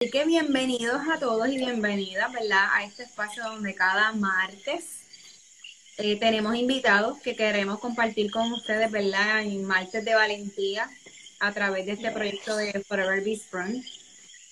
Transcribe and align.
Así 0.00 0.12
que 0.12 0.24
bienvenidos 0.26 1.00
a 1.12 1.18
todos 1.18 1.48
y 1.48 1.56
bienvenidas, 1.56 2.32
¿verdad? 2.32 2.68
A 2.72 2.84
este 2.84 3.02
espacio 3.02 3.42
donde 3.42 3.74
cada 3.74 4.12
martes 4.12 4.84
eh, 5.96 6.14
tenemos 6.20 6.54
invitados 6.54 7.18
que 7.18 7.34
queremos 7.34 7.80
compartir 7.80 8.30
con 8.30 8.52
ustedes, 8.52 8.92
¿verdad? 8.92 9.42
En 9.42 9.64
martes 9.64 10.04
de 10.04 10.14
valentía 10.14 10.88
a 11.40 11.52
través 11.52 11.86
de 11.86 11.92
este 11.94 12.12
proyecto 12.12 12.56
de 12.56 12.80
Forever 12.86 13.24
Be 13.24 13.34
Strong. 13.34 13.82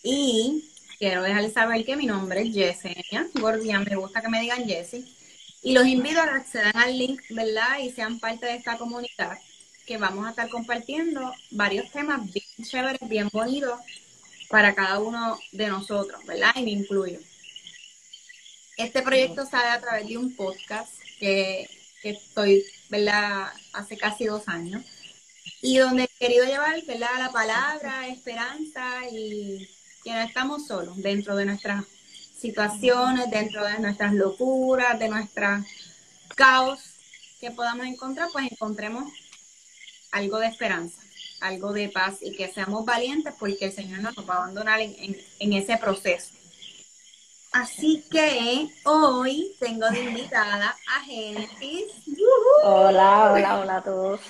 Y 0.02 0.68
quiero 0.98 1.22
dejarles 1.22 1.52
saber 1.52 1.84
que 1.84 1.94
mi 1.94 2.06
nombre 2.06 2.42
es 2.42 2.52
Yesenia 2.52 3.28
Gordian, 3.34 3.84
me 3.84 3.94
gusta 3.94 4.20
que 4.22 4.28
me 4.28 4.40
digan 4.40 4.66
Jessie. 4.66 5.04
Y 5.62 5.74
los 5.74 5.86
invito 5.86 6.20
a 6.20 6.24
que 6.24 6.30
accedan 6.30 6.76
al 6.76 6.98
link, 6.98 7.22
¿verdad? 7.30 7.78
Y 7.84 7.92
sean 7.92 8.18
parte 8.18 8.46
de 8.46 8.56
esta 8.56 8.76
comunidad 8.78 9.38
que 9.86 9.96
vamos 9.96 10.26
a 10.26 10.30
estar 10.30 10.48
compartiendo 10.48 11.32
varios 11.52 11.88
temas 11.92 12.20
bien 12.32 12.68
chéveres, 12.68 13.08
bien 13.08 13.28
bonitos 13.32 13.78
para 14.48 14.74
cada 14.74 14.98
uno 14.98 15.38
de 15.52 15.66
nosotros, 15.68 16.24
¿verdad? 16.24 16.52
Y 16.56 16.62
me 16.62 16.70
incluyo. 16.70 17.18
Este 18.76 19.02
proyecto 19.02 19.46
sale 19.46 19.70
a 19.70 19.80
través 19.80 20.06
de 20.06 20.18
un 20.18 20.34
podcast 20.36 20.92
que, 21.18 21.68
estoy, 22.02 22.64
¿verdad? 22.88 23.52
Hace 23.72 23.96
casi 23.96 24.26
dos 24.26 24.48
años. 24.48 24.84
Y 25.62 25.78
donde 25.78 26.04
he 26.04 26.08
querido 26.08 26.44
llevar, 26.44 26.80
¿verdad? 26.86 27.18
La 27.18 27.32
palabra, 27.32 28.06
esperanza 28.08 29.08
y 29.10 29.68
que 30.04 30.12
no 30.12 30.20
estamos 30.20 30.66
solos 30.66 30.96
dentro 30.98 31.34
de 31.36 31.46
nuestras 31.46 31.84
situaciones, 32.38 33.30
dentro 33.30 33.64
de 33.64 33.78
nuestras 33.78 34.12
locuras, 34.12 34.98
de 34.98 35.08
nuestras 35.08 35.66
caos 36.36 36.80
que 37.40 37.50
podamos 37.50 37.86
encontrar, 37.86 38.28
pues 38.32 38.52
encontremos 38.52 39.10
algo 40.12 40.38
de 40.38 40.46
esperanza 40.46 41.05
algo 41.46 41.72
de 41.72 41.88
paz 41.88 42.16
y 42.20 42.36
que 42.36 42.52
seamos 42.52 42.84
valientes 42.84 43.34
porque 43.38 43.66
el 43.66 43.72
Señor 43.72 44.00
no 44.00 44.12
nos 44.12 44.28
va 44.28 44.34
a 44.34 44.36
abandonar 44.38 44.80
en, 44.80 45.52
ese 45.52 45.76
proceso. 45.78 46.30
Así 47.52 48.04
que 48.10 48.68
hoy 48.84 49.54
tengo 49.58 49.88
de 49.88 50.02
invitada 50.02 50.76
a 50.94 51.00
Génesis. 51.02 51.84
Hola, 52.62 53.32
hola, 53.32 53.58
hola 53.60 53.76
a 53.76 53.82
todos. 53.82 54.20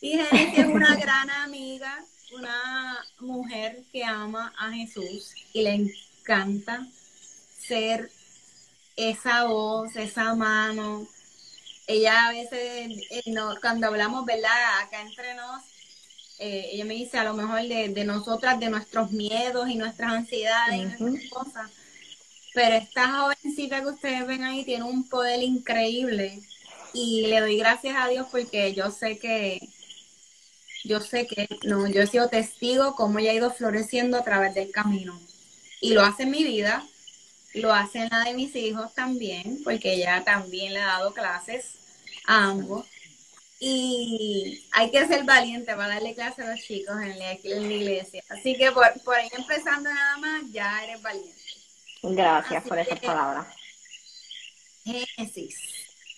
Y 0.00 0.12
Génesis 0.12 0.58
es 0.58 0.66
una 0.66 0.96
gran 0.96 1.28
amiga, 1.30 2.04
una 2.32 3.04
mujer 3.20 3.84
que 3.92 4.04
ama 4.04 4.54
a 4.58 4.70
Jesús 4.72 5.34
y 5.52 5.62
le 5.62 5.74
encanta 5.74 6.86
ser 7.58 8.10
esa 8.96 9.44
voz, 9.44 9.96
esa 9.96 10.34
mano, 10.34 11.06
ella 11.86 12.28
a 12.28 12.32
veces, 12.32 12.90
eh, 13.10 13.22
no, 13.26 13.54
cuando 13.60 13.86
hablamos, 13.86 14.24
¿verdad? 14.24 14.80
Acá 14.82 15.02
entre 15.02 15.34
nos, 15.34 15.62
eh, 16.38 16.70
ella 16.72 16.84
me 16.84 16.94
dice 16.94 17.18
a 17.18 17.24
lo 17.24 17.34
mejor 17.34 17.62
de, 17.62 18.04
nosotras, 18.04 18.58
de 18.58 18.70
nuestros 18.70 19.12
miedos 19.12 19.68
y 19.68 19.76
nuestras 19.76 20.12
ansiedades 20.12 20.76
y 20.76 21.02
nuestras 21.02 21.30
cosas. 21.30 21.70
Pero 22.54 22.76
esta 22.76 23.08
jovencita 23.08 23.80
que 23.80 23.88
ustedes 23.88 24.26
ven 24.26 24.44
ahí 24.44 24.64
tiene 24.64 24.84
un 24.84 25.08
poder 25.08 25.42
increíble 25.42 26.40
y 26.92 27.26
le 27.26 27.40
doy 27.40 27.58
gracias 27.58 27.96
a 27.98 28.08
Dios 28.08 28.28
porque 28.30 28.72
yo 28.74 28.90
sé 28.90 29.18
que, 29.18 29.60
yo 30.84 31.00
sé 31.00 31.26
que, 31.26 31.48
no, 31.64 31.88
yo 31.88 32.02
he 32.02 32.06
sido 32.06 32.28
testigo 32.28 32.94
cómo 32.94 33.18
ella 33.18 33.32
ha 33.32 33.34
ido 33.34 33.52
floreciendo 33.52 34.16
a 34.16 34.24
través 34.24 34.54
del 34.54 34.70
camino. 34.70 35.20
Y 35.80 35.92
lo 35.92 36.02
hace 36.02 36.22
en 36.22 36.30
mi 36.30 36.44
vida, 36.44 36.86
lo 37.54 37.72
hacen 37.72 38.08
la 38.10 38.24
de 38.24 38.34
mis 38.34 38.54
hijos 38.56 38.92
también, 38.94 39.60
porque 39.62 39.94
ella 39.94 40.22
también 40.24 40.72
le 40.72 40.80
ha 40.80 40.86
dado 40.86 41.14
clases 41.14 41.76
a 42.26 42.44
ambos. 42.44 42.86
Y 43.60 44.66
hay 44.72 44.90
que 44.90 45.06
ser 45.06 45.24
valiente 45.24 45.74
para 45.74 45.94
darle 45.94 46.14
clases 46.14 46.44
a 46.44 46.50
los 46.50 46.60
chicos 46.60 46.96
en 47.00 47.18
la, 47.18 47.32
iglesia. 47.32 48.22
Así 48.28 48.56
que 48.56 48.70
por, 48.72 48.84
ahí 49.14 49.28
empezando 49.32 49.88
nada 49.88 50.18
más, 50.18 50.42
ya 50.50 50.84
eres 50.84 51.00
valiente. 51.00 51.40
Gracias 52.02 52.64
por 52.64 52.78
esa 52.78 52.96
palabra. 52.96 53.54
Génesis. 54.84 55.56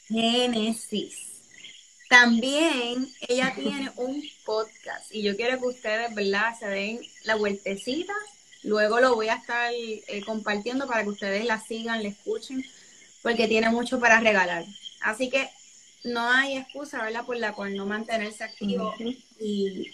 Génesis. 0.09 1.27
También 2.09 3.09
ella 3.29 3.53
tiene 3.55 3.93
un 3.97 4.23
podcast 4.45 5.13
y 5.13 5.23
yo 5.23 5.37
quiero 5.37 5.59
que 5.59 5.67
ustedes, 5.67 6.15
¿verdad? 6.15 6.57
Se 6.59 6.67
den 6.67 7.01
la 7.25 7.35
vueltecita 7.35 8.15
Luego 8.67 8.99
lo 8.99 9.15
voy 9.15 9.29
a 9.29 9.37
estar 9.37 9.73
eh, 9.73 10.23
compartiendo 10.27 10.89
para 10.89 11.05
que 11.05 11.11
ustedes 11.11 11.45
la 11.45 11.61
sigan, 11.61 12.03
la 12.03 12.09
escuchen, 12.09 12.65
porque 13.23 13.47
tiene 13.47 13.71
mucho 13.71 14.01
para 14.01 14.19
regalar. 14.19 14.65
Así 15.01 15.31
que 15.31 15.49
no 16.03 16.29
hay 16.29 16.57
excusa, 16.57 17.05
¿verdad?, 17.05 17.25
por 17.25 17.37
la 17.37 17.53
cual 17.53 17.77
no 17.77 17.87
mantenerse 17.87 18.43
activo 18.43 18.93
y, 19.39 19.89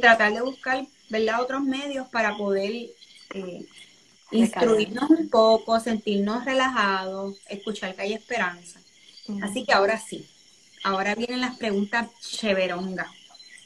tratar 0.00 0.32
de 0.32 0.40
buscar, 0.40 0.86
¿verdad?, 1.10 1.42
otros 1.42 1.62
medios 1.62 2.08
para 2.08 2.38
poder 2.38 2.88
eh, 3.34 3.66
instruirnos 4.30 5.10
un 5.10 5.28
poco, 5.28 5.78
sentirnos 5.78 6.42
relajados, 6.46 7.36
escuchar 7.50 7.94
que 7.94 8.02
hay 8.02 8.14
esperanza. 8.14 8.80
Así 9.42 9.62
que 9.66 9.74
ahora 9.74 9.98
sí, 9.98 10.26
ahora 10.84 11.14
vienen 11.14 11.42
las 11.42 11.58
preguntas 11.58 12.08
cheveronga, 12.20 13.12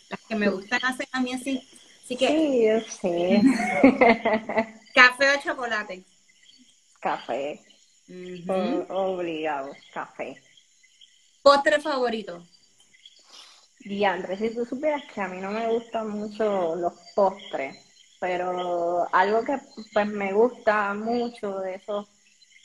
las 0.09 0.21
que 0.29 0.35
me 0.35 0.49
gustan 0.49 0.85
hacer 0.85 1.07
a 1.13 1.21
mí 1.21 1.35
así 1.35 1.63
Así 2.11 2.17
que. 2.17 2.27
Sí, 2.27 2.65
yo 2.67 2.81
sé. 2.81 3.43
¿Café 4.95 5.37
o 5.37 5.41
chocolate? 5.41 6.03
Café. 6.99 7.61
Obligado, 8.89 9.71
café. 9.95 10.43
¿Postre 11.41 11.81
favorito? 11.81 12.45
Diandre, 13.79 14.37
si 14.37 14.53
tú 14.53 14.65
supieras 14.67 15.03
que 15.15 15.21
a 15.21 15.29
mí 15.29 15.41
no 15.41 15.53
me 15.53 15.69
gustan 15.69 16.11
mucho 16.11 16.75
los 16.75 16.95
postres, 17.15 17.77
pero 18.19 19.07
algo 19.15 19.45
que 19.45 19.59
pues 19.93 20.07
me 20.09 20.33
gusta 20.33 20.93
mucho 20.95 21.61
de 21.61 21.77
esos 21.77 22.09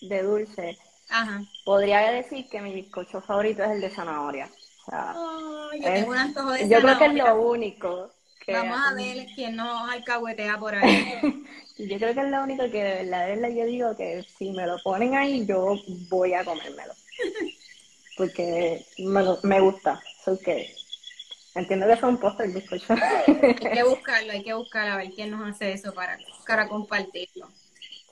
de 0.02 0.24
dulce, 0.24 0.76
Ajá. 1.10 1.42
podría 1.64 2.12
decir 2.12 2.50
que 2.50 2.62
mi 2.62 2.74
bizcocho 2.74 3.22
favorito 3.22 3.64
es 3.64 3.70
el 3.72 3.82
de 3.82 3.92
zanahoria. 3.92 4.50
O 4.88 4.90
sea, 4.90 5.16
Ay, 5.72 5.82
yo 5.82 5.88
es- 5.88 5.94
tengo 5.94 6.12
un 6.12 6.18
antojo 6.18 6.52
de 6.52 6.68
yo 6.68 6.82
creo 6.82 6.98
que 6.98 7.06
es 7.06 7.14
lo 7.14 7.42
único 7.44 8.15
que... 8.46 8.54
Vamos 8.54 8.80
a 8.80 8.94
ver 8.94 9.26
quién 9.36 9.56
nos 9.56 9.90
alcahuetea 9.90 10.58
por 10.60 10.76
ahí. 10.84 11.44
Yo 11.78 11.98
creo 11.98 12.14
que 12.14 12.22
es 12.22 12.30
lo 12.30 12.44
único 12.44 12.64
que 12.72 12.84
de 12.84 13.04
verdad, 13.04 13.28
de 13.28 13.36
verdad 13.36 13.50
yo 13.50 13.66
digo 13.66 13.98
que 13.98 14.26
si 14.38 14.52
me 14.52 14.66
lo 14.66 14.78
ponen 14.84 15.16
ahí, 15.16 15.46
yo 15.46 15.76
voy 16.10 16.34
a 16.34 16.46
comérmelo. 16.46 16.94
Porque 18.18 18.86
me, 19.44 19.60
gusta. 19.60 20.02
So 20.24 20.40
que 20.40 20.74
entiendo 21.54 21.86
que 21.86 21.94
es 21.94 22.04
un 22.04 22.18
postre 22.18 22.46
el 22.46 22.54
bizcocho. 22.54 22.94
Hay 22.94 23.56
que 23.56 23.84
buscarlo, 23.90 24.32
hay 24.32 24.44
que 24.44 24.54
buscar 24.54 24.88
a 24.88 24.98
ver 24.98 25.12
quién 25.12 25.32
nos 25.32 25.50
hace 25.50 25.74
eso 25.74 25.94
para, 25.94 26.18
para 26.48 26.68
compartirlo. 26.68 27.50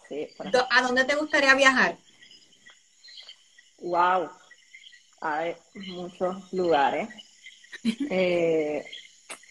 Sí, 0.10 0.28
¿A 0.70 0.82
dónde 0.82 1.06
te 1.06 1.16
gustaría 1.16 1.56
viajar? 1.56 1.98
Wow. 3.80 4.30
Hay 5.22 5.56
muchos 5.74 6.52
lugares. 6.54 7.10
Eh, 8.10 8.86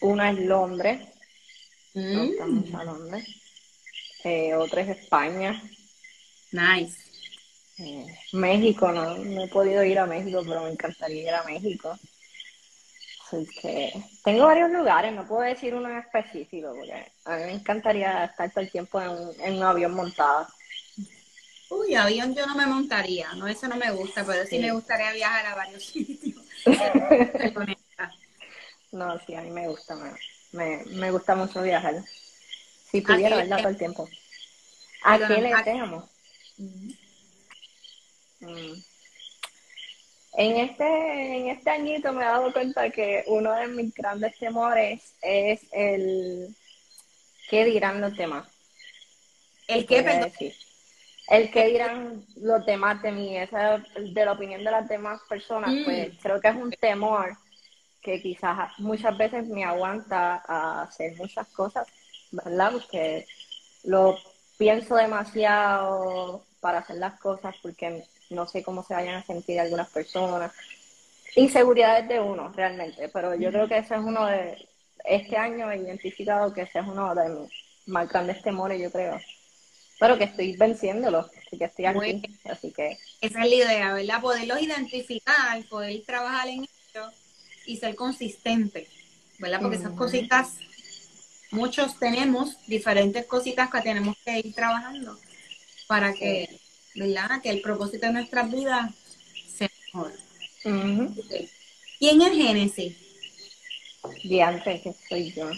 una 0.01 0.31
es 0.31 0.39
Londres. 0.39 1.01
Me 1.93 2.25
gusta 2.27 2.45
Mm, 2.45 2.51
mucho 2.55 2.83
Londres. 2.83 3.27
Eh, 4.23 4.53
otra 4.55 4.81
es 4.81 4.89
España. 4.97 5.61
nice. 6.51 6.97
Eh, 7.79 8.05
México, 8.33 8.91
no, 8.91 9.17
no 9.17 9.43
he 9.43 9.47
podido 9.47 9.83
ir 9.83 9.99
a 9.99 10.05
México, 10.05 10.41
pero 10.47 10.63
me 10.63 10.71
encantaría 10.71 11.23
ir 11.23 11.29
a 11.33 11.43
México. 11.43 11.97
Así 13.25 13.47
que 13.61 13.91
tengo 14.23 14.45
varios 14.45 14.69
lugares, 14.71 15.11
no 15.13 15.27
puedo 15.27 15.41
decir 15.41 15.73
uno 15.73 15.89
en 15.89 15.97
específico, 15.97 16.73
porque 16.75 17.11
a 17.25 17.37
mí 17.37 17.43
me 17.45 17.51
encantaría 17.53 18.25
estar 18.25 18.51
todo 18.51 18.61
el 18.63 18.71
tiempo 18.71 19.01
en, 19.01 19.09
un- 19.09 19.41
en 19.41 19.55
un 19.55 19.63
avión 19.63 19.93
montado. 19.93 20.47
Uy, 21.69 21.95
avión 21.95 22.35
yo 22.35 22.45
no 22.45 22.55
me 22.55 22.67
montaría, 22.67 23.33
no, 23.33 23.47
eso 23.47 23.67
no 23.67 23.75
me 23.75 23.91
gusta, 23.91 24.23
pero 24.23 24.43
sí, 24.43 24.57
Sí. 24.57 24.59
me 24.59 24.71
gustaría 24.71 25.11
viajar 25.13 25.45
a 25.47 25.55
varios 25.55 25.83
sitios. 25.93 26.41
No, 28.93 29.19
sí, 29.25 29.35
a 29.35 29.41
mí 29.41 29.49
me 29.49 29.67
gusta, 29.67 29.95
me, 29.95 30.11
me, 30.51 30.83
me 30.85 31.11
gusta 31.11 31.35
mucho 31.35 31.61
viajar. 31.61 31.95
Si 32.91 33.01
pudiera, 33.01 33.37
qué 33.37 33.43
¿verdad? 33.43 33.57
Todo 33.57 33.69
el 33.69 33.77
tiempo. 33.77 34.09
¿A 35.03 35.17
Perdona, 35.17 35.35
qué 35.35 35.41
le 35.41 35.53
¿a- 35.53 35.63
temo? 35.63 36.09
Mm. 36.57 36.91
En 40.35 40.57
este, 40.57 41.37
en 41.37 41.47
este 41.49 41.69
añito 41.69 42.11
me 42.11 42.23
he 42.23 42.25
dado 42.25 42.51
cuenta 42.51 42.89
que 42.89 43.23
uno 43.27 43.53
de 43.53 43.67
mis 43.67 43.93
grandes 43.93 44.37
temores 44.39 45.13
es 45.21 45.61
el 45.71 46.55
qué 47.49 47.65
dirán 47.65 48.01
los 48.01 48.15
demás. 48.17 48.47
¿El 49.67 49.85
qué, 49.85 49.97
podría 49.97 50.13
perdón? 50.21 50.31
decir. 50.31 50.55
El 51.29 51.51
que 51.51 51.67
dirán 51.67 52.25
los 52.35 52.65
demás 52.65 53.01
de 53.01 53.11
mí, 53.11 53.37
esa 53.37 53.77
de 53.97 54.25
la 54.25 54.33
opinión 54.33 54.63
de 54.63 54.71
las 54.71 54.87
demás 54.87 55.21
personas, 55.29 55.71
Mm. 55.71 55.83
pues 55.85 56.09
creo 56.21 56.41
que 56.41 56.47
es 56.49 56.55
un 56.55 56.71
temor 56.71 57.37
que 58.03 58.21
quizás 58.21 58.77
muchas 58.79 59.17
veces 59.17 59.47
me 59.47 59.63
aguanta 59.63 60.43
a 60.45 60.83
hacer 60.83 61.15
muchas 61.15 61.47
cosas, 61.49 61.87
¿verdad? 62.31 62.73
Porque 62.73 63.25
lo 63.83 64.17
pienso 64.57 64.95
demasiado 64.95 66.43
para 66.59 66.79
hacer 66.79 66.97
las 66.97 67.19
cosas 67.19 67.55
porque 67.61 68.03
no 68.29 68.47
sé 68.47 68.61
cómo 68.61 68.83
se 68.83 68.93
vayan 68.93 69.15
a 69.15 69.23
sentir 69.23 69.59
algunas 69.59 69.89
personas. 69.89 70.51
Inseguridades 71.35 72.07
de 72.07 72.19
uno, 72.19 72.51
realmente, 72.55 73.09
pero 73.09 73.35
yo 73.35 73.49
creo 73.51 73.67
que 73.67 73.77
ese 73.77 73.95
es 73.95 74.01
uno 74.01 74.25
de, 74.27 74.67
este 75.03 75.37
año 75.37 75.71
he 75.71 75.77
identificado 75.77 76.53
que 76.53 76.61
ese 76.61 76.79
es 76.79 76.85
uno 76.85 77.15
de 77.15 77.29
mis 77.29 77.51
más 77.87 78.07
grandes 78.09 78.41
temores, 78.41 78.81
yo 78.81 78.91
creo. 78.91 79.19
Pero 79.99 80.17
que 80.17 80.25
estoy 80.25 80.55
venciéndolo, 80.57 81.29
que 81.57 81.65
estoy 81.65 81.85
aquí, 81.85 82.21
así 82.49 82.71
que 82.71 82.97
Esa 83.21 83.43
es 83.43 83.49
la 83.49 83.55
idea, 83.55 83.93
¿verdad? 83.93 84.21
Poderlos 84.21 84.61
identificar, 84.61 85.63
poder 85.69 86.03
trabajar 86.05 86.47
en 86.49 86.65
ellos 86.65 87.22
y 87.65 87.77
ser 87.77 87.95
consistente, 87.95 88.87
¿verdad? 89.39 89.61
Porque 89.61 89.77
esas 89.77 89.93
cositas, 89.93 90.57
muchos 91.51 91.99
tenemos 91.99 92.57
diferentes 92.67 93.25
cositas 93.25 93.69
que 93.69 93.81
tenemos 93.81 94.15
que 94.23 94.39
ir 94.39 94.53
trabajando 94.53 95.17
para 95.87 96.13
que, 96.13 96.59
¿verdad? 96.95 97.41
Que 97.41 97.49
el 97.49 97.61
propósito 97.61 98.07
de 98.07 98.13
nuestras 98.13 98.51
vidas 98.51 98.91
sea 99.55 99.69
mejor. 99.93 100.13
ujú, 100.65 101.15
¿Quién 101.99 102.21
es 102.21 102.33
Génesis? 102.33 102.97
que 104.21 104.93
soy 105.09 105.31
yo. 105.31 105.49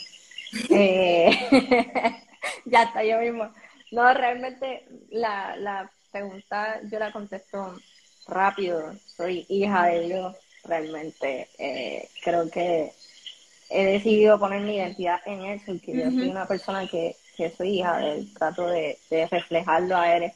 Eh, 0.69 1.29
ya 2.65 2.83
está, 2.83 3.03
yo 3.03 3.19
mismo. 3.19 3.51
No, 3.91 4.13
realmente 4.13 4.87
la, 5.09 5.55
la 5.57 5.91
pregunta 6.11 6.81
yo 6.89 6.99
la 6.99 7.11
contesto 7.11 7.75
rápido. 8.27 8.93
Soy 9.05 9.45
hija 9.49 9.87
de 9.87 10.01
Dios, 10.07 10.35
realmente. 10.65 11.49
Eh, 11.57 12.09
creo 12.23 12.49
que 12.49 12.91
he 13.69 13.85
decidido 13.85 14.39
poner 14.39 14.61
mi 14.61 14.75
identidad 14.77 15.19
en 15.25 15.41
Él, 15.41 15.61
porque 15.65 15.95
yo 15.97 16.07
Ujú. 16.07 16.19
soy 16.19 16.29
una 16.29 16.47
persona 16.47 16.87
que, 16.87 17.17
que 17.35 17.51
soy 17.51 17.79
hija 17.79 17.97
de 17.97 18.11
Él. 18.13 18.33
Trato 18.33 18.67
de, 18.67 18.97
de 19.09 19.27
reflejarlo 19.27 19.97
a 19.97 20.15
Él 20.15 20.31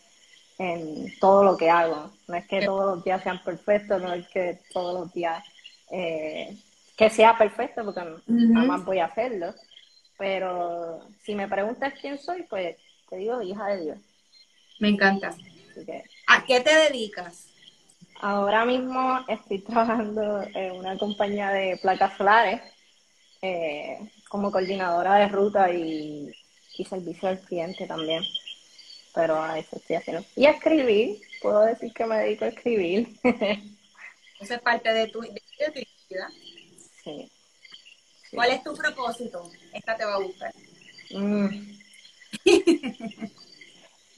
en 0.58 1.14
todo 1.20 1.44
lo 1.44 1.58
que 1.58 1.70
hago. 1.70 2.12
No 2.28 2.36
es 2.36 2.46
que 2.48 2.62
todos 2.62 2.96
los 2.96 3.04
días 3.04 3.24
sean 3.24 3.42
perfectos, 3.44 4.02
no 4.02 4.14
es 4.14 4.28
que 4.30 4.60
todos 4.74 5.00
los 5.00 5.14
días 5.14 5.44
eh, 5.92 6.56
que 6.98 7.10
sea 7.10 7.38
perfecto, 7.38 7.84
porque 7.86 8.02
Ujú. 8.02 8.54
jamás 8.54 8.84
voy 8.86 9.00
a 9.00 9.06
hacerlo. 9.06 9.54
Pero 10.18 11.08
si 11.24 11.34
me 11.34 11.48
preguntas 11.48 11.94
quién 12.02 12.20
soy, 12.20 12.44
pues 12.44 12.78
te 13.10 13.18
digo 13.18 13.42
hija 13.42 13.68
de 13.68 13.82
Dios. 13.86 13.98
Me 14.80 14.90
encanta. 14.90 15.34
¿A 16.28 16.46
qué 16.46 16.60
te 16.60 16.76
dedicas? 16.76 17.49
Ahora 18.20 18.66
mismo 18.66 19.20
estoy 19.28 19.60
trabajando 19.64 20.42
en 20.54 20.74
una 20.74 20.98
compañía 20.98 21.50
de 21.50 21.78
placas 21.82 22.18
solares 22.18 22.62
eh, 23.42 24.00
como 24.30 24.52
coordinadora 24.52 25.16
de 25.16 25.28
ruta 25.28 25.72
y, 25.72 26.32
y 26.78 26.86
servicio 26.86 27.30
al 27.30 27.40
cliente 27.40 27.88
también. 27.88 28.24
Pero 29.14 29.42
a 29.42 29.58
eso 29.58 29.78
estoy 29.78 29.96
haciendo. 29.96 30.24
Y 30.36 30.46
a 30.46 30.52
escribir, 30.52 31.20
puedo 31.42 31.62
decir 31.62 31.92
que 31.94 32.06
me 32.06 32.18
dedico 32.18 32.46
a 32.46 32.50
escribir. 32.50 33.10
Eso 34.40 34.54
es 34.54 34.62
parte 34.62 34.94
de 34.94 35.08
tu, 35.08 35.20
de 35.20 35.28
tu 35.28 35.80
identidad. 35.80 36.30
sí. 37.04 37.30
Sí. 38.24 38.36
¿Cuál 38.36 38.52
es 38.52 38.64
tu 38.64 38.74
propósito? 38.76 39.52
Esta 39.74 39.98
te 39.98 40.06
va 40.06 40.14
a 40.14 40.20
gustar. 40.20 40.54
Mm. 41.12 41.48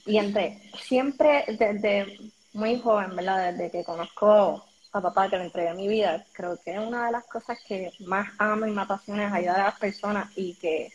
Y 0.04 0.18
entre, 0.18 0.60
siempre 0.82 1.44
desde 1.46 2.18
muy 2.52 2.80
joven, 2.80 3.16
¿verdad? 3.16 3.52
Desde 3.52 3.70
que 3.70 3.84
conozco 3.84 4.64
a 4.92 5.00
papá, 5.00 5.30
que 5.30 5.38
le 5.38 5.44
entregué 5.44 5.72
mi 5.74 5.88
vida, 5.88 6.24
creo 6.32 6.58
que 6.62 6.78
una 6.78 7.06
de 7.06 7.12
las 7.12 7.24
cosas 7.24 7.58
que 7.66 7.90
más 8.00 8.28
amo 8.38 8.66
y 8.66 8.72
me 8.72 8.82
apasiona 8.82 9.28
es 9.28 9.32
ayudar 9.32 9.60
a 9.60 9.64
las 9.64 9.78
personas 9.78 10.30
y 10.36 10.54
que 10.54 10.92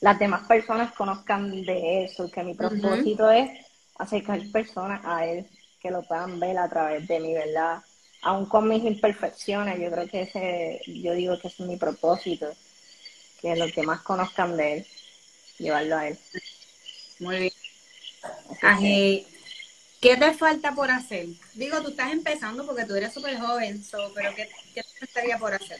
las 0.00 0.18
demás 0.18 0.46
personas 0.46 0.92
conozcan 0.92 1.62
de 1.64 2.04
eso, 2.04 2.30
que 2.30 2.44
mi 2.44 2.54
propósito 2.54 3.30
es 3.30 3.50
acercar 3.98 4.40
personas 4.52 5.00
a 5.04 5.26
él, 5.26 5.46
que 5.80 5.90
lo 5.90 6.02
puedan 6.02 6.38
ver 6.38 6.58
a 6.58 6.68
través 6.68 7.06
de 7.08 7.20
mi 7.20 7.34
verdad, 7.34 7.82
aún 8.22 8.46
con 8.46 8.68
mis 8.68 8.84
imperfecciones, 8.84 9.80
yo 9.80 9.90
creo 9.90 10.06
que 10.06 10.22
ese, 10.22 10.80
yo 10.86 11.12
digo 11.14 11.38
que 11.38 11.48
ese 11.48 11.62
es 11.62 11.68
mi 11.68 11.76
propósito, 11.76 12.46
que 13.40 13.56
los 13.56 13.72
que 13.72 13.82
más 13.82 14.00
conozcan 14.02 14.56
de 14.56 14.74
él, 14.74 14.86
llevarlo 15.58 15.96
a 15.96 16.08
él. 16.08 16.18
Muy 17.18 17.38
bien. 17.38 17.52
Así 18.62 19.26
¿Qué 20.00 20.16
te 20.16 20.32
falta 20.32 20.72
por 20.72 20.90
hacer? 20.90 21.26
Digo, 21.54 21.80
tú 21.82 21.88
estás 21.90 22.12
empezando 22.12 22.64
porque 22.66 22.84
tú 22.86 22.94
eres 22.94 23.12
súper 23.12 23.38
joven, 23.38 23.82
so, 23.84 24.10
pero 24.14 24.34
¿qué, 24.34 24.48
¿qué 24.74 24.82
te 24.82 25.06
faltaría 25.06 25.38
por 25.38 25.54
hacer? 25.54 25.78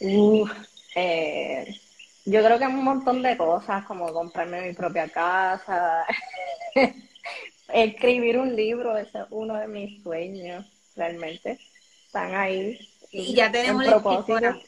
Uf, 0.00 0.50
eh, 0.94 1.80
yo 2.24 2.44
creo 2.44 2.58
que 2.58 2.66
un 2.66 2.84
montón 2.84 3.22
de 3.22 3.36
cosas, 3.36 3.84
como 3.86 4.12
comprarme 4.12 4.62
mi 4.68 4.72
propia 4.72 5.08
casa, 5.08 6.04
escribir 7.72 8.38
un 8.38 8.54
libro, 8.54 8.96
ese 8.96 9.18
es 9.18 9.24
uno 9.30 9.54
de 9.56 9.66
mis 9.66 10.02
sueños, 10.02 10.64
realmente. 10.96 11.58
Están 12.06 12.34
ahí. 12.34 12.78
Y 13.12 13.34
ya 13.34 13.50
tenemos 13.50 13.84
en 13.84 13.90
la 13.90 13.96
propósito. 13.98 14.36
escritora. 14.36 14.58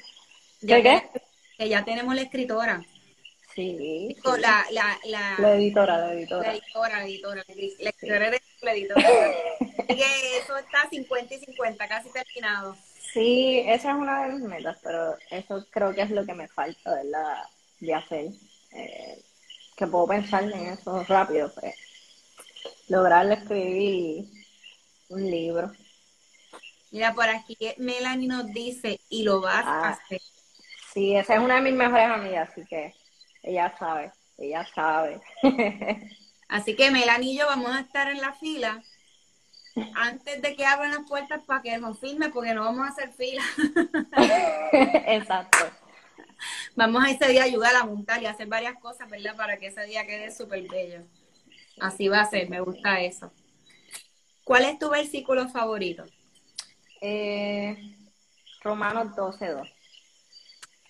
¿Qué, 0.60 0.66
Ya 0.66 0.82
qué? 0.82 1.02
te- 1.12 1.22
Que 1.58 1.68
ya 1.68 1.84
tenemos 1.84 2.14
la 2.14 2.22
escritora. 2.22 2.84
Sí, 3.54 3.76
sí. 3.78 4.16
La, 4.38 4.64
la, 4.70 4.98
la, 5.04 5.34
La 5.38 5.54
editora, 5.56 5.98
la 5.98 6.06
la 6.06 6.12
editora. 6.14 6.52
editora, 6.54 6.98
la 6.98 7.04
editora. 7.04 7.44
La 7.80 7.92
tú, 7.92 8.06
la 8.62 8.72
editora. 8.72 9.08
Así 9.60 9.96
que 9.96 10.38
eso 10.38 10.56
está 10.56 10.88
50 10.88 11.34
y 11.34 11.38
50, 11.38 11.88
casi 11.88 12.10
terminado. 12.10 12.76
Sí, 13.12 13.62
esa 13.66 13.90
es 13.90 13.94
una 13.96 14.24
de 14.26 14.32
mis 14.34 14.42
metas, 14.42 14.78
pero 14.82 15.16
eso 15.30 15.66
creo 15.70 15.94
que 15.94 16.02
es 16.02 16.10
lo 16.10 16.24
que 16.24 16.32
me 16.34 16.48
falta, 16.48 16.94
¿verdad? 16.94 17.42
De 17.80 17.94
hacer. 17.94 18.26
Eh, 18.72 19.22
que 19.76 19.86
puedo 19.86 20.06
pensar 20.06 20.44
en 20.44 20.66
eso 20.68 21.04
rápido, 21.04 21.52
pues. 21.54 21.74
Lograr 22.88 23.30
escribir 23.30 24.24
un 25.10 25.30
libro. 25.30 25.72
Mira, 26.90 27.12
por 27.14 27.28
aquí 27.28 27.56
Melanie 27.78 28.28
nos 28.28 28.46
dice, 28.52 29.00
y 29.10 29.24
lo 29.24 29.40
vas 29.40 29.64
a 29.66 29.88
Ah. 29.88 29.88
hacer. 29.90 30.20
Sí, 30.92 31.16
esa 31.16 31.34
es 31.34 31.40
una 31.40 31.56
de 31.56 31.62
mis 31.62 31.72
mejores 31.74 32.06
amigas, 32.06 32.50
así 32.50 32.64
que 32.66 32.94
ella 33.42 33.74
sabe, 33.78 34.12
ella 34.38 34.66
sabe. 34.74 35.20
Así 36.48 36.76
que 36.76 36.90
Melanie 36.90 37.32
y 37.32 37.38
yo 37.38 37.46
vamos 37.46 37.70
a 37.70 37.80
estar 37.80 38.08
en 38.10 38.20
la 38.20 38.32
fila 38.34 38.82
antes 39.94 40.42
de 40.42 40.54
que 40.54 40.66
abran 40.66 40.90
las 40.90 41.08
puertas 41.08 41.42
para 41.44 41.62
que 41.62 41.78
nos 41.78 41.98
firme, 41.98 42.28
porque 42.28 42.54
no 42.54 42.64
vamos 42.64 42.86
a 42.86 42.90
hacer 42.90 43.12
fila. 43.12 43.42
Exacto. 45.06 45.58
Vamos 46.74 47.04
a 47.04 47.10
ese 47.10 47.28
día 47.28 47.44
ayudar 47.44 47.74
a 47.76 47.84
montar 47.84 48.22
y 48.22 48.26
hacer 48.26 48.48
varias 48.48 48.78
cosas, 48.80 49.08
¿verdad? 49.08 49.36
Para 49.36 49.56
que 49.56 49.68
ese 49.68 49.84
día 49.86 50.06
quede 50.06 50.30
súper 50.30 50.68
bello. 50.68 51.04
Así 51.80 52.08
va 52.08 52.20
a 52.20 52.30
ser, 52.30 52.50
me 52.50 52.60
gusta 52.60 53.00
eso. 53.00 53.32
¿Cuál 54.44 54.64
es 54.64 54.78
tu 54.78 54.90
versículo 54.90 55.48
favorito? 55.48 56.04
Eh, 57.00 57.96
Romanos 58.62 59.16
12.2, 59.16 59.72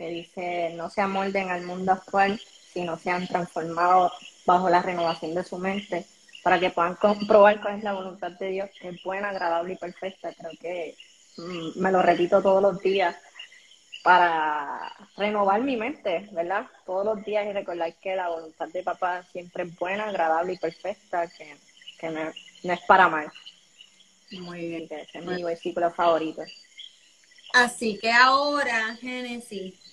que 0.03 0.09
dice, 0.09 0.75
no 0.75 0.91
se 0.91 1.01
amolden 1.01 1.49
al 1.51 1.63
mundo 1.63 1.93
actual, 1.93 2.41
sino 2.73 2.99
sean 2.99 3.29
transformados 3.29 4.13
bajo 4.45 4.69
la 4.69 4.83
renovación 4.83 5.33
de 5.33 5.45
su 5.45 5.59
mente, 5.59 6.05
para 6.43 6.59
que 6.59 6.71
puedan 6.71 6.97
comprobar 6.97 7.61
cuál 7.61 7.79
es 7.79 7.85
la 7.85 7.93
voluntad 7.93 8.33
de 8.33 8.49
Dios, 8.49 8.71
que 8.81 8.89
es 8.89 9.03
buena, 9.05 9.29
agradable 9.29 9.75
y 9.75 9.77
perfecta. 9.77 10.35
Creo 10.35 10.51
que 10.61 10.97
mm, 11.37 11.81
me 11.81 11.93
lo 11.93 12.03
repito 12.03 12.43
todos 12.43 12.61
los 12.61 12.81
días 12.81 13.15
para 14.03 14.93
renovar 15.17 15.61
mi 15.61 15.77
mente, 15.77 16.29
¿verdad? 16.33 16.67
Todos 16.85 17.05
los 17.05 17.25
días 17.25 17.47
y 17.47 17.53
recordar 17.53 17.95
que 17.95 18.17
la 18.17 18.29
voluntad 18.29 18.67
de 18.71 18.83
papá 18.83 19.23
siempre 19.31 19.63
es 19.63 19.79
buena, 19.79 20.09
agradable 20.09 20.55
y 20.55 20.59
perfecta, 20.59 21.29
que, 21.29 22.11
no, 22.11 22.73
es 22.73 22.81
para 22.89 23.09
mal. 23.09 23.31
Muy 24.33 24.67
bien. 24.67 24.89
Que 24.89 25.03
ese 25.03 25.19
es 25.21 25.25
mi 25.25 25.45
versículo 25.45 25.93
favorito. 25.93 26.43
Así 27.53 27.99
que 27.99 28.11
ahora, 28.11 28.97
Génesis, 28.97 29.92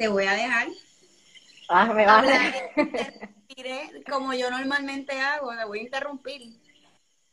te 0.00 0.08
voy 0.08 0.24
a 0.24 0.32
dejar. 0.32 0.66
Ah, 1.68 1.84
me 1.92 2.06
vas 2.06 2.26
a 2.26 4.10
como 4.10 4.32
yo 4.32 4.50
normalmente 4.50 5.20
hago, 5.20 5.54
te 5.54 5.64
voy 5.66 5.80
a 5.80 5.82
interrumpir. 5.82 6.52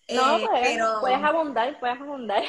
No, 0.10 0.38
eh, 0.38 0.46
pues, 0.46 0.62
pero 0.64 1.00
puedes 1.00 1.24
abundar, 1.24 1.80
puedes 1.80 2.02
abundar. 2.02 2.44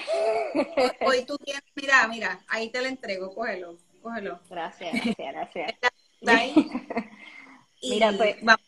Hoy, 1.07 1.25
tú 1.27 1.39
tienes, 1.39 1.63
mira, 1.77 2.09
mira, 2.09 2.41
ahí 2.49 2.69
te 2.71 2.81
lo 2.81 2.89
entrego, 2.89 3.33
cógelo, 3.33 3.79
cógelo. 4.03 4.41
Gracias, 4.51 4.93
gracias, 5.19 5.73
gracias. 6.21 6.67
mira, 7.83 8.13
pues 8.17 8.39
vamos 8.43 8.67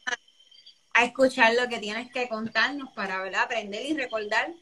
a, 0.94 1.04
escuchar 1.04 1.54
lo 1.54 1.68
que 1.68 1.80
tienes 1.80 2.12
que 2.12 2.28
contarnos 2.28 2.92
para 2.94 3.20
¿verdad? 3.22 3.42
aprender 3.42 3.84
y 3.84 3.96
recordar. 3.96 4.52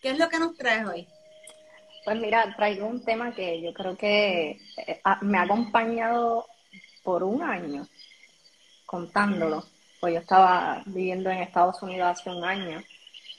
¿Qué 0.00 0.10
es 0.10 0.18
lo 0.18 0.28
que 0.28 0.38
nos 0.38 0.56
traes 0.56 0.86
hoy? 0.86 1.08
Pues 2.08 2.20
mira, 2.20 2.54
traigo 2.56 2.86
un 2.86 3.04
tema 3.04 3.34
que 3.34 3.60
yo 3.60 3.74
creo 3.74 3.94
que 3.94 4.58
eh, 4.78 5.02
me 5.20 5.36
ha 5.36 5.42
acompañado 5.42 6.46
por 7.02 7.22
un 7.22 7.42
año 7.42 7.86
contándolo. 8.86 9.62
Pues 10.00 10.14
yo 10.14 10.20
estaba 10.20 10.82
viviendo 10.86 11.28
en 11.28 11.40
Estados 11.40 11.82
Unidos 11.82 12.08
hace 12.08 12.30
un 12.30 12.42
año 12.42 12.82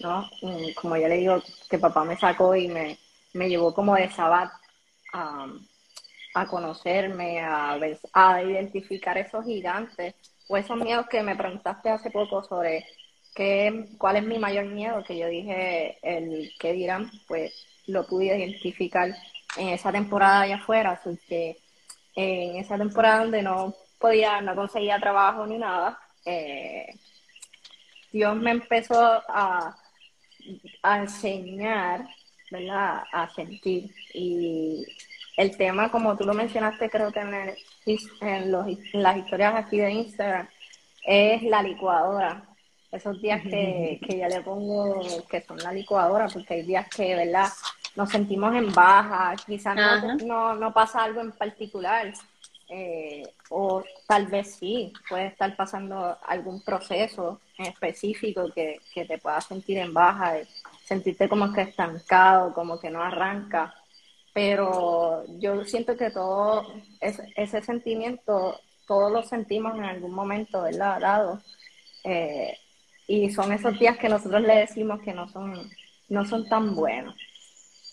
¿no? 0.02 0.30
Como 0.76 0.96
ya 0.98 1.08
le 1.08 1.18
digo, 1.18 1.42
que 1.68 1.80
papá 1.80 2.04
me 2.04 2.16
sacó 2.16 2.56
y 2.56 2.68
me, 2.68 3.00
me 3.34 3.50
llevó 3.50 3.74
como 3.74 3.96
de 3.96 4.08
sabat 4.12 4.52
a, 5.14 5.48
a 6.36 6.46
conocerme, 6.46 7.40
a, 7.40 7.76
a 8.14 8.44
identificar 8.44 9.18
esos 9.18 9.46
gigantes 9.46 10.14
o 10.48 10.58
esos 10.58 10.78
miedos 10.78 11.08
que 11.08 11.24
me 11.24 11.36
preguntaste 11.36 11.90
hace 11.90 12.12
poco 12.12 12.44
sobre 12.44 12.86
qué, 13.34 13.88
cuál 13.98 14.18
es 14.18 14.24
mi 14.26 14.38
mayor 14.38 14.66
miedo, 14.66 15.04
que 15.04 15.18
yo 15.18 15.28
dije 15.28 15.98
el 16.04 16.52
que 16.60 16.74
dirán, 16.74 17.10
pues 17.28 17.66
lo 17.90 18.06
pude 18.06 18.26
identificar 18.26 19.14
en 19.58 19.70
esa 19.70 19.92
temporada 19.92 20.42
allá 20.42 20.56
afuera, 20.56 20.92
así 20.92 21.18
que 21.28 21.58
en 22.16 22.58
esa 22.58 22.78
temporada 22.78 23.20
donde 23.20 23.42
no 23.42 23.76
podía, 24.00 24.42
no 24.42 24.56
conseguía 24.56 25.00
trabajo 25.00 25.46
ni 25.46 25.58
nada, 25.58 26.00
eh, 26.26 26.88
Dios 28.12 28.36
me 28.36 28.52
empezó 28.52 29.00
a, 29.28 29.76
a 30.84 30.98
enseñar, 30.98 32.08
¿verdad? 32.50 33.04
A 33.12 33.30
sentir. 33.30 33.94
Y 34.14 34.86
el 35.38 35.56
tema, 35.58 35.92
como 35.92 36.18
tú 36.18 36.26
lo 36.26 36.34
mencionaste, 36.34 36.90
creo 36.90 37.12
que 37.12 37.20
en, 37.20 37.56
en, 38.22 38.52
los, 38.52 38.66
las 38.94 39.18
historias 39.18 39.56
aquí 39.56 39.78
de 39.78 39.92
Instagram, 39.92 40.48
es 41.06 41.44
la 41.44 41.64
licuadora. 41.64 42.46
Esos 42.92 43.22
días 43.22 43.42
que, 43.44 44.00
que 44.06 44.18
ya 44.18 44.28
le 44.28 44.42
pongo 44.42 45.00
que 45.30 45.42
son 45.42 45.58
la 45.60 45.72
licuadora, 45.72 46.28
porque 46.28 46.56
hay 46.56 46.62
días 46.64 46.88
que, 46.90 47.16
¿verdad? 47.16 47.48
Nos 48.00 48.12
sentimos 48.12 48.56
en 48.56 48.74
baja, 48.74 49.36
quizás 49.46 49.76
no, 49.76 50.16
no, 50.26 50.56
no 50.56 50.74
pasa 50.74 51.04
algo 51.04 51.20
en 51.20 51.34
particular, 51.34 52.14
eh, 52.70 53.24
o 53.50 53.84
tal 54.08 54.28
vez 54.28 54.56
sí, 54.56 54.94
puede 55.10 55.28
estar 55.28 55.54
pasando 55.58 56.18
algún 56.26 56.64
proceso 56.64 57.42
específico 57.58 58.54
que, 58.56 58.80
te 58.94 59.18
pueda 59.18 59.42
sentir 59.42 59.80
en 59.80 59.94
baja, 59.94 60.38
sentirte 60.86 61.28
como 61.28 61.52
que 61.52 61.64
estancado, 61.64 62.54
como 62.54 62.80
que 62.80 62.90
no 62.90 63.04
arranca. 63.04 63.74
Pero 64.34 65.26
yo 65.38 65.66
siento 65.66 65.98
que 65.98 66.10
todo 66.10 66.72
ese, 67.02 67.62
sentimiento, 67.62 68.62
todos 68.88 69.12
lo 69.12 69.24
sentimos 69.24 69.76
en 69.76 69.84
algún 69.84 70.14
momento, 70.14 70.62
¿verdad? 70.62 71.02
Dado. 71.02 71.42
Eh, 72.06 72.58
y 73.08 73.30
son 73.32 73.52
esos 73.52 73.78
días 73.78 73.98
que 73.98 74.08
nosotros 74.08 74.42
le 74.42 74.56
decimos 74.56 75.02
que 75.02 75.14
no 75.14 75.28
son, 75.28 75.70
no 76.08 76.24
son 76.24 76.48
tan 76.48 76.74
buenos. 76.76 77.14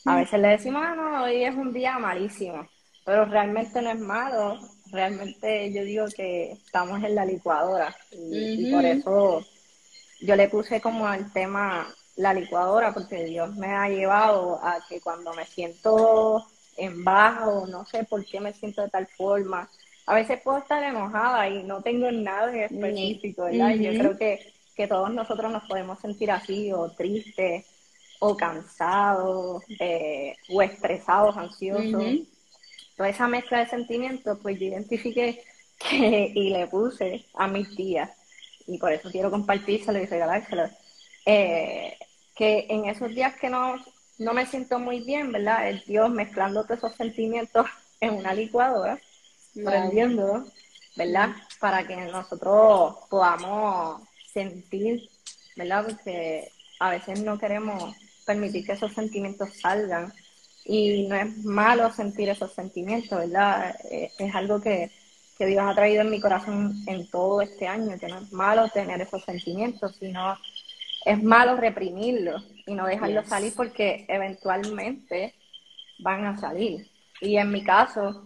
A 0.06 0.16
veces 0.16 0.40
le 0.40 0.48
decimos, 0.48 0.82
ah, 0.84 0.94
no, 0.94 1.24
hoy 1.24 1.44
es 1.44 1.54
un 1.54 1.72
día 1.72 1.98
malísimo 1.98 2.68
pero 3.06 3.24
realmente 3.24 3.80
no 3.80 3.90
es 3.90 4.00
malo, 4.00 4.58
realmente 4.90 5.72
yo 5.72 5.84
digo 5.84 6.06
que 6.14 6.50
estamos 6.50 7.02
en 7.04 7.14
la 7.14 7.24
licuadora 7.24 7.96
y, 8.10 8.72
por 8.72 8.84
eso 8.84 9.44
yo 10.20 10.34
le 10.34 10.48
puse 10.48 10.80
como 10.80 11.06
al 11.06 11.32
tema 11.32 11.86
la 12.16 12.34
licuadora 12.34 12.92
porque 12.92 13.22
Dios 13.24 13.54
me 13.54 13.68
ha 13.68 13.88
llevado 13.88 14.58
a 14.60 14.84
que 14.88 15.00
cuando 15.00 15.32
me 15.34 15.46
siento 15.46 16.44
en 16.76 17.04
bajo, 17.04 17.68
no 17.68 17.86
sé 17.86 18.02
por 18.02 18.26
qué 18.26 18.40
me 18.40 18.52
siento 18.52 18.82
de 18.82 18.90
tal 18.90 19.06
forma, 19.06 19.70
a 20.06 20.14
veces 20.14 20.40
puedo 20.42 20.58
estar 20.58 20.82
enojada 20.82 21.48
y 21.48 21.62
no 21.62 21.82
tengo 21.82 22.10
nada 22.10 22.52
en 22.52 22.62
específico, 22.64 23.44
¿verdad? 23.44 23.76
Yo 23.76 23.92
creo 23.92 24.18
que, 24.18 24.52
que 24.74 24.88
todos 24.88 25.14
nosotros 25.14 25.52
nos 25.52 25.62
podemos 25.68 26.00
sentir 26.00 26.32
así 26.32 26.72
o 26.72 26.90
tristes 26.90 27.66
o 28.20 28.36
cansados 28.36 29.62
eh, 29.80 30.36
o 30.48 30.62
estresados, 30.62 31.36
ansiosos 31.36 32.26
toda 32.96 33.10
esa 33.10 33.28
mezcla 33.28 33.58
de 33.58 33.68
sentimientos, 33.68 34.38
pues 34.42 34.58
yo 34.58 34.66
identifiqué 34.66 35.44
que, 35.78 36.32
y 36.34 36.50
le 36.50 36.66
puse 36.66 37.26
a 37.34 37.46
mis 37.46 37.74
tías, 37.76 38.10
y 38.66 38.78
por 38.78 38.92
eso 38.92 39.10
quiero 39.10 39.30
compartírselo 39.30 39.98
y 40.00 40.06
regalárselo, 40.06 40.68
eh, 41.26 41.96
que 42.34 42.66
en 42.68 42.86
esos 42.86 43.10
días 43.10 43.36
que 43.36 43.50
no, 43.50 43.76
no 44.18 44.32
me 44.32 44.46
siento 44.46 44.78
muy 44.78 45.00
bien, 45.00 45.32
¿verdad? 45.32 45.68
El 45.68 45.82
Dios 45.84 46.10
mezclando 46.10 46.64
todos 46.64 46.78
esos 46.78 46.96
sentimientos 46.96 47.66
en 48.00 48.14
una 48.14 48.34
licuadora, 48.34 48.98
prendiendo, 49.54 50.44
¿verdad? 50.96 51.30
Para 51.60 51.86
que 51.86 51.96
nosotros 51.96 52.96
podamos 53.08 54.02
sentir, 54.32 55.08
¿verdad? 55.56 55.86
Porque 55.86 56.50
a 56.78 56.90
veces 56.90 57.20
no 57.20 57.38
queremos 57.38 57.94
permitir 58.26 58.66
que 58.66 58.72
esos 58.72 58.92
sentimientos 58.92 59.50
salgan 59.60 60.12
y 60.64 61.06
no 61.06 61.14
es 61.14 61.44
malo 61.44 61.90
sentir 61.92 62.28
esos 62.28 62.52
sentimientos, 62.52 63.18
¿verdad? 63.18 63.74
Eh, 63.90 64.10
es 64.18 64.34
algo 64.34 64.60
que, 64.60 64.90
que, 65.38 65.46
Dios 65.46 65.64
ha 65.64 65.74
traído 65.74 66.02
en 66.02 66.10
mi 66.10 66.20
corazón 66.20 66.74
en 66.86 67.08
todo 67.08 67.40
este 67.40 67.68
año, 67.68 67.98
que 67.98 68.08
no 68.08 68.18
es 68.18 68.32
malo 68.32 68.68
tener 68.70 69.00
esos 69.00 69.24
sentimientos, 69.24 69.96
sino 69.96 70.36
es 71.04 71.22
malo 71.22 71.56
reprimirlos 71.56 72.44
y 72.66 72.74
no 72.74 72.84
dejarlos 72.86 73.28
salir 73.28 73.52
porque 73.56 74.04
eventualmente 74.08 75.34
van 76.00 76.26
a 76.26 76.36
salir. 76.36 76.90
Y 77.20 77.36
en 77.36 77.50
mi 77.50 77.62
caso, 77.62 78.24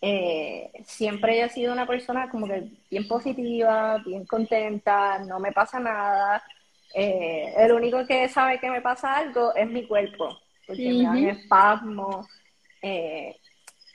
eh, 0.00 0.72
siempre 0.84 1.42
he 1.42 1.48
sido 1.50 1.72
una 1.72 1.86
persona 1.86 2.28
como 2.30 2.46
que 2.46 2.68
bien 2.90 3.06
positiva, 3.06 3.98
bien 4.04 4.24
contenta, 4.26 5.18
no 5.20 5.38
me 5.38 5.52
pasa 5.52 5.78
nada. 5.78 6.42
Eh, 6.94 7.54
el 7.56 7.72
único 7.72 8.06
que 8.06 8.28
sabe 8.28 8.58
que 8.58 8.70
me 8.70 8.80
pasa 8.80 9.16
algo 9.16 9.54
es 9.54 9.68
mi 9.68 9.86
cuerpo 9.86 10.38
porque 10.66 10.88
me 10.88 11.02
dan 11.02 11.28
espasmos. 11.28 12.26
Eh, 12.80 13.36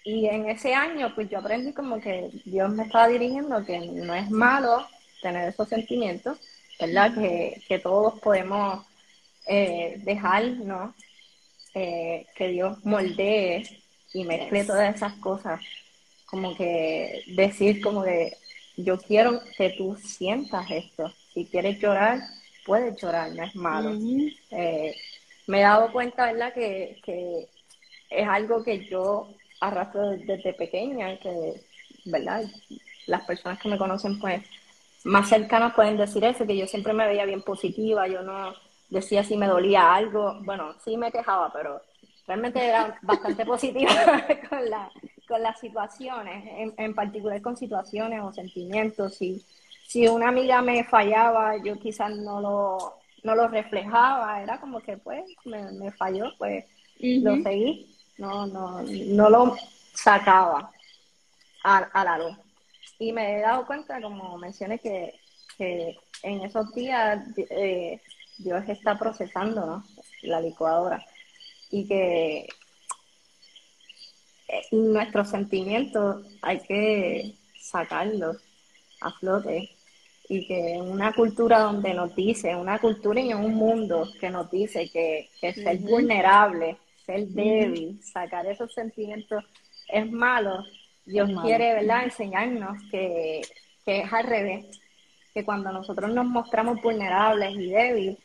y 0.04 0.28
en 0.28 0.50
ese 0.50 0.74
año, 0.74 1.14
pues 1.14 1.30
yo 1.30 1.40
aprendí 1.40 1.74
como 1.74 2.00
que 2.00 2.30
Dios 2.46 2.70
me 2.72 2.84
estaba 2.84 3.08
dirigiendo 3.08 3.66
que 3.66 3.80
no 3.80 4.16
es 4.16 4.30
malo 4.30 4.88
tener 5.22 5.50
esos 5.50 5.68
sentimientos, 5.68 6.38
¿verdad? 6.80 7.14
que, 7.14 7.62
que, 7.68 7.80
todos 7.80 8.20
podemos 8.20 8.86
eh, 9.48 10.00
dejar, 10.04 10.46
¿no? 10.46 10.94
Eh, 11.74 12.26
que 12.36 12.48
Dios 12.50 12.84
moldee 12.86 13.64
y 14.14 14.24
mezcle 14.24 14.64
todas 14.64 14.96
esas 14.96 15.14
cosas. 15.16 15.60
Como 16.26 16.56
que 16.56 17.24
decir 17.28 17.82
como 17.82 18.04
que 18.04 18.34
yo 18.78 18.98
quiero 18.98 19.42
que 19.58 19.72
tú 19.72 19.98
sientas 19.98 20.70
esto. 20.72 21.12
Si 21.34 21.46
quieres 21.46 21.80
llorar, 21.80 22.22
puedes 22.68 23.02
llorar, 23.02 23.32
no 23.32 23.44
es 23.44 23.56
malo 23.56 23.98
me 25.48 25.60
he 25.60 25.64
dado 25.64 25.92
cuenta, 25.92 26.26
¿verdad?, 26.26 26.54
que, 26.54 27.00
que 27.04 27.48
es 28.10 28.28
algo 28.28 28.64
que 28.64 28.86
yo 28.86 29.30
arrastro 29.62 30.10
desde 30.10 30.54
pequeña, 30.54 31.18
que, 31.20 31.54
¿verdad? 32.06 32.44
Las 33.08 33.26
personas 33.26 33.58
que 33.60 33.70
me 33.70 33.78
conocen, 33.78 34.20
pues, 34.20 34.44
más 35.06 35.30
cercanas 35.30 35.74
pueden 35.74 35.98
decir 35.98 36.24
eso, 36.26 36.46
que 36.46 36.58
yo 36.58 36.68
siempre 36.68 36.92
me 36.94 37.08
veía 37.08 37.26
bien 37.26 37.42
positiva, 37.42 38.08
yo 38.08 38.22
no, 38.22 38.54
decía 38.90 39.24
si 39.24 39.38
me 39.38 39.48
dolía 39.48 39.94
algo. 39.94 40.38
Bueno, 40.42 40.76
sí 40.84 40.98
me 40.98 41.12
quejaba, 41.12 41.52
pero 41.54 41.82
realmente 42.28 42.66
era 42.66 42.98
bastante 43.02 43.46
positiva 43.46 43.90
con, 44.50 44.70
la, 44.70 44.92
con 45.28 45.42
las 45.42 45.60
situaciones, 45.60 46.46
en, 46.58 46.74
en, 46.78 46.94
particular 46.94 47.42
con 47.42 47.56
situaciones 47.56 48.22
o 48.22 48.34
sentimientos. 48.34 49.16
Si, 49.16 49.44
si 49.88 50.06
una 50.08 50.28
amiga 50.28 50.62
me 50.62 50.84
fallaba, 50.84 51.56
yo 51.64 51.80
quizás 51.80 52.12
no 52.12 52.42
lo, 52.42 53.00
no 53.24 53.36
lo 53.36 53.48
reflejaba, 53.48 54.44
era 54.44 54.60
como 54.60 54.82
que 54.82 54.98
pues 54.98 55.24
me, 55.46 55.72
me 55.72 55.92
falló, 55.94 56.34
pues 56.38 56.66
lo 57.00 57.42
seguí, 57.42 57.96
no, 58.18 58.48
no, 58.48 58.82
no 58.84 59.30
lo 59.30 59.56
sacaba 59.94 60.72
a, 61.64 61.78
a 61.78 62.04
la 62.04 62.18
luz. 62.18 62.38
Y 63.00 63.14
me 63.14 63.38
he 63.38 63.42
dado 63.42 63.66
cuenta, 63.66 64.02
como 64.02 64.38
mencioné, 64.38 64.78
que, 64.80 65.14
que 65.58 65.98
en 66.24 66.42
esos 66.42 66.74
días 66.74 67.26
eh, 67.38 68.02
Dios 68.40 68.68
está 68.68 69.00
procesando 69.00 69.66
¿no? 69.66 69.84
la 70.24 70.42
licuadora 70.42 71.06
y 71.72 71.88
que 71.88 72.50
eh, 74.50 74.62
nuestros 74.72 75.30
sentimientos 75.30 76.26
hay 76.42 76.60
que 76.60 77.36
sacarlos 77.58 78.38
a 79.00 79.12
flote 79.12 79.77
y 80.30 80.46
que 80.46 80.74
en 80.74 80.82
una 80.82 81.14
cultura 81.14 81.60
donde 81.60 81.94
nos 81.94 82.16
dice, 82.16 82.56
una 82.56 82.80
cultura 82.80 83.20
y 83.22 83.32
en 83.32 83.38
un 83.38 83.54
mundo 83.54 84.10
que 84.20 84.30
nos 84.30 84.50
dice 84.52 84.90
que, 84.90 85.30
que 85.40 85.54
ser 85.54 85.78
vulnerable, 85.78 86.78
ser 87.06 87.28
débil, 87.28 88.00
sacar 88.04 88.46
esos 88.46 88.74
sentimientos 88.74 89.44
es 89.88 90.12
malo, 90.12 90.64
Dios 91.06 91.30
quiere, 91.42 91.76
¿verdad?, 91.76 92.04
enseñarnos 92.04 92.78
que, 92.92 93.42
que 93.86 94.02
es 94.02 94.12
al 94.12 94.26
revés, 94.26 94.66
que 95.34 95.46
cuando 95.46 95.72
nosotros 95.72 96.14
nos 96.14 96.26
mostramos 96.26 96.82
vulnerables 96.82 97.56
y 97.56 97.70
débiles, 97.70 98.18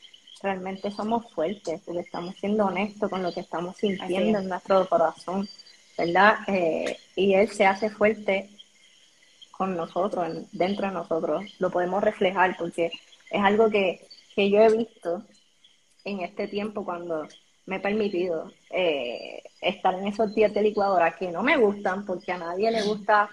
realmente 0.42 0.90
somos 0.90 1.30
fuertes, 1.32 1.80
porque 1.84 2.00
estamos 2.00 2.34
siendo 2.34 2.66
honestos 2.66 3.08
con 3.08 3.22
lo 3.22 3.32
que 3.32 3.40
estamos 3.40 3.76
sintiendo 3.76 4.40
en 4.40 4.48
nuestro 4.48 4.88
corazón, 4.88 5.48
¿verdad? 5.96 6.38
Eh, 6.48 6.98
y 7.14 7.34
Él 7.34 7.48
se 7.48 7.64
hace 7.64 7.90
fuerte 7.90 8.50
con 9.62 9.76
nosotros, 9.76 10.28
dentro 10.50 10.88
de 10.88 10.92
nosotros, 10.92 11.44
lo 11.60 11.70
podemos 11.70 12.02
reflejar, 12.02 12.56
porque 12.58 12.90
es 13.30 13.44
algo 13.44 13.70
que, 13.70 14.04
que 14.34 14.50
yo 14.50 14.60
he 14.60 14.76
visto 14.76 15.22
en 16.04 16.18
este 16.18 16.48
tiempo 16.48 16.84
cuando 16.84 17.28
me 17.66 17.76
he 17.76 17.78
permitido 17.78 18.50
eh, 18.70 19.40
estar 19.60 19.94
en 19.94 20.08
esos 20.08 20.34
días 20.34 20.52
de 20.52 20.62
licuadora 20.62 21.12
que 21.12 21.30
no 21.30 21.44
me 21.44 21.56
gustan, 21.56 22.04
porque 22.04 22.32
a 22.32 22.38
nadie 22.38 22.72
le 22.72 22.82
gusta 22.82 23.30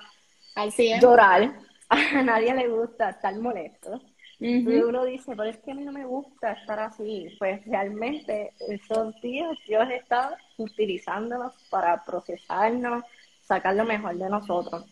llorar, 1.02 1.52
a 1.90 2.22
nadie 2.22 2.54
le 2.54 2.68
gusta 2.68 3.10
estar 3.10 3.36
molesto. 3.40 4.00
Y 4.38 4.68
uno 4.68 5.06
dice, 5.06 5.36
pero 5.36 5.50
es 5.50 5.58
que 5.58 5.72
a 5.72 5.74
mí 5.74 5.84
no 5.84 5.92
me 5.92 6.06
gusta 6.06 6.52
estar 6.52 6.80
así. 6.80 7.36
Pues 7.40 7.66
realmente 7.66 8.54
esos 8.70 9.20
días 9.20 9.58
Dios 9.68 9.90
está 9.90 10.38
utilizándolos 10.58 11.54
para 11.72 12.06
procesarnos, 12.06 13.04
sacar 13.42 13.74
lo 13.74 13.84
mejor 13.84 14.16
de 14.16 14.30
nosotros, 14.30 14.86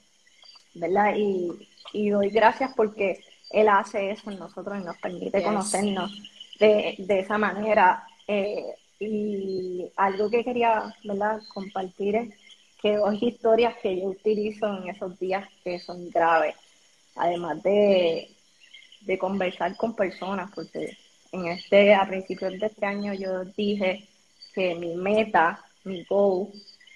¿verdad? 0.79 1.15
Y, 1.15 1.67
y 1.93 2.09
doy 2.09 2.29
gracias 2.29 2.71
porque 2.75 3.23
Él 3.51 3.69
hace 3.69 4.11
eso 4.11 4.31
en 4.31 4.39
nosotros 4.39 4.79
y 4.79 4.85
nos 4.85 4.97
permite 4.97 5.43
conocernos 5.43 6.11
de, 6.59 6.95
de, 6.97 7.19
esa 7.19 7.37
manera. 7.37 8.03
Eh, 8.27 8.63
y 8.99 9.85
algo 9.95 10.29
que 10.29 10.43
quería, 10.43 10.93
¿verdad?, 11.03 11.39
compartir 11.53 12.15
es 12.15 12.33
que 12.81 12.97
dos 12.97 13.21
historias 13.21 13.75
que 13.81 13.99
yo 13.99 14.07
utilizo 14.07 14.67
en 14.77 14.89
esos 14.89 15.17
días 15.19 15.47
que 15.63 15.79
son 15.79 16.09
graves, 16.09 16.55
además 17.15 17.61
de 17.63 18.29
de 19.07 19.17
conversar 19.17 19.75
con 19.77 19.95
personas, 19.95 20.51
porque 20.53 20.97
en 21.31 21.47
este, 21.47 21.93
a 21.93 22.05
principios 22.07 22.59
de 22.59 22.67
este 22.67 22.85
año 22.85 23.13
yo 23.13 23.45
dije 23.45 24.07
que 24.53 24.75
mi 24.75 24.95
meta, 24.95 25.63
mi 25.83 26.03
goal 26.03 26.49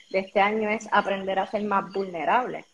de 0.10 0.20
este 0.20 0.40
año 0.40 0.70
es 0.70 0.88
aprender 0.92 1.40
a 1.40 1.50
ser 1.50 1.64
más 1.64 1.92
vulnerable. 1.92 2.66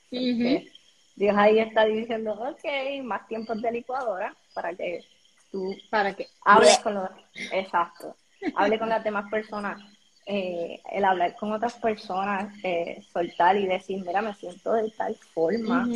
Dios 1.18 1.36
ahí 1.36 1.58
está 1.58 1.86
diciendo, 1.86 2.34
ok, 2.34 3.04
más 3.04 3.28
tiempos 3.28 3.60
de 3.60 3.72
licuadora 3.72 4.36
para 4.54 4.76
que 4.76 5.04
tú 5.52 5.76
para 5.90 6.16
que 6.16 6.28
hables 6.46 6.78
con 6.78 6.94
los, 6.94 7.10
exacto, 7.52 8.16
hable 8.56 8.78
con 8.78 8.88
las 8.88 9.04
demás 9.04 9.26
personas, 9.32 9.82
eh, 10.28 10.80
el 10.92 11.04
hablar 11.04 11.36
con 11.36 11.52
otras 11.52 11.74
personas, 11.74 12.54
eh, 12.64 13.04
soltar 13.12 13.58
y 13.58 13.66
decir, 13.66 14.04
mira, 14.06 14.22
me 14.22 14.36
siento 14.36 14.74
de 14.74 14.92
tal 14.92 15.16
forma, 15.34 15.90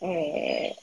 eh, 0.00 0.74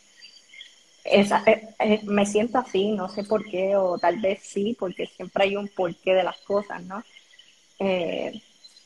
esa, 1.04 1.44
eh, 1.46 2.00
me 2.04 2.26
siento 2.26 2.58
así, 2.58 2.92
no 2.92 3.10
sé 3.10 3.26
por 3.26 3.44
qué, 3.44 3.76
o 3.76 3.98
tal 3.98 4.22
vez 4.22 4.40
sí, 4.44 4.78
porque 4.80 5.08
siempre 5.08 5.44
hay 5.44 5.58
un 5.58 5.68
porqué 5.68 6.14
de 6.14 6.24
las 6.24 6.38
cosas, 6.42 6.82
¿no? 6.84 7.04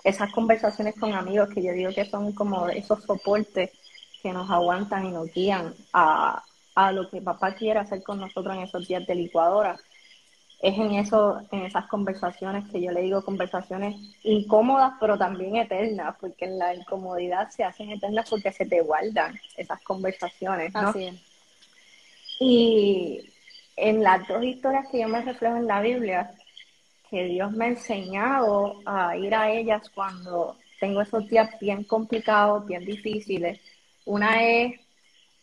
Esas 0.04 0.32
conversaciones 0.32 0.96
con 0.96 1.14
amigos 1.14 1.50
que 1.54 1.62
yo 1.62 1.72
digo 1.74 1.92
que 1.94 2.06
son 2.06 2.32
como 2.32 2.70
esos 2.70 3.04
soportes 3.04 3.72
que 4.26 4.34
nos 4.34 4.50
aguantan 4.50 5.06
y 5.06 5.12
nos 5.12 5.32
guían 5.32 5.76
a, 5.94 6.44
a 6.74 6.92
lo 6.92 7.08
que 7.12 7.22
papá 7.22 7.54
quiere 7.54 7.80
hacer 7.80 8.02
con 8.02 8.20
nosotros 8.20 8.56
en 8.56 8.64
esos 8.64 8.88
días 8.88 9.06
de 9.06 9.14
licuadora. 9.14 9.78
Es 10.60 10.76
en, 10.80 10.94
eso, 10.94 11.42
en 11.52 11.62
esas 11.68 11.86
conversaciones 11.86 12.68
que 12.72 12.82
yo 12.82 12.92
le 12.92 13.04
digo 13.04 13.24
conversaciones 13.24 13.96
incómodas, 14.24 14.94
pero 15.00 15.16
también 15.16 15.58
eternas, 15.58 16.16
porque 16.20 16.46
en 16.46 16.58
la 16.58 16.74
incomodidad 16.74 17.52
se 17.52 17.64
hacen 17.64 17.92
eternas 17.92 18.28
porque 18.28 18.52
se 18.52 18.66
te 18.66 18.82
guardan 18.82 19.40
esas 19.58 19.80
conversaciones, 19.84 20.74
¿no? 20.74 20.90
Así 20.90 21.04
es. 21.04 21.16
Y 22.40 23.30
en 23.76 24.02
las 24.02 24.28
dos 24.28 24.44
historias 24.44 24.88
que 24.92 25.02
yo 25.02 25.08
me 25.08 25.22
reflejo 25.22 25.58
en 25.58 25.68
la 25.68 25.82
Biblia, 25.82 26.32
que 27.12 27.26
Dios 27.26 27.52
me 27.52 27.66
ha 27.66 27.68
enseñado 27.68 28.82
a 28.88 29.16
ir 29.18 29.36
a 29.36 29.52
ellas 29.52 29.88
cuando 29.94 30.58
tengo 30.80 31.02
esos 31.02 31.28
días 31.30 31.60
bien 31.62 31.84
complicados, 31.84 32.66
bien 32.66 32.84
difíciles. 32.84 33.60
Una 34.06 34.44
es 34.44 34.80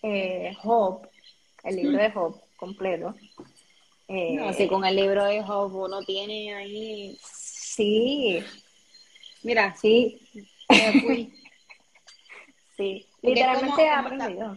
eh, 0.03 0.57
Job, 0.63 1.09
el 1.65 1.77
libro 1.77 1.99
de 1.99 2.11
Job 2.11 2.41
completo. 2.57 3.15
Eh, 4.09 4.35
no, 4.35 4.53
si 4.53 4.67
con 4.69 4.85
el 4.85 4.97
libro 4.97 5.25
de 5.25 5.43
Job 5.43 5.75
uno 5.75 6.03
tiene 6.03 6.55
ahí. 6.55 7.19
Sí. 7.23 8.43
Mira, 9.43 9.75
sí. 9.75 10.21
fui. 11.03 11.35
sí, 12.77 13.07
literalmente 13.23 13.83
he 13.83 13.91
aprendido 13.91 14.57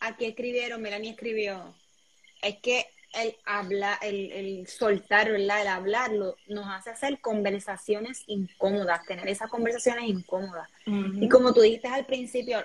aquí 0.00 0.26
escribieron, 0.26 0.80
Melanie 0.80 1.10
escribió, 1.10 1.74
es 2.42 2.56
que 2.58 2.86
el 3.14 3.34
hablar, 3.46 3.98
el, 4.02 4.32
el 4.32 4.66
soltar, 4.66 5.30
¿verdad? 5.30 5.62
El 5.62 5.68
hablarlo 5.68 6.36
nos 6.46 6.66
hace 6.66 6.90
hacer 6.90 7.20
conversaciones 7.20 8.22
incómodas, 8.26 9.04
tener 9.06 9.26
esas 9.28 9.50
conversaciones 9.50 10.04
incómodas. 10.04 10.68
Y 10.86 11.28
como 11.28 11.54
tú 11.54 11.62
dijiste 11.62 11.88
al 11.88 12.04
principio, 12.04 12.62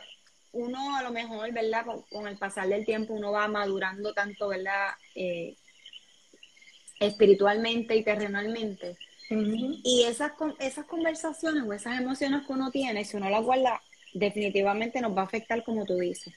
uno 0.53 0.95
a 0.95 1.03
lo 1.03 1.11
mejor, 1.11 1.51
¿verdad? 1.51 1.85
Con, 2.09 2.27
el 2.27 2.37
pasar 2.37 2.67
del 2.67 2.85
tiempo 2.85 3.13
uno 3.13 3.31
va 3.31 3.47
madurando 3.47 4.13
tanto, 4.13 4.47
¿verdad? 4.47 4.91
Eh, 5.15 5.55
espiritualmente 6.99 7.95
y 7.95 8.03
terrenalmente. 8.03 8.97
Y 9.29 10.03
esas, 10.07 10.33
esas 10.59 10.85
conversaciones 10.85 11.63
o 11.63 11.73
esas 11.73 11.99
emociones 11.99 12.45
que 12.45 12.53
uno 12.53 12.69
tiene, 12.69 13.03
si 13.03 13.17
uno 13.17 13.29
las 13.29 13.43
guarda, 13.43 13.81
definitivamente 14.13 15.01
nos 15.01 15.17
va 15.17 15.21
a 15.21 15.25
afectar 15.25 15.63
como 15.63 15.85
tú 15.85 15.97
dices. 15.97 16.33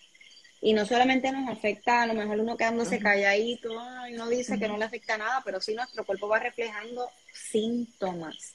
Y 0.63 0.73
no 0.73 0.87
solamente 0.87 1.31
nos 1.31 1.51
afecta, 1.51 2.03
a 2.03 2.07
lo 2.07 2.15
mejor 2.15 2.41
uno 2.41 2.57
quedándose 2.57 2.99
calladito 2.99 3.71
y 4.09 4.15
uno 4.15 4.29
dice 4.31 4.59
que 4.59 4.67
no 4.67 4.79
le 4.79 4.87
afecta 4.87 5.19
nada, 5.19 5.43
pero 5.45 5.61
sí 5.61 5.75
nuestro 5.75 6.05
cuerpo 6.07 6.27
va 6.27 6.39
reflejando 6.39 7.11
síntomas. 7.33 8.55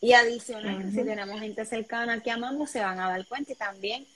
Y 0.00 0.12
adicional, 0.12 0.90
si 0.92 1.04
tenemos 1.04 1.40
gente 1.40 1.64
cercana 1.64 2.22
que 2.22 2.30
amamos, 2.30 2.70
se 2.70 2.80
van 2.80 3.00
a 3.00 3.08
dar 3.08 3.26
cuenta 3.26 3.52
y 3.52 3.56
también 3.56 4.06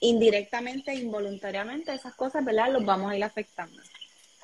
indirectamente, 0.00 0.94
involuntariamente, 0.94 1.94
esas 1.94 2.14
cosas, 2.14 2.44
¿verdad? 2.44 2.72
Los 2.72 2.84
vamos 2.84 3.10
a 3.10 3.16
ir 3.16 3.24
afectando. 3.24 3.80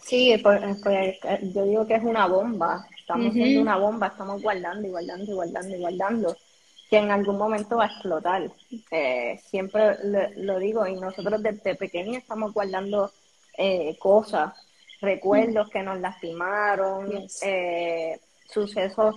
Sí, 0.03 0.35
pues, 0.43 0.61
pues 0.83 1.19
yo 1.55 1.65
digo 1.65 1.87
que 1.87 1.95
es 1.95 2.03
una 2.03 2.27
bomba. 2.27 2.87
Estamos 2.99 3.33
siendo 3.33 3.61
una 3.61 3.77
bomba, 3.77 4.09
estamos 4.09 4.41
guardando 4.41 4.87
y 4.87 4.91
guardando 4.91 5.31
y 5.31 5.35
guardando 5.35 5.77
y 5.77 5.81
guardando 5.81 6.37
que 6.91 6.99
en 6.99 7.11
algún 7.13 7.39
momento 7.39 7.77
va 7.77 7.85
a 7.85 7.87
explotar. 7.87 8.51
Eh, 8.91 9.41
siempre 9.49 9.97
lo, 10.37 10.59
digo, 10.59 10.87
y 10.87 10.95
nosotros 10.95 11.41
desde 11.41 11.77
pequeños 11.77 12.17
estamos 12.17 12.53
guardando 12.53 13.13
eh, 13.57 13.97
cosas, 13.99 14.53
recuerdos 15.01 15.71
que 15.71 15.85
nos 15.85 16.01
lastimaron, 16.01 17.27
eh, 17.43 18.19
sucesos 18.53 19.15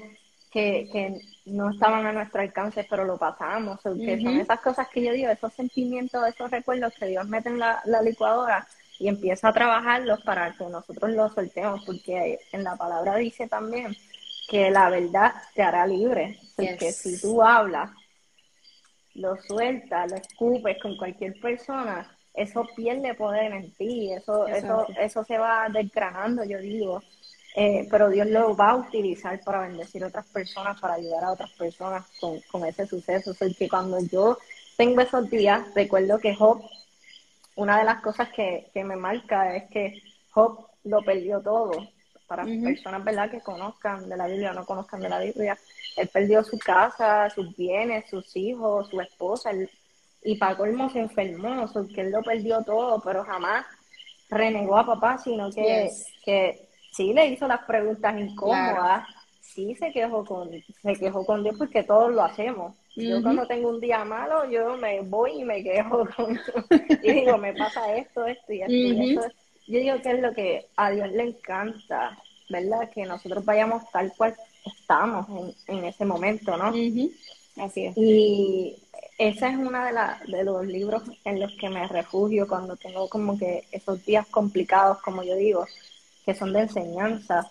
que, 0.52 0.88
que, 0.92 1.20
no 1.46 1.72
estaban 1.72 2.06
a 2.06 2.14
nuestro 2.14 2.42
alcance, 2.42 2.86
pero 2.90 3.04
lo 3.04 3.18
pasamos. 3.18 3.80
que 3.82 4.22
son 4.22 4.40
esas 4.40 4.60
cosas 4.62 4.88
que 4.90 5.04
yo 5.04 5.12
digo, 5.12 5.30
esos 5.30 5.54
sentimientos, 5.54 6.26
esos 6.28 6.50
recuerdos 6.50 6.94
que 6.98 7.08
Dios 7.08 7.28
mete 7.28 7.50
en 7.50 7.60
la, 7.60 7.82
la 7.86 8.02
licuadora 8.02 8.66
y 9.00 9.08
empieza 9.08 9.50
a 9.50 9.54
trabajarlos 9.54 10.22
para 10.22 10.54
que 10.54 10.66
nosotros 10.66 11.12
los 11.12 11.34
soltemos, 11.34 11.84
porque 11.86 12.40
en 12.52 12.64
la 12.64 12.76
palabra 12.76 13.16
dice 13.18 13.48
también 13.48 13.96
que 14.48 14.72
la 14.72 14.90
verdad 14.90 15.34
te 15.56 15.64
hará 15.64 15.86
libre. 15.88 16.40
Porque 16.56 16.92
si 16.92 17.20
tú 17.20 17.42
hablas, 17.42 17.92
lo 19.16 19.36
sueltas, 19.42 20.12
lo 20.12 20.18
escupes 20.18 20.78
con 20.82 20.96
cualquier 20.98 21.40
persona, 21.40 22.10
eso 22.34 22.66
pierde 22.76 23.14
poder 23.14 23.52
en 23.54 23.72
ti, 23.74 24.12
eso, 24.12 24.48
eso, 24.48 24.88
eso 25.00 25.24
se 25.24 25.38
va 25.38 25.68
desgranando, 25.70 26.44
yo 26.44 26.60
digo. 26.60 27.02
Eh, 27.56 27.88
pero 27.90 28.10
Dios 28.10 28.28
lo 28.28 28.56
va 28.56 28.72
a 28.72 28.76
utilizar 28.76 29.40
para 29.42 29.62
bendecir 29.62 30.04
a 30.04 30.08
otras 30.08 30.26
personas, 30.28 30.80
para 30.80 30.96
ayudar 30.96 31.24
a 31.24 31.32
otras 31.32 31.52
personas 31.52 32.06
con, 32.20 32.40
con 32.52 32.66
ese 32.66 32.88
suceso. 32.88 33.32
O 33.32 33.36
que 33.58 33.70
cuando 33.70 34.00
yo 34.00 34.38
tengo 34.76 35.02
esos 35.02 35.30
días, 35.30 35.64
recuerdo 35.76 36.20
que 36.20 36.36
Job, 36.36 36.64
una 37.56 37.78
de 37.78 37.84
las 37.84 38.02
cosas 38.02 38.30
que, 38.30 38.70
que 38.74 38.84
me 38.84 38.96
marca 38.96 39.56
es 39.56 39.70
que 39.70 40.02
Job 40.32 40.66
lo 40.84 41.04
perdió 41.04 41.42
todo. 41.42 41.72
Para 42.26 42.46
personas 42.46 43.04
¿verdad? 43.04 43.30
que 43.30 43.42
conozcan 43.42 44.10
de 44.10 44.18
la 44.18 44.26
Biblia 44.26 44.52
o 44.52 44.54
no 44.56 44.66
conozcan 44.66 45.02
de 45.02 45.10
la 45.10 45.20
Biblia, 45.20 45.56
él 45.98 46.08
perdió 46.08 46.44
su 46.44 46.58
casa, 46.58 47.30
sus 47.30 47.56
bienes, 47.56 48.10
sus 48.10 48.36
hijos, 48.36 48.90
su 48.90 49.00
esposa, 49.00 49.52
y 50.24 50.36
para 50.38 50.58
colmo 50.58 50.90
se 50.90 51.00
enfermó, 51.00 51.70
que 51.94 52.02
él 52.02 52.12
lo 52.12 52.24
perdió 52.24 52.64
todo, 52.64 53.00
pero 53.02 53.24
jamás 53.24 53.66
renegó 54.30 54.78
a 54.78 54.86
papá, 54.86 55.20
sino 55.20 55.52
que, 55.52 55.92
que 56.26 56.70
sí 56.96 57.14
le 57.14 57.28
hizo 57.28 57.48
las 57.48 57.64
preguntas 57.66 58.20
incómodas, 58.20 59.08
sí 59.42 59.76
se 59.76 59.92
quejó 59.92 60.24
con, 60.26 60.50
se 60.82 60.96
quejó 60.96 61.26
con 61.26 61.44
Dios 61.44 61.56
porque 61.58 61.84
todos 61.84 62.12
lo 62.14 62.24
hacemos. 62.24 62.76
Yo 62.96 63.22
cuando 63.24 63.48
tengo 63.48 63.70
un 63.70 63.80
día 63.80 64.06
malo, 64.06 64.50
yo 64.50 64.78
me 64.78 65.02
voy 65.02 65.42
y 65.42 65.44
me 65.44 65.64
quejo 65.64 66.08
con, 66.16 66.40
y 67.02 67.12
digo, 67.12 67.38
me 67.38 67.54
pasa 67.54 67.96
esto, 67.96 68.26
esto 68.28 68.54
y 68.54 68.62
esto, 68.62 68.92
y 68.94 69.14
esto. 69.16 69.28
Yo 69.68 69.80
digo 69.80 70.02
que 70.02 70.12
es 70.12 70.20
lo 70.20 70.34
que 70.34 70.68
a 70.76 70.92
Dios 70.92 71.12
le 71.12 71.24
encanta, 71.24 72.18
¿verdad? 72.50 72.90
Que 72.92 73.06
nosotros 73.06 73.44
vayamos 73.46 73.90
tal 73.92 74.14
cual 74.16 74.36
estamos 74.66 75.28
en, 75.68 75.78
en 75.78 75.86
ese 75.86 76.06
momento, 76.06 76.56
¿no? 76.58 76.72
Así 77.58 77.86
es. 77.86 77.98
Y 77.98 78.76
ese 79.18 79.48
es 79.48 79.56
uno 79.56 79.72
de, 79.86 79.94
de 80.38 80.44
los 80.44 80.66
libros 80.66 81.04
en 81.24 81.40
los 81.40 81.52
que 81.54 81.70
me 81.70 81.88
refugio 81.88 82.48
cuando 82.48 82.76
tengo 82.76 83.08
como 83.10 83.38
que 83.38 83.64
esos 83.72 84.04
días 84.06 84.28
complicados, 84.28 85.00
como 85.02 85.24
yo 85.24 85.36
digo, 85.36 85.66
que 86.26 86.34
son 86.34 86.54
de 86.54 86.62
enseñanza. 86.62 87.48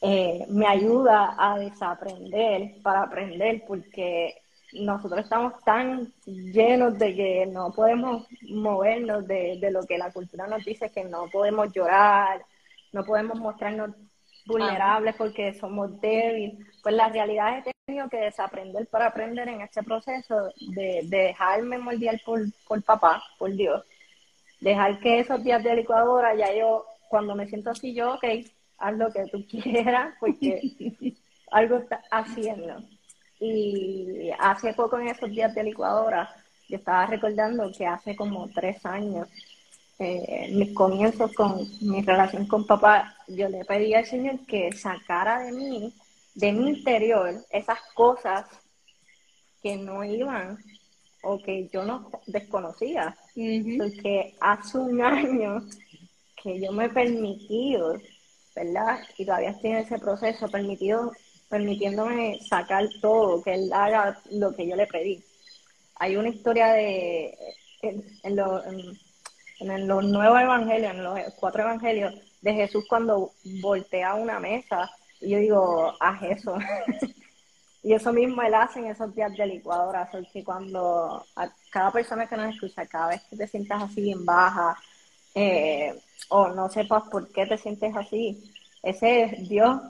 Eh, 0.00 0.44
me 0.48 0.66
ayuda 0.66 1.34
a 1.38 1.58
desaprender 1.58 2.82
para 2.82 3.02
aprender 3.02 3.64
porque 3.66 4.42
nosotros 4.72 5.20
estamos 5.20 5.54
tan 5.64 6.12
llenos 6.24 6.98
de 6.98 7.14
que 7.14 7.46
no 7.46 7.72
podemos 7.72 8.26
movernos 8.42 9.26
de, 9.26 9.58
de, 9.58 9.70
lo 9.70 9.82
que 9.84 9.96
la 9.96 10.12
cultura 10.12 10.46
nos 10.46 10.64
dice, 10.64 10.90
que 10.90 11.04
no 11.04 11.28
podemos 11.30 11.72
llorar, 11.72 12.44
no 12.92 13.04
podemos 13.04 13.38
mostrarnos 13.38 13.90
vulnerables 14.46 15.14
porque 15.16 15.54
somos 15.54 16.00
débiles. 16.00 16.66
Pues 16.82 16.94
la 16.94 17.08
realidad 17.08 17.58
he 17.58 17.72
tenido 17.86 18.08
que 18.08 18.18
desaprender 18.18 18.86
para 18.86 19.06
aprender 19.06 19.48
en 19.48 19.60
este 19.60 19.82
proceso 19.82 20.50
de, 20.74 21.02
dejarme 21.04 21.78
moldear 21.78 22.20
por, 22.24 22.40
por 22.66 22.82
papá, 22.82 23.22
por 23.38 23.52
Dios. 23.52 23.84
Dejar 24.60 24.98
que 25.00 25.20
esos 25.20 25.42
días 25.44 25.62
de 25.62 25.76
licuadora, 25.76 26.34
ya 26.34 26.54
yo, 26.54 26.86
cuando 27.08 27.34
me 27.34 27.46
siento 27.46 27.70
así, 27.70 27.94
yo, 27.94 28.14
ok, 28.14 28.24
haz 28.78 28.96
lo 28.96 29.12
que 29.12 29.26
tú 29.26 29.44
quieras 29.50 30.14
porque 30.20 31.14
algo 31.50 31.76
está 31.78 32.02
haciendo. 32.10 32.82
Y 33.38 34.30
hace 34.38 34.72
poco 34.72 34.98
en 34.98 35.08
esos 35.08 35.30
días 35.30 35.54
de 35.54 35.64
licuadora, 35.64 36.34
yo 36.68 36.78
estaba 36.78 37.06
recordando 37.06 37.70
que 37.76 37.86
hace 37.86 38.16
como 38.16 38.48
tres 38.48 38.84
años, 38.86 39.28
eh, 39.98 40.50
mis 40.52 40.74
comienzos 40.74 41.32
con 41.34 41.66
mi 41.80 42.02
relación 42.02 42.46
con 42.46 42.66
papá, 42.66 43.16
yo 43.28 43.48
le 43.48 43.64
pedí 43.64 43.94
al 43.94 44.04
Señor 44.04 44.44
que 44.46 44.72
sacara 44.72 45.40
de 45.40 45.52
mí, 45.52 45.94
de 46.34 46.52
mi 46.52 46.70
interior, 46.70 47.34
esas 47.50 47.78
cosas 47.94 48.46
que 49.62 49.76
no 49.76 50.04
iban 50.04 50.58
o 51.22 51.38
que 51.38 51.68
yo 51.72 51.84
no 51.84 52.10
desconocía. 52.26 53.16
Porque 53.78 54.34
hace 54.40 54.78
un 54.78 55.02
año 55.02 55.62
que 56.46 56.60
yo 56.60 56.70
me 56.70 56.84
he 56.84 56.88
permitido, 56.88 57.98
¿verdad? 58.54 59.00
Y 59.18 59.24
todavía 59.24 59.50
estoy 59.50 59.70
en 59.70 59.76
ese 59.78 59.98
proceso, 59.98 60.48
permitido 60.48 61.12
permitiéndome 61.48 62.38
sacar 62.48 62.86
todo, 63.00 63.42
que 63.42 63.54
él 63.54 63.72
haga 63.72 64.20
lo 64.30 64.54
que 64.54 64.66
yo 64.66 64.76
le 64.76 64.86
pedí. 64.86 65.22
Hay 65.96 66.16
una 66.16 66.28
historia 66.28 66.68
de, 66.68 67.36
en, 67.82 68.04
en, 68.22 69.88
los 69.88 70.04
nuevos 70.04 70.40
evangelios, 70.40 70.92
en 70.92 71.02
los 71.02 71.18
cuatro 71.40 71.62
evangelios, 71.62 72.14
de 72.42 72.54
Jesús 72.54 72.84
cuando 72.88 73.32
voltea 73.60 74.14
una 74.14 74.38
mesa, 74.38 74.88
y 75.20 75.30
yo 75.30 75.38
digo, 75.38 75.94
haz 76.00 76.22
eso. 76.22 76.58
y 77.82 77.92
eso 77.92 78.12
mismo 78.12 78.42
él 78.42 78.54
hace 78.54 78.80
en 78.80 78.86
esos 78.86 79.14
días 79.14 79.32
de 79.36 79.46
licuadora, 79.46 80.10
que 80.32 80.44
cuando 80.44 81.24
a 81.34 81.48
cada 81.70 81.90
persona 81.90 82.28
que 82.28 82.36
nos 82.36 82.54
escucha, 82.54 82.86
cada 82.86 83.08
vez 83.08 83.22
que 83.30 83.36
te 83.36 83.48
sientas 83.48 83.82
así 83.82 84.02
bien 84.02 84.24
baja, 84.24 84.76
eh, 85.34 85.94
o 86.28 86.48
no 86.48 86.68
sepas 86.68 87.04
por 87.10 87.30
qué 87.32 87.46
te 87.46 87.58
sientes 87.58 87.94
así, 87.96 88.52
ese 88.82 89.22
es 89.22 89.48
Dios 89.48 89.80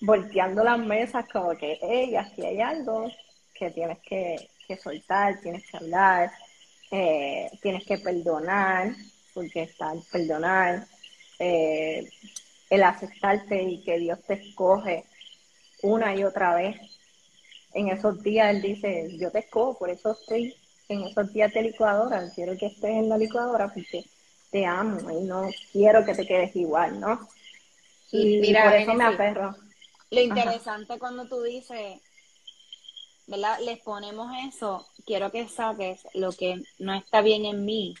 volteando 0.00 0.62
las 0.62 0.78
mesas 0.78 1.26
como 1.28 1.56
que, 1.56 1.78
hey, 1.82 2.16
aquí 2.16 2.44
hay 2.44 2.60
algo 2.60 3.10
que 3.54 3.70
tienes 3.70 3.98
que, 4.00 4.48
soltar, 4.82 5.40
tienes 5.40 5.64
que 5.70 5.76
hablar, 5.76 6.30
eh, 6.90 7.50
tienes 7.62 7.84
que 7.84 7.98
perdonar, 7.98 8.94
porque 9.34 9.62
está 9.62 9.92
el 9.92 10.02
perdonar, 10.10 10.86
eh, 11.38 12.08
el 12.70 12.82
aceptarte 12.82 13.62
y 13.62 13.82
que 13.82 13.98
Dios 13.98 14.18
te 14.26 14.34
escoge 14.34 15.04
una 15.82 16.14
y 16.14 16.24
otra 16.24 16.54
vez. 16.54 16.76
En 17.72 17.88
esos 17.88 18.22
días 18.22 18.54
Él 18.54 18.62
dice, 18.62 19.16
yo 19.18 19.30
te 19.30 19.40
escojo, 19.40 19.78
por 19.78 19.90
eso 19.90 20.12
estoy 20.12 20.54
en 20.88 21.02
esos 21.02 21.32
días 21.32 21.52
de 21.52 21.62
licuadora, 21.62 22.30
quiero 22.34 22.56
que 22.56 22.66
estés 22.66 22.90
en 22.90 23.08
la 23.08 23.18
licuadora 23.18 23.68
porque 23.68 24.04
te 24.50 24.64
amo 24.64 25.10
y 25.10 25.24
no 25.24 25.48
quiero 25.72 26.04
que 26.04 26.14
te 26.14 26.26
quedes 26.26 26.54
igual, 26.56 27.00
¿no? 27.00 27.28
Y, 28.10 28.38
Mira, 28.38 28.64
por 28.64 28.74
eso 28.74 28.94
me 28.94 29.04
aferro. 29.04 29.54
Lo 30.10 30.20
interesante 30.20 30.98
cuando 30.98 31.26
tú 31.26 31.42
dices, 31.42 32.00
¿verdad? 33.26 33.58
Les 33.60 33.78
ponemos 33.80 34.32
eso, 34.48 34.86
quiero 35.04 35.30
que 35.30 35.48
saques 35.48 36.06
lo 36.14 36.32
que 36.32 36.62
no 36.78 36.94
está 36.94 37.20
bien 37.20 37.44
en 37.44 37.64
mí 37.64 37.94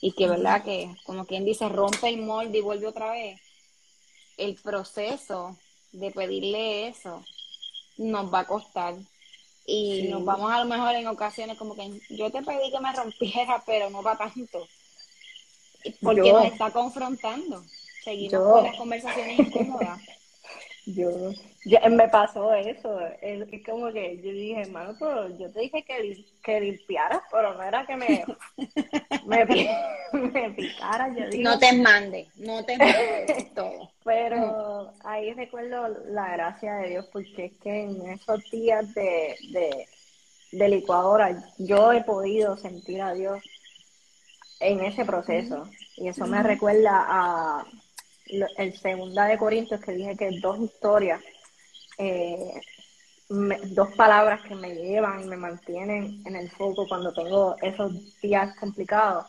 y 0.00 0.12
que, 0.12 0.26
¿verdad? 0.26 0.64
Que 0.64 0.94
como 1.04 1.26
quien 1.26 1.44
dice, 1.44 1.68
rompe 1.68 2.08
el 2.08 2.18
molde 2.18 2.58
y 2.58 2.62
vuelve 2.62 2.88
otra 2.88 3.12
vez. 3.12 3.40
El 4.36 4.56
proceso 4.56 5.56
de 5.92 6.10
pedirle 6.10 6.88
eso 6.88 7.24
nos 7.98 8.32
va 8.32 8.40
a 8.40 8.46
costar. 8.46 8.94
Y 9.66 10.08
nos 10.08 10.24
vamos 10.24 10.50
a 10.50 10.58
lo 10.58 10.64
mejor 10.64 10.96
en 10.96 11.06
ocasiones 11.06 11.56
como 11.56 11.76
que 11.76 12.00
yo 12.10 12.30
te 12.30 12.42
pedí 12.42 12.72
que 12.72 12.80
me 12.80 12.92
rompiera, 12.96 13.62
pero 13.64 13.88
no 13.90 14.02
va 14.02 14.18
tanto. 14.18 14.66
Porque 16.02 16.32
nos 16.32 16.44
está 16.46 16.70
confrontando. 16.70 17.62
Seguimos 18.04 18.42
con 18.42 18.64
las 18.64 18.76
conversaciones 18.76 19.38
incómodas. 19.38 20.00
Yo, 20.86 21.10
ya 21.66 21.88
me 21.88 22.08
pasó 22.08 22.54
eso. 22.54 22.98
Es, 23.20 23.44
como 23.64 23.92
que 23.92 24.16
yo 24.16 24.30
dije, 24.30 24.62
hermano, 24.62 24.96
pero 24.98 25.28
yo 25.38 25.52
te 25.52 25.60
dije 25.60 25.84
que, 25.84 26.24
que 26.42 26.60
limpiaras, 26.60 27.20
pero 27.30 27.54
no 27.54 27.62
era 27.62 27.86
que 27.86 27.96
me, 27.96 28.24
me, 29.26 29.44
me 30.12 30.50
picara. 30.50 31.14
Yo 31.14 31.42
no 31.42 31.58
te 31.58 31.72
mande, 31.74 32.28
no 32.36 32.64
te 32.64 32.76
mande 32.76 33.50
todo. 33.54 33.90
pero 34.04 34.92
ahí 35.04 35.32
recuerdo 35.34 35.88
la 36.06 36.32
gracia 36.32 36.74
de 36.76 36.88
Dios, 36.88 37.08
porque 37.12 37.46
es 37.46 37.52
que 37.58 37.82
en 37.82 38.08
esos 38.08 38.42
días 38.50 38.92
de, 38.94 39.36
de, 39.52 39.86
de 40.52 40.68
licuadora 40.68 41.44
yo 41.58 41.92
he 41.92 42.02
podido 42.02 42.56
sentir 42.56 43.02
a 43.02 43.12
Dios 43.12 43.42
en 44.60 44.84
ese 44.84 45.04
proceso. 45.04 45.68
Y 45.96 46.08
eso 46.08 46.26
me 46.26 46.42
recuerda 46.42 47.04
a 47.08 47.64
el 48.58 48.76
segunda 48.78 49.26
de 49.26 49.38
Corintios 49.38 49.80
que 49.80 49.92
dije 49.92 50.16
que 50.16 50.38
dos 50.40 50.60
historias, 50.60 51.20
eh, 51.98 52.60
dos 53.28 53.94
palabras 53.96 54.42
que 54.42 54.54
me 54.54 54.74
llevan 54.74 55.22
y 55.22 55.26
me 55.26 55.36
mantienen 55.36 56.22
en 56.26 56.36
el 56.36 56.50
foco 56.50 56.86
cuando 56.88 57.12
tengo 57.12 57.56
esos 57.60 58.20
días 58.20 58.56
complicados, 58.58 59.26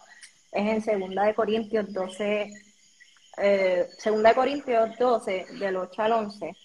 es 0.52 0.68
en 0.68 0.82
segunda 0.82 1.24
de 1.24 1.34
Corintios 1.34 1.92
12, 1.92 2.52
eh, 3.38 3.88
segunda 3.98 4.30
de 4.30 4.36
Corintios 4.36 4.98
12, 4.98 5.46
del 5.60 5.78
8 5.78 6.02
al 6.02 6.12
11. 6.14 6.56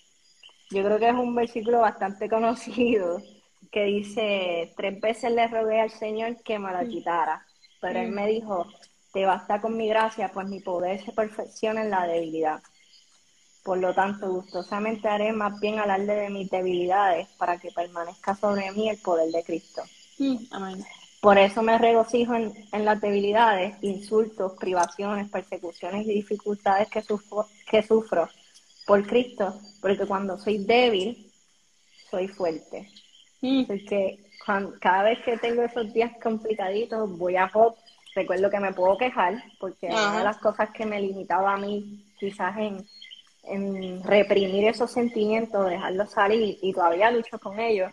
Yo 0.71 0.85
creo 0.85 0.99
que 0.99 1.09
es 1.09 1.15
un 1.15 1.35
versículo 1.35 1.81
bastante 1.81 2.29
conocido 2.31 3.23
que 3.71 3.85
dice, 3.85 4.73
tres 4.77 5.01
veces 5.01 5.33
le 5.33 5.47
rogué 5.49 5.81
al 5.81 5.91
Señor 5.91 6.43
que 6.43 6.59
me 6.59 6.73
la 6.73 6.83
mm. 6.83 6.89
quitara, 6.89 7.46
pero 7.81 8.01
él 8.01 8.11
mm. 8.11 8.15
me 8.15 8.27
dijo, 8.27 8.67
te 9.13 9.25
basta 9.25 9.61
con 9.61 9.77
mi 9.77 9.89
gracia, 9.89 10.31
pues 10.33 10.47
mi 10.47 10.61
poder 10.61 11.05
se 11.05 11.13
perfecciona 11.13 11.83
en 11.83 11.91
la 11.91 12.07
debilidad. 12.07 12.63
Por 13.65 13.79
lo 13.79 13.95
tanto, 13.95 14.31
gustosamente 14.31 15.09
haré 15.09 15.33
más 15.33 15.59
bien 15.59 15.79
alarde 15.79 16.15
de 16.15 16.31
mis 16.31 16.51
debilidades 16.51 17.27
para 17.39 17.59
que 17.59 17.73
permanezca 17.73 18.37
sobre 18.37 18.71
mí 18.73 18.89
el 18.89 18.99
poder 18.99 19.33
de 19.33 19.43
Cristo. 19.43 19.83
Mm, 20.19 20.37
por 21.21 21.39
eso 21.39 21.63
me 21.63 21.77
regocijo 21.77 22.35
en, 22.35 22.85
las 22.85 23.01
debilidades, 23.01 23.77
insultos, 23.83 24.53
privaciones, 24.61 25.29
persecuciones 25.29 26.07
y 26.07 26.15
dificultades 26.15 26.89
que 26.89 27.03
sufro, 27.03 27.47
que 27.69 27.83
sufro 27.83 28.29
por 28.87 29.05
Cristo, 29.05 29.59
porque 29.81 30.07
cuando 30.07 30.39
soy 30.39 30.59
débil, 30.59 31.33
soy 32.11 32.29
fuerte. 32.29 32.89
Mm. 33.47 33.65
Porque 33.67 34.19
cada 34.81 35.03
vez 35.05 35.19
que 35.25 35.37
tengo 35.39 35.63
esos 35.63 35.93
días 35.93 36.13
complicaditos, 36.23 37.17
voy 37.19 37.37
a 37.37 37.49
Job 37.49 37.75
recuerdo 38.17 38.51
que 38.51 38.59
me 38.59 38.73
puedo 38.73 38.97
quejar, 38.97 39.35
porque 39.61 39.89
una 39.89 40.19
de 40.19 40.25
las 40.25 40.39
cosas 40.39 40.71
que 40.71 40.87
me 40.87 41.01
limitaba 41.01 41.53
a 41.53 41.59
mí, 41.59 42.03
quizás 42.19 42.57
en, 42.57 42.85
en 43.45 44.03
reprimir 44.03 44.67
esos 44.67 44.91
sentimientos, 44.91 45.69
dejarlos 45.69 46.11
salir 46.11 46.59
y 46.63 46.73
todavía 46.73 47.11
lucho 47.11 47.39
con 47.39 47.61
ellos, 47.61 47.93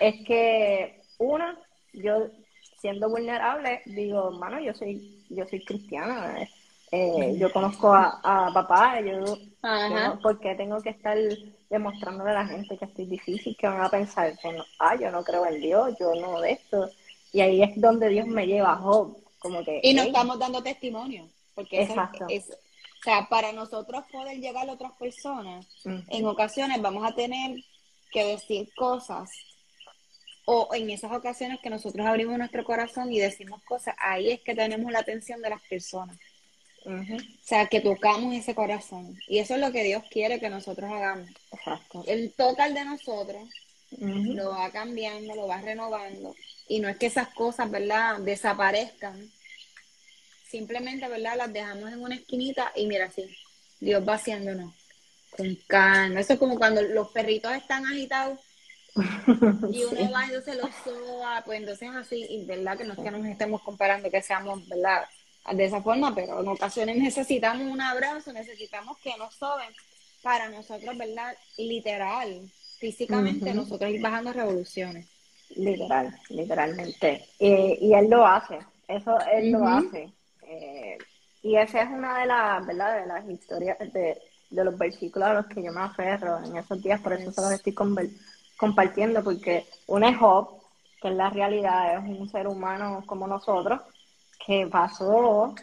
es 0.00 0.16
que 0.26 1.00
una, 1.18 1.56
yo 1.92 2.26
siendo 2.80 3.08
vulnerable, 3.08 3.82
digo, 3.86 4.32
mano, 4.32 4.58
yo 4.60 4.74
soy, 4.74 5.24
yo 5.30 5.46
soy 5.46 5.64
cristiana, 5.64 6.36
eh, 6.90 7.36
yo 7.38 7.52
conozco 7.52 7.94
a, 7.94 8.50
papá, 8.52 9.00
yo, 9.00 9.38
¿por 10.20 10.40
qué 10.40 10.56
tengo 10.56 10.82
que 10.82 10.90
estar 10.90 11.16
demostrándole 11.72 12.32
a 12.32 12.34
la 12.34 12.46
gente 12.46 12.76
que 12.76 12.84
estoy 12.84 13.06
difícil, 13.06 13.56
que 13.56 13.66
van 13.66 13.80
a 13.80 13.88
pensar 13.88 14.38
que 14.38 14.52
no, 14.52 14.62
ah, 14.78 14.94
yo 14.94 15.10
no 15.10 15.24
creo 15.24 15.46
en 15.46 15.58
Dios, 15.58 15.96
yo 15.98 16.14
no 16.14 16.38
de 16.38 16.52
esto, 16.52 16.90
y 17.32 17.40
ahí 17.40 17.62
es 17.62 17.70
donde 17.80 18.10
Dios 18.10 18.26
me 18.26 18.46
lleva, 18.46 18.76
Job, 18.76 19.16
como 19.38 19.64
que... 19.64 19.80
Y 19.82 19.94
nos 19.94 20.06
estamos 20.06 20.38
dando 20.38 20.62
testimonio, 20.62 21.26
porque 21.54 21.82
Exacto. 21.82 22.26
es, 22.28 22.50
o 22.50 23.02
sea, 23.02 23.26
para 23.30 23.52
nosotros 23.52 24.04
poder 24.12 24.38
llegar 24.38 24.68
a 24.68 24.72
otras 24.72 24.92
personas, 24.92 25.66
en 25.84 26.26
ocasiones 26.26 26.80
vamos 26.82 27.10
a 27.10 27.14
tener 27.14 27.56
que 28.12 28.22
decir 28.22 28.68
cosas 28.76 29.30
o 30.44 30.68
en 30.74 30.90
esas 30.90 31.12
ocasiones 31.12 31.58
que 31.62 31.70
nosotros 31.70 32.06
abrimos 32.06 32.36
nuestro 32.36 32.64
corazón 32.64 33.10
y 33.10 33.18
decimos 33.18 33.62
cosas, 33.62 33.94
ahí 33.98 34.30
es 34.30 34.40
que 34.42 34.54
tenemos 34.54 34.92
la 34.92 34.98
atención 34.98 35.40
de 35.40 35.48
las 35.48 35.62
personas. 35.62 36.18
O 36.84 37.44
sea, 37.44 37.66
que 37.66 37.80
tocamos 37.80 38.34
ese 38.34 38.54
corazón. 38.54 39.18
Y 39.28 39.38
eso 39.38 39.54
es 39.54 39.60
lo 39.60 39.72
que 39.72 39.84
Dios 39.84 40.02
quiere 40.10 40.40
que 40.40 40.50
nosotros 40.50 40.90
hagamos. 40.90 41.28
Exacto. 41.52 42.04
El 42.06 42.32
total 42.32 42.74
de 42.74 42.84
nosotros 42.84 43.48
lo 43.98 44.50
va 44.50 44.70
cambiando, 44.70 45.34
lo 45.34 45.46
va 45.46 45.60
renovando. 45.60 46.34
Y 46.68 46.80
no 46.80 46.88
es 46.88 46.96
que 46.96 47.06
esas 47.06 47.28
cosas, 47.28 47.70
¿verdad?, 47.70 48.18
desaparezcan, 48.20 49.30
simplemente, 50.48 51.08
¿verdad? 51.08 51.36
Las 51.36 51.52
dejamos 51.52 51.92
en 51.92 52.00
una 52.00 52.14
esquinita 52.14 52.72
y 52.74 52.86
mira 52.86 53.06
así, 53.06 53.24
Dios 53.80 54.06
va 54.06 54.14
haciéndonos 54.14 54.72
con 55.36 55.54
calma. 55.66 56.20
Eso 56.20 56.34
es 56.34 56.38
como 56.38 56.58
cuando 56.58 56.82
los 56.82 57.08
perritos 57.08 57.52
están 57.52 57.84
agitados 57.86 58.38
y 58.94 59.84
uno 59.84 60.10
va 60.10 60.26
y 60.26 60.42
se 60.42 60.54
los 60.54 60.70
soba, 60.84 61.42
pues 61.44 61.60
entonces 61.60 61.88
así, 61.94 62.26
y 62.28 62.44
verdad 62.44 62.76
que 62.76 62.84
no 62.84 62.92
es 62.92 62.98
que 62.98 63.10
nos 63.10 63.24
estemos 63.26 63.62
comparando 63.62 64.10
que 64.10 64.22
seamos, 64.22 64.68
¿verdad? 64.68 65.04
De 65.50 65.64
esa 65.64 65.82
forma, 65.82 66.14
pero 66.14 66.40
en 66.40 66.48
ocasiones 66.48 66.96
necesitamos 66.96 67.66
un 67.66 67.80
abrazo, 67.80 68.32
necesitamos 68.32 68.96
que 68.98 69.16
nos 69.16 69.34
soben 69.34 69.70
para 70.22 70.48
nosotros, 70.48 70.96
¿verdad? 70.96 71.36
Literal, 71.58 72.48
físicamente, 72.78 73.52
nosotros 73.52 73.90
ir 73.90 74.00
bajando 74.00 74.32
revoluciones. 74.32 75.08
Literal, 75.56 76.16
literalmente. 76.30 77.26
y 77.38 77.92
él 77.92 78.08
lo 78.08 78.26
hace, 78.26 78.58
eso 78.88 79.18
él 79.32 79.50
lo 79.50 79.66
hace. 79.66 80.12
Eh, 80.42 80.98
y 81.42 81.56
esa 81.56 81.82
es 81.82 81.90
una 81.90 82.20
de 82.20 82.26
las, 82.26 82.66
¿verdad? 82.66 83.00
De 83.00 83.06
las 83.06 83.28
historias, 83.28 83.78
de, 83.92 84.20
los 84.50 84.78
versículos 84.78 85.28
a 85.28 85.34
los 85.34 85.46
que 85.46 85.62
yo 85.62 85.72
me 85.72 85.80
aferro 85.80 86.38
en 86.44 86.56
esos 86.56 86.80
días, 86.82 87.00
por 87.00 87.14
eso 87.14 87.32
se 87.32 87.40
los 87.40 87.52
estoy 87.52 87.74
compartiendo, 88.56 89.24
porque 89.24 89.66
un 89.86 90.04
es 90.04 90.16
Job, 90.18 90.60
que 91.00 91.08
en 91.08 91.16
la 91.16 91.30
realidad 91.30 91.96
es 91.96 92.18
un 92.18 92.28
ser 92.28 92.46
humano 92.46 93.02
como 93.06 93.26
nosotros, 93.26 93.80
que 94.46 94.66
pasó, 94.66 95.54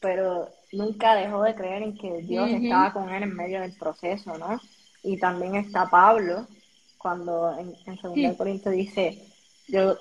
pero 0.00 0.48
nunca 0.72 1.14
dejó 1.14 1.42
de 1.42 1.54
creer 1.54 1.82
en 1.82 1.96
que 1.96 2.22
Dios 2.22 2.50
estaba 2.50 2.92
con 2.92 3.10
él 3.10 3.22
en 3.22 3.34
medio 3.34 3.60
del 3.60 3.72
proceso, 3.74 4.36
¿no? 4.38 4.60
Y 5.02 5.16
también 5.18 5.54
está 5.54 5.88
Pablo, 5.88 6.46
cuando 6.98 7.56
en, 7.58 7.74
en 7.86 8.26
2 8.26 8.36
Corintios 8.36 8.74
dice, 8.74 9.22
yo 9.68 9.96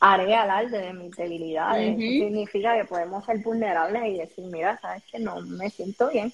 haré 0.00 0.34
alarde 0.34 0.78
de 0.78 0.92
mis 0.92 1.10
debilidades. 1.16 1.98
Eso 1.98 2.26
significa 2.26 2.76
que 2.76 2.84
podemos 2.84 3.24
ser 3.24 3.38
vulnerables 3.38 4.02
y 4.06 4.18
decir, 4.18 4.44
mira, 4.44 4.78
sabes 4.80 5.02
que 5.10 5.18
no 5.18 5.40
me 5.40 5.70
siento 5.70 6.08
bien. 6.10 6.32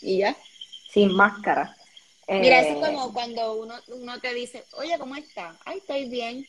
Y 0.00 0.18
ya. 0.18 0.36
Sin 0.90 1.14
máscara. 1.14 1.76
Mira, 2.28 2.60
eso 2.60 2.70
es 2.70 2.76
eh, 2.76 2.80
como 2.80 3.12
cuando 3.12 3.54
uno, 3.54 3.74
uno 3.88 4.18
te 4.20 4.34
dice, 4.34 4.64
oye, 4.72 4.98
¿cómo 4.98 5.14
estás? 5.14 5.56
Ay, 5.64 5.78
estoy 5.78 6.08
bien. 6.08 6.46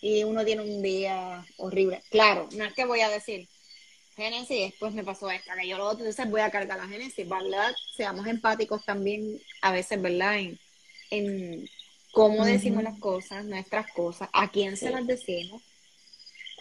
Y 0.00 0.24
uno 0.24 0.44
tiene 0.44 0.62
un 0.62 0.82
día 0.82 1.44
horrible. 1.58 2.02
Claro, 2.10 2.48
no 2.56 2.64
es 2.64 2.72
que 2.72 2.84
voy 2.84 3.00
a 3.00 3.08
decir, 3.08 3.48
Génesis, 4.16 4.70
después 4.70 4.92
me 4.92 5.04
pasó 5.04 5.30
esta, 5.30 5.54
que 5.54 5.68
yo 5.68 5.78
lo 5.78 5.86
otro, 5.86 6.00
entonces 6.00 6.30
voy 6.30 6.40
a 6.40 6.50
cargar 6.50 6.78
la 6.78 6.88
Génesis, 6.88 7.28
¿verdad? 7.28 7.74
Seamos 7.96 8.26
empáticos 8.26 8.84
también 8.84 9.40
a 9.62 9.72
veces, 9.72 10.00
¿verdad? 10.00 10.38
En, 10.38 10.58
en 11.10 11.68
cómo 12.12 12.44
decimos 12.44 12.82
las 12.82 12.98
cosas, 12.98 13.44
nuestras 13.44 13.90
cosas, 13.92 14.28
a 14.32 14.50
quién 14.50 14.76
se 14.76 14.90
las 14.90 15.06
decimos 15.06 15.62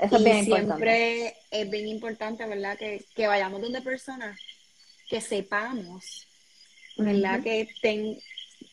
eso 0.02 0.18
es 0.18 0.24
bien 0.24 0.46
siempre 0.46 1.36
es 1.52 1.70
bien 1.70 1.88
importante, 1.88 2.46
¿verdad? 2.48 2.78
Que, 2.78 3.06
que 3.16 3.28
vayamos 3.28 3.62
donde 3.62 3.82
personas 3.82 4.40
que 5.08 5.22
sepamos, 5.22 6.28
¿verdad? 6.98 7.44
Que 7.44 7.68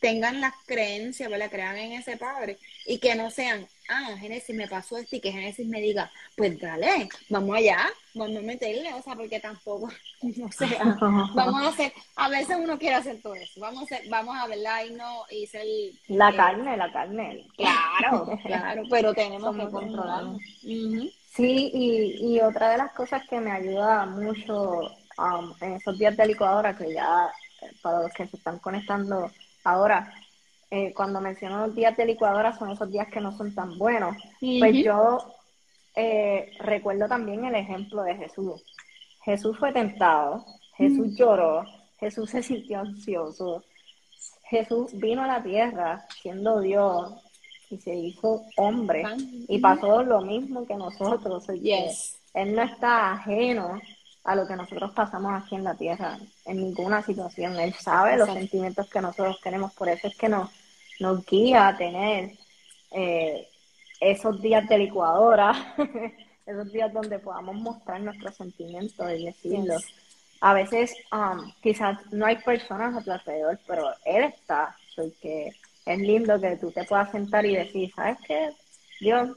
tengan 0.00 0.40
las 0.40 0.54
creencias, 0.66 1.30
¿verdad? 1.30 1.50
Crean 1.50 1.76
en 1.76 1.92
ese 1.92 2.16
padre 2.16 2.58
y 2.86 2.98
que 2.98 3.14
no 3.14 3.30
sean, 3.30 3.66
ah, 3.88 4.16
Génesis 4.18 4.54
me 4.54 4.68
pasó 4.68 4.96
esto 4.96 5.16
y 5.16 5.20
que 5.20 5.32
Génesis 5.32 5.66
me 5.66 5.80
diga, 5.80 6.10
pues 6.36 6.58
dale, 6.60 7.08
vamos 7.28 7.56
allá, 7.56 7.86
vamos 8.14 8.36
a 8.36 8.40
meterle, 8.40 8.92
o 8.94 9.02
sea, 9.02 9.14
porque 9.14 9.40
tampoco, 9.40 9.88
no 10.22 10.50
sé, 10.52 10.66
vamos 11.34 11.62
a 11.62 11.68
hacer, 11.68 11.92
a 12.16 12.28
veces 12.28 12.56
uno 12.58 12.78
quiere 12.78 12.96
hacer 12.96 13.20
todo 13.20 13.34
eso, 13.34 13.60
vamos 13.60 13.80
a, 13.80 13.84
hacer, 13.84 14.08
vamos 14.08 14.36
a 14.36 14.46
verla 14.46 14.84
y 14.84 14.90
no, 14.92 15.24
y 15.30 15.46
ser... 15.46 15.64
La 16.08 16.34
carne, 16.34 16.76
la 16.76 16.92
carne. 16.92 17.46
Claro, 17.56 18.38
claro, 18.44 18.82
pero 18.90 19.14
tenemos 19.14 19.56
que 19.56 19.70
controlar. 19.70 20.24
Sí, 20.62 21.70
y, 21.72 22.34
y 22.34 22.40
otra 22.40 22.70
de 22.70 22.78
las 22.78 22.92
cosas 22.92 23.22
que 23.28 23.38
me 23.38 23.52
ayuda 23.52 24.06
mucho 24.06 24.80
um, 25.18 25.54
en 25.60 25.74
esos 25.74 25.98
días 25.98 26.16
de 26.16 26.26
licuadora, 26.26 26.76
que 26.76 26.92
ya 26.92 27.30
eh, 27.62 27.72
para 27.82 28.02
los 28.02 28.12
que 28.12 28.26
se 28.26 28.36
están 28.36 28.58
conectando 28.58 29.30
ahora, 29.68 30.12
eh, 30.70 30.92
cuando 30.94 31.20
menciono 31.20 31.66
los 31.66 31.74
días 31.74 31.96
de 31.96 32.06
licuadora 32.06 32.56
son 32.56 32.70
esos 32.70 32.90
días 32.90 33.08
que 33.08 33.20
no 33.20 33.36
son 33.36 33.54
tan 33.54 33.78
buenos. 33.78 34.16
Pues 34.40 34.84
yo 34.84 35.18
eh, 35.94 36.52
recuerdo 36.60 37.08
también 37.08 37.44
el 37.44 37.54
ejemplo 37.54 38.02
de 38.02 38.16
Jesús. 38.16 38.62
Jesús 39.24 39.58
fue 39.58 39.72
tentado, 39.72 40.44
Jesús 40.76 41.16
lloró, 41.16 41.64
Jesús 41.98 42.30
se 42.30 42.42
sintió 42.42 42.80
ansioso, 42.80 43.64
Jesús 44.44 44.92
vino 44.94 45.22
a 45.22 45.26
la 45.26 45.42
tierra 45.42 46.06
siendo 46.22 46.60
Dios, 46.60 47.12
y 47.70 47.78
se 47.78 47.94
hizo 47.94 48.44
hombre 48.56 49.04
y 49.48 49.58
pasó 49.58 50.02
lo 50.02 50.22
mismo 50.22 50.66
que 50.66 50.74
nosotros. 50.74 51.46
Él 51.48 52.54
no 52.54 52.62
está 52.62 53.12
ajeno 53.12 53.80
a 54.24 54.34
lo 54.34 54.46
que 54.46 54.56
nosotros 54.56 54.92
pasamos 54.92 55.32
aquí 55.42 55.54
en 55.54 55.64
la 55.64 55.74
tierra, 55.74 56.18
en 56.48 56.56
ninguna 56.56 57.02
situación. 57.02 57.58
Él 57.60 57.74
sabe 57.74 58.16
los 58.16 58.32
sentimientos 58.32 58.88
que 58.88 59.00
nosotros 59.00 59.40
tenemos, 59.42 59.72
por 59.74 59.88
eso 59.88 60.08
es 60.08 60.16
que 60.16 60.28
nos, 60.28 60.50
nos 60.98 61.24
guía 61.26 61.68
a 61.68 61.76
tener 61.76 62.32
eh, 62.90 63.46
esos 64.00 64.40
días 64.40 64.66
de 64.68 64.78
licuadora, 64.78 65.74
esos 66.46 66.72
días 66.72 66.92
donde 66.92 67.18
podamos 67.18 67.56
mostrar 67.56 68.00
nuestros 68.00 68.36
sentimientos 68.36 69.10
y 69.12 69.26
decirlos. 69.26 69.84
A 70.40 70.54
veces 70.54 70.94
um, 71.12 71.52
quizás 71.60 71.98
no 72.12 72.24
hay 72.24 72.36
personas 72.36 72.96
a 72.96 73.02
tu 73.02 73.10
alrededor, 73.10 73.58
pero 73.66 73.90
Él 74.04 74.24
está, 74.24 74.76
porque 74.96 75.52
es 75.84 75.98
lindo 75.98 76.40
que 76.40 76.56
tú 76.56 76.70
te 76.70 76.84
puedas 76.84 77.10
sentar 77.10 77.44
y 77.44 77.56
decir, 77.56 77.92
¿sabes 77.94 78.18
qué? 78.26 78.50
Dios, 79.00 79.30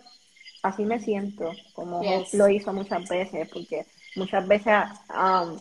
así 0.61 0.85
me 0.85 0.99
siento, 0.99 1.51
como 1.73 2.01
lo 2.33 2.47
hizo 2.47 2.71
muchas 2.71 3.09
veces, 3.09 3.49
porque 3.49 3.85
muchas 4.15 4.47
veces 4.47 4.75
um, 5.09 5.59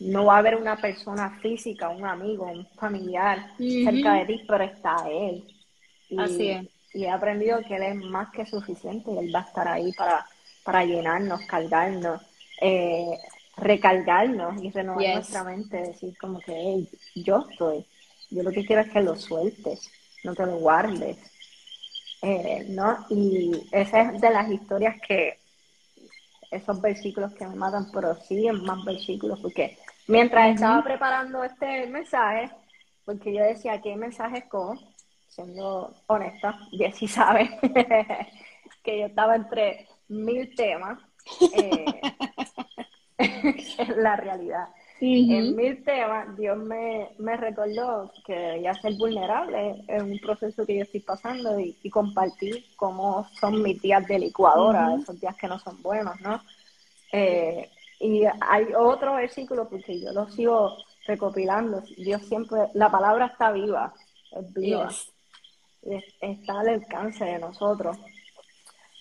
no 0.00 0.24
va 0.24 0.36
a 0.36 0.38
haber 0.38 0.56
una 0.56 0.76
persona 0.76 1.38
física, 1.40 1.90
un 1.90 2.04
amigo, 2.04 2.46
un 2.46 2.66
familiar 2.74 3.52
cerca 3.58 4.14
de 4.14 4.24
ti, 4.24 4.42
pero 4.48 4.64
está 4.64 4.96
Él. 5.08 5.44
Y, 6.08 6.18
así 6.18 6.50
es. 6.50 6.66
Y 6.92 7.04
he 7.04 7.10
aprendido 7.10 7.60
que 7.68 7.76
Él 7.76 7.82
es 7.82 7.96
más 7.96 8.30
que 8.30 8.46
suficiente 8.46 9.12
y 9.12 9.18
Él 9.18 9.34
va 9.34 9.40
a 9.40 9.44
estar 9.44 9.68
ahí 9.68 9.92
para, 9.92 10.26
para 10.64 10.84
llenarnos, 10.84 11.42
cargarnos, 11.42 12.22
eh, 12.60 13.16
recargarnos 13.56 14.62
y 14.62 14.70
renovar 14.70 15.14
nuestra 15.14 15.44
mente, 15.44 15.76
decir 15.76 16.16
como 16.18 16.40
que 16.40 16.84
yo 17.14 17.46
estoy. 17.50 17.84
Yo 18.30 18.42
lo 18.42 18.50
que 18.50 18.64
quiero 18.64 18.82
es 18.82 18.90
que 18.90 19.02
lo 19.02 19.16
sueltes 19.16 19.90
no 20.24 20.34
te 20.34 20.46
lo 20.46 20.56
guardes. 20.56 21.18
Eh, 22.22 22.66
¿no? 22.68 23.06
Y 23.08 23.66
esa 23.72 24.02
es 24.02 24.20
de 24.20 24.30
las 24.30 24.50
historias 24.50 24.96
que, 25.06 25.38
esos 26.50 26.80
versículos 26.80 27.32
que 27.34 27.46
me 27.46 27.54
matan, 27.54 27.90
pero 27.92 28.14
siguen 28.22 28.62
más 28.64 28.84
versículos, 28.84 29.38
porque 29.40 29.78
mientras 30.10 30.54
estaba 30.54 30.82
preparando 30.82 31.42
este 31.44 31.86
mensaje, 31.86 32.50
porque 33.04 33.32
yo 33.32 33.42
decía, 33.42 33.80
¿qué 33.80 33.96
mensaje 33.96 34.48
con? 34.48 34.78
Siendo 35.28 35.94
honesta, 36.06 36.58
Jessy 36.72 37.06
sabe 37.06 37.48
que 38.82 38.98
yo 39.00 39.06
estaba 39.06 39.36
entre 39.36 39.86
mil 40.08 40.54
temas. 40.54 40.98
Eh, 41.56 41.84
la 43.96 44.16
realidad. 44.16 44.68
En 45.02 45.56
mil 45.56 45.82
temas, 45.82 46.36
Dios 46.36 46.58
me, 46.58 47.36
recordó 47.38 48.12
que 48.26 48.34
debía 48.34 48.74
ser 48.74 48.94
vulnerable 48.94 49.82
en 49.88 50.02
un 50.02 50.18
proceso 50.18 50.66
que 50.66 50.76
yo 50.76 50.82
estoy 50.82 51.00
pasando 51.00 51.58
y, 51.58 51.88
compartir 51.88 52.66
cómo 52.76 53.26
son 53.40 53.62
mis 53.62 53.80
días 53.80 54.06
de 54.06 54.18
licuadora, 54.18 54.94
esos 55.00 55.18
días 55.18 55.34
que 55.36 55.48
no 55.48 55.58
son 55.58 55.80
buenos, 55.80 56.20
¿no? 56.20 56.42
Eh, 57.12 57.70
y 58.00 58.24
hay 58.40 58.72
otro 58.76 59.16
versículo, 59.16 59.68
porque 59.68 60.00
yo 60.00 60.10
lo 60.12 60.26
sigo 60.30 60.74
recopilando, 61.06 61.82
Dios 61.98 62.22
siempre, 62.22 62.60
la 62.72 62.90
palabra 62.90 63.26
está 63.26 63.52
viva, 63.52 63.92
es 64.32 64.54
viva, 64.54 64.90
está 66.20 66.60
al 66.60 66.68
alcance 66.68 67.24
de 67.24 67.38
nosotros. 67.38 67.98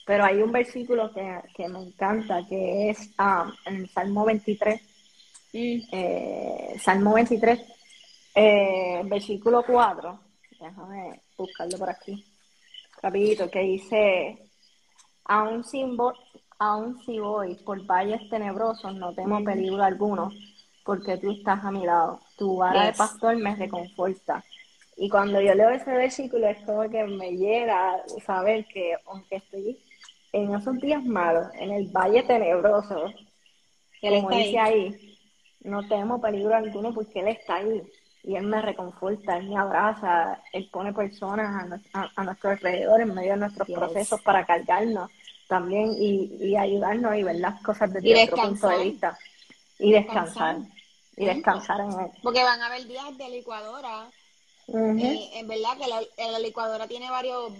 Pero 0.05 0.25
hay 0.25 0.41
un 0.41 0.51
versículo 0.51 1.13
que, 1.13 1.67
me 1.69 1.79
encanta, 1.79 2.45
que 2.49 2.89
es 2.89 3.11
ah, 3.17 3.49
en 3.65 3.87
Salmo 3.87 4.25
23, 4.25 4.81
mm. 5.53 5.57
eh, 5.93 6.75
Salmo 6.81 7.13
23, 7.13 7.59
eh, 8.35 9.01
versículo 9.05 9.63
4, 9.63 10.19
déjame 10.59 11.21
buscarlo 11.37 11.77
por 11.77 11.89
aquí, 11.89 12.25
rapidito, 13.01 13.49
que 13.49 13.59
dice, 13.59 14.49
aún, 15.23 15.63
sin 15.63 15.95
aún 16.59 17.01
si 17.05 17.17
voy 17.19 17.55
por 17.55 17.83
valles 17.85 18.29
tenebrosos, 18.29 18.93
no 18.95 19.13
temo 19.13 19.43
peligro 19.43 19.81
alguno, 19.81 20.29
porque 20.83 21.17
tú 21.17 21.31
estás 21.31 21.63
a 21.63 21.71
mi 21.71 21.85
lado. 21.85 22.19
Tu 22.37 22.57
vara 22.57 22.87
de 22.87 22.93
pastor 22.93 23.37
me 23.37 23.55
reconforta. 23.55 24.43
Y 24.97 25.09
cuando 25.09 25.41
yo 25.41 25.55
leo 25.55 25.69
ese 25.69 25.91
versículo 25.91 26.47
es 26.47 26.59
como 26.65 26.89
que 26.89 27.05
me 27.05 27.31
llega 27.31 28.03
saber 28.25 28.65
que 28.65 28.95
aunque 29.07 29.37
estoy 29.37 29.79
en 30.33 30.53
esos 30.53 30.77
días 30.79 31.03
malos, 31.03 31.47
en 31.57 31.71
el 31.71 31.87
valle 31.87 32.23
tenebroso, 32.23 33.05
como 34.01 34.29
dice 34.29 34.59
ahí. 34.59 35.17
no 35.61 35.87
temo 35.87 36.21
peligro 36.21 36.55
alguno 36.55 36.93
porque 36.93 37.21
Él 37.21 37.29
está 37.29 37.55
ahí. 37.55 37.81
Y 38.21 38.35
Él 38.35 38.43
me 38.43 38.61
reconforta, 38.61 39.37
Él 39.37 39.49
me 39.49 39.57
abraza, 39.57 40.41
Él 40.51 40.69
pone 40.69 40.91
personas 40.91 41.81
a, 41.93 42.23
nuestro 42.25 42.49
alrededor 42.49 42.99
en 42.99 43.15
medio 43.15 43.31
de 43.31 43.39
nuestros 43.39 43.69
procesos 43.69 44.21
para 44.21 44.45
cargarnos 44.45 45.09
también 45.49 45.93
y, 45.97 46.55
ayudarnos 46.55 47.17
y 47.17 47.23
ver 47.23 47.35
las 47.37 47.61
cosas 47.61 47.91
desde 47.91 48.23
otro 48.23 48.37
punto 48.37 48.69
de 48.69 48.83
vista. 48.85 49.17
Y 49.79 49.91
descansar. 49.91 50.57
Y 51.17 51.25
descansar 51.25 51.81
en 51.81 51.91
Él. 51.91 52.11
Porque 52.23 52.43
van 52.43 52.61
a 52.61 52.67
haber 52.67 52.87
días 52.87 53.17
de 53.17 53.29
licuadora 53.29 54.09
eh, 54.73 55.29
en 55.33 55.47
verdad 55.47 55.77
que 55.77 55.87
la, 56.31 56.39
licuadora 56.39 56.87
tiene 56.87 57.09
varios, 57.09 57.53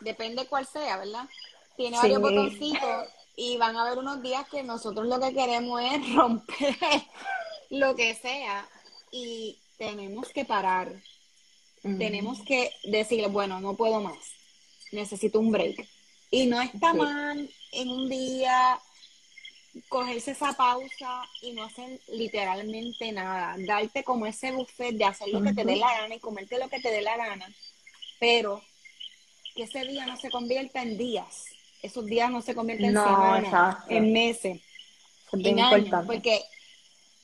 depende 0.00 0.46
cuál 0.46 0.66
sea, 0.66 0.96
¿verdad? 0.96 1.28
Tiene 1.76 1.98
varios 1.98 2.20
botoncitos 2.20 3.08
y 3.36 3.58
van 3.58 3.76
a 3.76 3.82
haber 3.82 3.98
unos 3.98 4.22
días 4.22 4.48
que 4.48 4.62
nosotros 4.62 5.06
lo 5.06 5.20
que 5.20 5.34
queremos 5.34 5.82
es 5.82 6.14
romper 6.14 6.76
lo 7.68 7.94
que 7.94 8.14
sea 8.14 8.66
y 9.10 9.58
tenemos 9.76 10.30
que 10.30 10.44
parar. 10.44 10.92
Tenemos 11.82 12.42
que 12.42 12.72
decirle, 12.84 13.28
bueno, 13.28 13.60
no 13.60 13.76
puedo 13.76 14.00
más, 14.00 14.18
necesito 14.90 15.38
un 15.38 15.52
break. 15.52 15.86
Y 16.30 16.46
no 16.46 16.60
está 16.60 16.92
mal 16.92 17.48
en 17.72 17.88
un 17.88 18.08
día 18.08 18.78
cogerse 19.88 20.32
esa 20.32 20.52
pausa 20.54 21.22
y 21.42 21.52
no 21.52 21.64
hacer 21.64 22.00
literalmente 22.08 23.12
nada, 23.12 23.54
darte 23.58 24.02
como 24.02 24.26
ese 24.26 24.52
buffet 24.52 24.96
de 24.96 25.04
hacer 25.04 25.28
lo 25.28 25.42
que 25.42 25.52
te 25.52 25.64
dé 25.64 25.76
la 25.76 26.00
gana 26.00 26.14
y 26.14 26.20
comerte 26.20 26.58
lo 26.58 26.68
que 26.68 26.80
te 26.80 26.90
dé 26.90 27.02
la 27.02 27.16
gana, 27.16 27.46
pero 28.18 28.62
que 29.54 29.64
ese 29.64 29.84
día 29.84 30.06
no 30.06 30.16
se 30.16 30.30
convierta 30.30 30.82
en 30.82 30.96
días, 30.96 31.46
esos 31.82 32.06
días 32.06 32.30
no 32.30 32.42
se 32.42 32.54
convierten 32.54 32.96
en 32.96 33.02
semanas, 33.02 33.76
en 33.88 34.12
meses, 34.12 34.60
en 35.32 35.60
años, 35.60 36.06
porque 36.06 36.42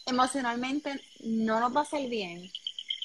emocionalmente 0.06 1.00
no 1.20 1.60
nos 1.60 1.74
va 1.74 1.82
a 1.82 1.86
ser 1.86 2.08
bien 2.08 2.50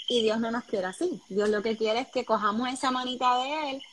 y 0.09 0.23
Dios 0.23 0.39
no 0.39 0.51
nos 0.51 0.63
quiere 0.63 0.87
así. 0.87 1.21
Dios 1.29 1.49
lo 1.49 1.61
que 1.61 1.77
quiere 1.77 1.99
es 2.01 2.07
que 2.07 2.25
cojamos 2.25 2.69
esa 2.69 2.91
manita 2.91 3.37
de 3.43 3.71
Él 3.71 3.83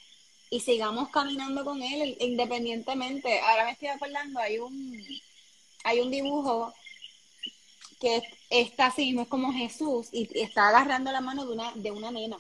y 0.55 0.61
sigamos 0.61 1.09
caminando 1.09 1.65
con 1.65 1.83
Él 1.83 2.17
independientemente. 2.21 3.41
Ahora 3.41 3.65
me 3.65 3.73
estoy 3.73 3.89
acordando, 3.89 4.39
hay 4.39 4.59
un 4.59 5.05
hay 5.83 5.99
un 5.99 6.13
dibujo 6.13 6.73
que 8.01 8.23
está 8.51 8.87
así 8.87 9.07
mismo, 9.07 9.23
es 9.23 9.29
como 9.29 9.53
Jesús 9.53 10.11
y 10.13 10.29
está 10.39 10.69
agarrando 10.69 11.11
la 11.11 11.21
mano 11.21 11.45
de 11.45 11.53
una, 11.55 11.73
de 11.75 11.91
una 11.91 12.13
nena. 12.13 12.37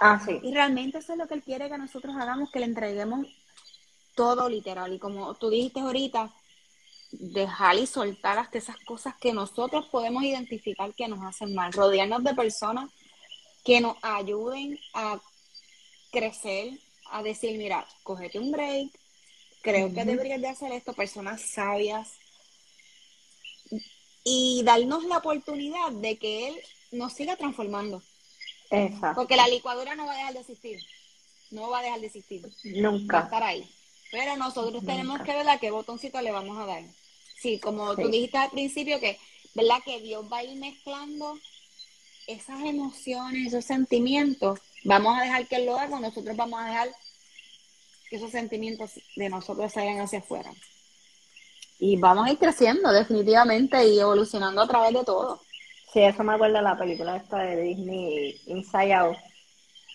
Ah, 0.00 0.20
sí. 0.24 0.40
Y 0.42 0.52
realmente 0.52 0.98
eso 0.98 1.12
es 1.12 1.18
lo 1.18 1.28
que 1.28 1.34
Él 1.34 1.42
quiere 1.44 1.70
que 1.70 1.78
nosotros 1.78 2.16
hagamos, 2.16 2.50
que 2.50 2.58
le 2.58 2.66
entreguemos 2.66 3.28
todo 4.16 4.48
literal. 4.48 4.92
Y 4.92 4.98
como 4.98 5.32
tú 5.34 5.48
dijiste 5.48 5.78
ahorita, 5.78 6.34
dejar 7.12 7.76
y 7.76 7.86
soltar 7.86 8.40
hasta 8.40 8.58
esas 8.58 8.76
cosas 8.78 9.14
que 9.20 9.32
nosotros 9.32 9.86
podemos 9.86 10.24
identificar 10.24 10.92
que 10.94 11.06
nos 11.06 11.24
hacen 11.24 11.54
mal. 11.54 11.72
Rodearnos 11.72 12.24
de 12.24 12.34
personas 12.34 12.90
que 13.64 13.80
nos 13.80 13.96
ayuden 14.02 14.80
a 14.94 15.20
crecer, 16.10 16.78
a 17.10 17.22
decir, 17.22 17.56
mira, 17.58 17.86
cógete 18.02 18.38
un 18.38 18.50
break, 18.50 18.90
creo 19.62 19.92
que 19.92 20.04
deberías 20.04 20.40
de 20.40 20.48
hacer 20.48 20.72
esto, 20.72 20.92
personas 20.92 21.40
sabias, 21.42 22.12
y 24.24 24.62
darnos 24.64 25.04
la 25.04 25.18
oportunidad 25.18 25.92
de 25.92 26.18
que 26.18 26.48
él 26.48 26.60
nos 26.90 27.12
siga 27.12 27.36
transformando. 27.36 28.02
Exacto. 28.70 29.14
Porque 29.14 29.36
la 29.36 29.46
licuadora 29.46 29.94
no 29.94 30.06
va 30.06 30.14
a 30.14 30.16
dejar 30.16 30.34
de 30.34 30.40
existir. 30.40 30.80
No 31.52 31.70
va 31.70 31.78
a 31.78 31.82
dejar 31.82 32.00
de 32.00 32.06
existir. 32.06 32.42
Nunca. 32.64 33.18
Va 33.18 33.22
a 33.22 33.24
estar 33.26 33.42
ahí. 33.44 33.70
Pero 34.10 34.36
nosotros 34.36 34.84
tenemos 34.84 35.20
que 35.22 35.32
ver 35.32 35.48
a 35.48 35.58
qué 35.58 35.70
botoncito 35.70 36.20
le 36.20 36.32
vamos 36.32 36.58
a 36.58 36.66
dar. 36.66 36.82
Sí, 37.40 37.60
como 37.60 37.94
tú 37.94 38.08
dijiste 38.08 38.38
al 38.38 38.50
principio, 38.50 38.98
que, 38.98 39.18
¿verdad? 39.54 39.78
Que 39.84 40.00
Dios 40.00 40.24
va 40.32 40.38
a 40.38 40.44
ir 40.44 40.58
mezclando 40.58 41.38
esas 42.26 42.60
emociones, 42.64 43.48
esos 43.48 43.64
sentimientos. 43.64 44.58
Vamos 44.86 45.18
a 45.18 45.22
dejar 45.22 45.46
que 45.46 45.56
Él 45.56 45.66
lo 45.66 45.78
haga, 45.78 46.00
nosotros 46.00 46.36
vamos 46.36 46.60
a 46.60 46.66
dejar 46.66 46.88
que 48.08 48.16
esos 48.16 48.30
sentimientos 48.30 48.92
de 49.16 49.28
nosotros 49.28 49.72
salgan 49.72 50.00
hacia 50.00 50.20
afuera 50.20 50.50
y 51.78 51.96
vamos 51.96 52.26
a 52.26 52.32
ir 52.32 52.38
creciendo 52.38 52.90
definitivamente 52.92 53.86
y 53.86 54.00
evolucionando 54.00 54.62
a 54.62 54.66
través 54.66 54.94
de 54.94 55.04
todo. 55.04 55.40
Sí, 55.92 56.02
eso 56.02 56.22
me 56.24 56.34
acuerda 56.34 56.58
de 56.58 56.64
la 56.64 56.78
película 56.78 57.16
esta 57.16 57.38
de 57.38 57.62
Disney, 57.62 58.40
Inside 58.46 58.94
Out, 58.94 59.16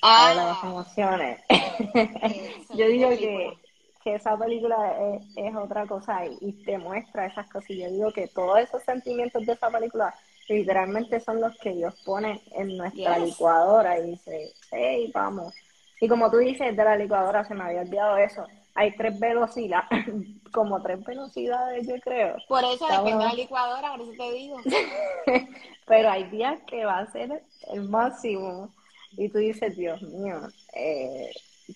ah, 0.02 0.30
de 0.30 0.36
las 0.36 0.64
emociones. 0.64 1.42
Yo 2.76 2.88
digo 2.88 3.10
que, 3.10 3.58
esa 4.04 4.38
película 4.38 4.96
es, 5.36 5.56
otra 5.56 5.86
cosa 5.86 6.26
y, 6.26 6.54
te 6.64 6.78
muestra 6.78 7.28
esas 7.28 7.48
cosas. 7.48 7.70
Y 7.70 7.82
yo 7.82 7.92
digo 7.92 8.12
que 8.12 8.28
todos 8.28 8.58
esos 8.58 8.82
sentimientos 8.82 9.46
de 9.46 9.54
esa 9.54 9.70
película 9.70 10.16
literalmente 10.48 11.20
son 11.20 11.42
los 11.42 11.58
que 11.60 11.74
Dios 11.74 11.94
pone 12.06 12.42
en 12.52 12.78
nuestra 12.78 13.18
licuadora 13.20 14.00
y 14.00 14.12
dice, 14.12 14.54
hey, 14.72 15.12
vamos. 15.14 15.54
Y 16.00 16.08
como 16.08 16.32
tú 16.32 16.38
dices, 16.38 16.76
de 16.76 16.84
la 16.84 16.98
licuadora 16.98 17.44
se 17.46 17.54
me 17.54 17.64
había 17.64 17.82
olvidado 17.82 18.18
eso 18.18 18.46
hay 18.74 18.96
tres 18.96 19.20
velocidades, 19.20 20.06
como 20.52 20.82
tres 20.82 21.04
velocidades, 21.04 21.88
yo 21.88 21.96
creo. 22.02 22.36
Por 22.48 22.64
eso 22.64 22.88
depende 22.88 23.24
de 23.24 23.30
la 23.30 23.34
licuadora, 23.34 23.92
por 23.92 24.02
eso 24.02 24.12
te 24.18 24.32
digo. 24.34 24.58
Pero 25.88 26.10
hay 26.10 26.24
días 26.26 26.60
que 26.68 26.86
va 26.86 27.00
a 27.00 27.12
ser 27.12 27.44
el 27.72 27.90
máximo. 27.90 28.70
Y 29.18 29.28
tú 29.28 29.40
dices, 29.40 29.76
Dios 29.76 30.02
mío, 30.02 30.40
eh, 30.74 31.34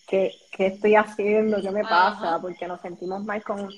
¿qué, 0.07 0.33
estoy 0.57 0.95
haciendo? 0.95 1.61
¿Qué 1.61 1.69
me 1.69 1.83
pasa? 1.83 2.39
Porque 2.39 2.65
nos 2.65 2.79
sentimos 2.79 3.25
mal 3.25 3.43
con, 3.43 3.69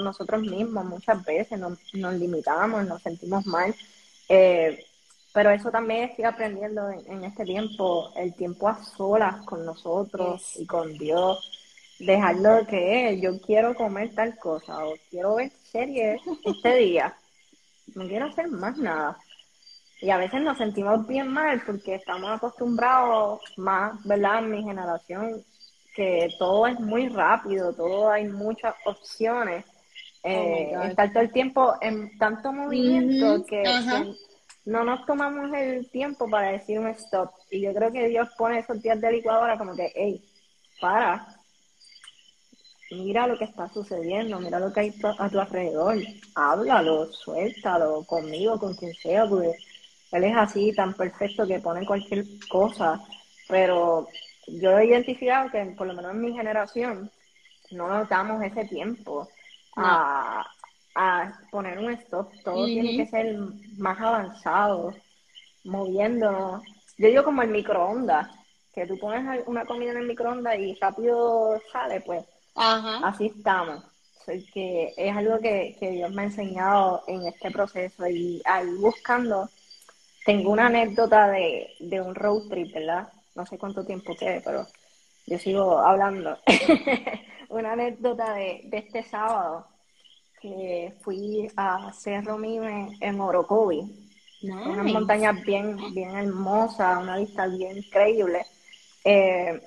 nosotros 0.00 0.42
mismos 0.42 0.84
muchas 0.84 1.24
veces, 1.24 1.58
nos, 1.58 1.76
nos 1.92 2.14
limitamos, 2.14 2.86
nos 2.86 3.02
sentimos 3.02 3.46
mal. 3.46 3.74
Eh, 4.28 4.84
pero 5.32 5.50
eso 5.50 5.70
también 5.70 6.10
estoy 6.10 6.24
aprendiendo 6.24 6.88
en, 6.90 7.24
este 7.24 7.44
tiempo, 7.44 8.12
el 8.16 8.34
tiempo 8.34 8.68
a 8.68 8.82
solas 8.84 9.44
con 9.44 9.64
nosotros 9.66 10.56
y 10.56 10.64
con 10.64 10.96
Dios 10.96 11.50
dejarlo 11.98 12.66
que 12.66 13.08
es, 13.10 13.20
yo 13.20 13.40
quiero 13.40 13.74
comer 13.74 14.14
tal 14.14 14.36
cosa 14.38 14.84
o 14.84 14.94
quiero 15.10 15.36
ver 15.36 15.50
series 15.50 16.20
este 16.44 16.76
día, 16.76 17.16
no 17.94 18.06
quiero 18.06 18.26
hacer 18.26 18.48
más 18.48 18.76
nada. 18.78 19.18
Y 20.00 20.10
a 20.10 20.18
veces 20.18 20.42
nos 20.42 20.58
sentimos 20.58 21.06
bien 21.06 21.28
mal 21.28 21.62
porque 21.64 21.94
estamos 21.94 22.30
acostumbrados 22.30 23.40
más, 23.56 24.02
¿verdad? 24.04 24.40
En 24.40 24.50
mi 24.50 24.62
generación, 24.62 25.42
que 25.94 26.28
todo 26.38 26.66
es 26.66 26.78
muy 26.78 27.08
rápido, 27.08 27.72
todo 27.72 28.10
hay 28.10 28.28
muchas 28.28 28.74
opciones. 28.84 29.64
Oh 30.26 30.28
eh, 30.28 30.72
estar 30.88 31.12
todo 31.12 31.22
el 31.22 31.32
tiempo 31.32 31.74
en 31.82 32.16
tanto 32.16 32.50
movimiento 32.50 33.44
que, 33.44 33.62
no 34.64 34.82
nos 34.82 35.04
tomamos 35.04 35.52
el 35.54 35.90
tiempo 35.90 36.28
para 36.30 36.52
decir 36.52 36.78
un 36.78 36.88
stop. 36.88 37.30
Y 37.50 37.60
yo 37.60 37.74
creo 37.74 37.92
que 37.92 38.08
Dios 38.08 38.30
pone 38.38 38.58
esos 38.58 38.80
días 38.80 38.98
de 39.00 39.12
licuadora 39.12 39.58
como 39.58 39.76
que, 39.76 39.92
hey, 39.94 40.24
para, 40.80 41.26
mira 42.90 43.26
lo 43.26 43.36
que 43.36 43.44
está 43.44 43.68
sucediendo, 43.68 44.40
mira 44.40 44.58
lo 44.58 44.72
que 44.72 44.80
hay 44.80 44.94
a 45.18 45.28
tu 45.28 45.38
alrededor, 45.38 45.98
háblalo, 46.34 47.12
suéltalo 47.12 48.04
conmigo, 48.04 48.58
con 48.58 48.74
quien 48.74 48.94
sea, 48.94 49.26
porque 49.26 49.52
él 50.12 50.24
es 50.24 50.36
así, 50.36 50.72
tan 50.72 50.94
perfecto 50.94 51.46
que 51.46 51.58
pone 51.58 51.84
cualquier 51.84 52.24
cosa, 52.48 52.98
pero 53.46 54.08
yo 54.46 54.78
he 54.78 54.86
identificado 54.86 55.50
que 55.50 55.62
por 55.76 55.86
lo 55.86 55.92
menos 55.92 56.12
en 56.12 56.20
mi 56.22 56.32
generación 56.32 57.10
no 57.70 57.88
nos 57.88 58.08
damos 58.08 58.42
ese 58.42 58.64
tiempo 58.64 59.28
a, 59.76 60.44
poner 61.50 61.78
un 61.78 61.90
stop, 61.92 62.30
todo 62.44 62.66
tiene 62.66 62.96
que 62.96 63.06
ser 63.06 63.36
más 63.76 64.00
avanzado, 64.00 64.94
moviéndonos. 65.64 66.62
Yo 66.98 67.08
digo 67.08 67.24
como 67.24 67.42
el 67.42 67.50
microondas, 67.50 68.28
que 68.72 68.86
tú 68.86 68.98
pones 68.98 69.42
una 69.46 69.64
comida 69.64 69.92
en 69.92 69.98
el 69.98 70.06
microondas 70.06 70.58
y 70.58 70.74
rápido 70.74 71.60
sale, 71.72 72.00
pues 72.00 72.24
Así 72.54 73.26
estamos. 73.26 73.84
que 74.52 74.94
es 74.96 75.16
algo 75.16 75.38
que, 75.40 75.76
Dios 75.80 76.10
me 76.12 76.22
ha 76.22 76.26
enseñado 76.26 77.02
en 77.06 77.26
este 77.26 77.50
proceso 77.50 78.06
y 78.08 78.40
ahí 78.44 78.72
buscando 78.80 79.48
tengo 80.24 80.52
una 80.52 80.66
anécdota 80.66 81.28
de, 81.28 81.74
de 81.80 82.00
un 82.00 82.14
road 82.14 82.48
trip, 82.48 82.72
¿verdad? 82.72 83.08
No 83.34 83.44
sé 83.44 83.58
cuánto 83.58 83.84
tiempo 83.84 84.14
quede, 84.16 84.40
pero 84.40 84.66
yo 85.26 85.38
sigo 85.38 85.78
hablando. 85.78 86.38
una 87.58 87.72
anécdota 87.72 88.34
de, 88.34 88.62
de, 88.64 88.78
este 88.78 89.02
sábado 89.02 89.66
que 90.40 90.94
fui 91.02 91.48
a 91.56 91.92
Cerro 91.92 92.36
Mime 92.38 92.96
en 93.00 93.20
Orocovi. 93.20 94.10
Una 94.42 94.82
montaña 94.82 95.32
bien, 95.32 95.76
bien 95.94 96.10
hermosa, 96.16 96.98
una 96.98 97.16
vista 97.16 97.46
bien 97.46 97.78
increíble. 97.78 98.44
Eh, 99.04 99.58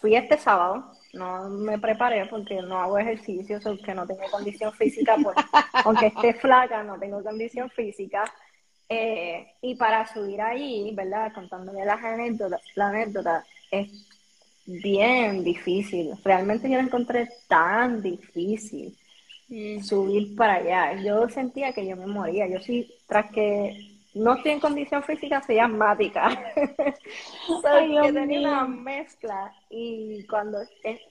fui 0.00 0.14
este 0.14 0.38
sábado, 0.38 0.92
no 1.14 1.48
me 1.48 1.78
preparé 1.78 2.26
porque 2.26 2.62
no 2.62 2.78
hago 2.78 2.98
ejercicio, 2.98 3.58
que 3.84 3.94
no 3.94 4.06
tengo 4.06 4.22
condición 4.30 4.72
física, 4.72 5.16
aunque 5.84 6.06
esté 6.06 6.34
flaca, 6.34 6.84
no 6.84 6.98
tengo 6.98 7.22
condición 7.22 7.68
física. 7.70 8.32
Eh, 8.88 9.54
y 9.62 9.74
para 9.76 10.06
subir 10.06 10.40
ahí, 10.40 10.92
¿verdad? 10.94 11.32
Contándome 11.32 11.84
las 11.84 12.02
anécdotas, 12.02 12.60
la 12.74 12.88
anécdota 12.88 13.44
es 13.70 14.08
bien 14.82 15.44
difícil. 15.44 16.12
Realmente 16.24 16.68
yo 16.68 16.76
lo 16.76 16.84
encontré 16.84 17.28
tan 17.48 18.02
difícil 18.02 18.96
mm. 19.48 19.82
subir 19.82 20.36
para 20.36 20.54
allá. 20.54 21.02
Yo 21.02 21.28
sentía 21.28 21.72
que 21.72 21.86
yo 21.86 21.96
me 21.96 22.06
moría. 22.06 22.48
Yo 22.48 22.60
sí, 22.60 22.90
tras 23.06 23.30
que 23.32 23.90
no 24.14 24.34
estoy 24.34 24.52
en 24.52 24.60
condición 24.60 25.02
física, 25.02 25.42
soy 25.42 25.58
asmática. 25.58 26.52
yo 27.48 28.12
tenía 28.12 28.40
una 28.40 28.66
mezcla 28.66 29.52
y 29.68 30.26
cuando 30.26 30.58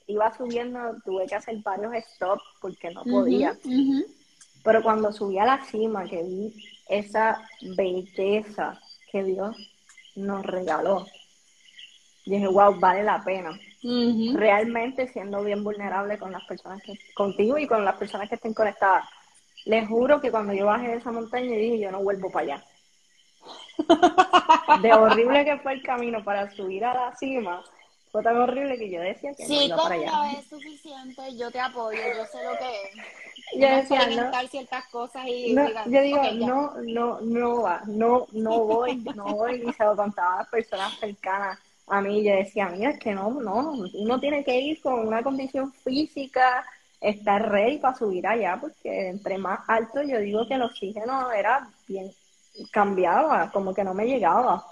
iba 0.08 0.36
subiendo 0.36 0.80
tuve 1.06 1.26
que 1.28 1.36
hacer 1.36 1.58
varios 1.64 1.94
stops 2.16 2.44
porque 2.62 2.90
no 2.92 3.04
podía. 3.04 3.58
Pero 4.64 4.84
cuando 4.84 5.14
subí 5.14 5.38
a 5.38 5.46
la 5.46 5.64
cima, 5.66 6.04
que 6.04 6.22
vi 6.24 6.54
esa 6.90 7.42
belleza 7.78 8.80
que 9.12 9.24
Dios 9.24 9.56
nos 10.16 10.46
regaló, 10.46 11.06
dije, 12.30 12.48
wow, 12.48 12.80
vale 12.80 13.04
la 13.04 13.24
pena. 13.24 13.60
Realmente 14.34 15.08
siendo 15.08 15.44
bien 15.44 15.64
vulnerable 15.64 16.18
con 16.18 16.32
las 16.32 16.44
personas 16.46 16.82
que, 16.84 16.94
contigo 17.14 17.58
y 17.58 17.68
con 17.68 17.84
las 17.86 17.96
personas 17.96 18.30
que 18.30 18.36
estén 18.36 18.54
conectadas. 18.54 19.06
Les 19.66 19.88
juro 19.88 20.22
que 20.22 20.32
cuando 20.32 20.54
yo 20.54 20.66
bajé 20.66 20.90
de 20.90 20.98
esa 20.98 21.12
montaña 21.12 21.56
dije, 21.56 21.80
yo 21.80 21.92
no 21.92 22.02
vuelvo 22.02 22.32
para 22.32 22.44
allá. 22.46 22.64
de 24.82 24.94
horrible 24.94 25.46
que 25.46 25.58
fue 25.60 25.74
el 25.74 25.84
camino 25.84 26.24
para 26.24 26.50
subir 26.52 26.84
a 26.86 26.94
la 26.94 27.16
cima, 27.16 27.64
fue 28.12 28.24
tan 28.24 28.38
horrible 28.38 28.78
que 28.78 28.90
yo 28.90 29.00
decía 29.02 29.34
que 29.34 29.46
sí, 29.46 29.68
no 29.70 29.78
para 29.78 29.96
allá. 29.96 30.12
Sí, 30.12 30.38
es 30.40 30.48
suficiente, 30.48 31.38
yo 31.38 31.52
te 31.52 31.60
apoyo, 31.60 32.00
yo 32.00 32.26
sé 32.26 32.44
lo 32.44 32.52
que 32.58 32.84
es. 32.84 33.60
Yo 33.60 33.68
decía, 33.68 34.08
no, 34.08 34.48
ciertas 34.48 34.88
cosas 34.90 35.26
y 35.26 35.56
yo 35.56 36.02
digo, 36.02 36.22
no, 36.36 36.74
no, 36.82 37.20
no 37.22 37.62
va, 37.64 37.82
no, 37.88 38.28
no 38.32 38.60
voy, 38.60 38.98
no 39.16 39.26
voy, 39.36 39.64
y 39.68 39.74
se 39.74 39.84
lo 39.84 39.96
contaba 39.96 40.36
a 40.36 40.38
las 40.40 40.50
personas 40.50 41.00
cercanas 41.00 41.58
a 41.90 42.02
mí, 42.02 42.24
yo 42.24 42.36
decía, 42.36 42.70
mira, 42.70 42.92
es 42.92 43.00
que 43.00 43.14
no, 43.14 43.32
no, 43.32 43.74
uno 43.94 44.20
tiene 44.20 44.44
que 44.44 44.60
ir 44.60 44.82
con 44.82 45.08
una 45.08 45.24
condición 45.24 45.74
física, 45.74 46.66
estar 47.02 47.50
ready 47.50 47.78
para 47.78 47.98
subir 47.98 48.28
allá, 48.28 48.58
porque 48.60 49.10
entre 49.10 49.38
más 49.38 49.60
alto 49.68 50.02
yo 50.04 50.20
digo 50.20 50.48
que 50.48 50.56
el 50.56 50.64
oxígeno 50.64 51.32
era 51.32 51.70
bien 51.88 52.12
cambiaba, 52.72 53.52
como 53.52 53.74
que 53.74 53.84
no 53.84 53.94
me 53.94 54.06
llegaba. 54.06 54.66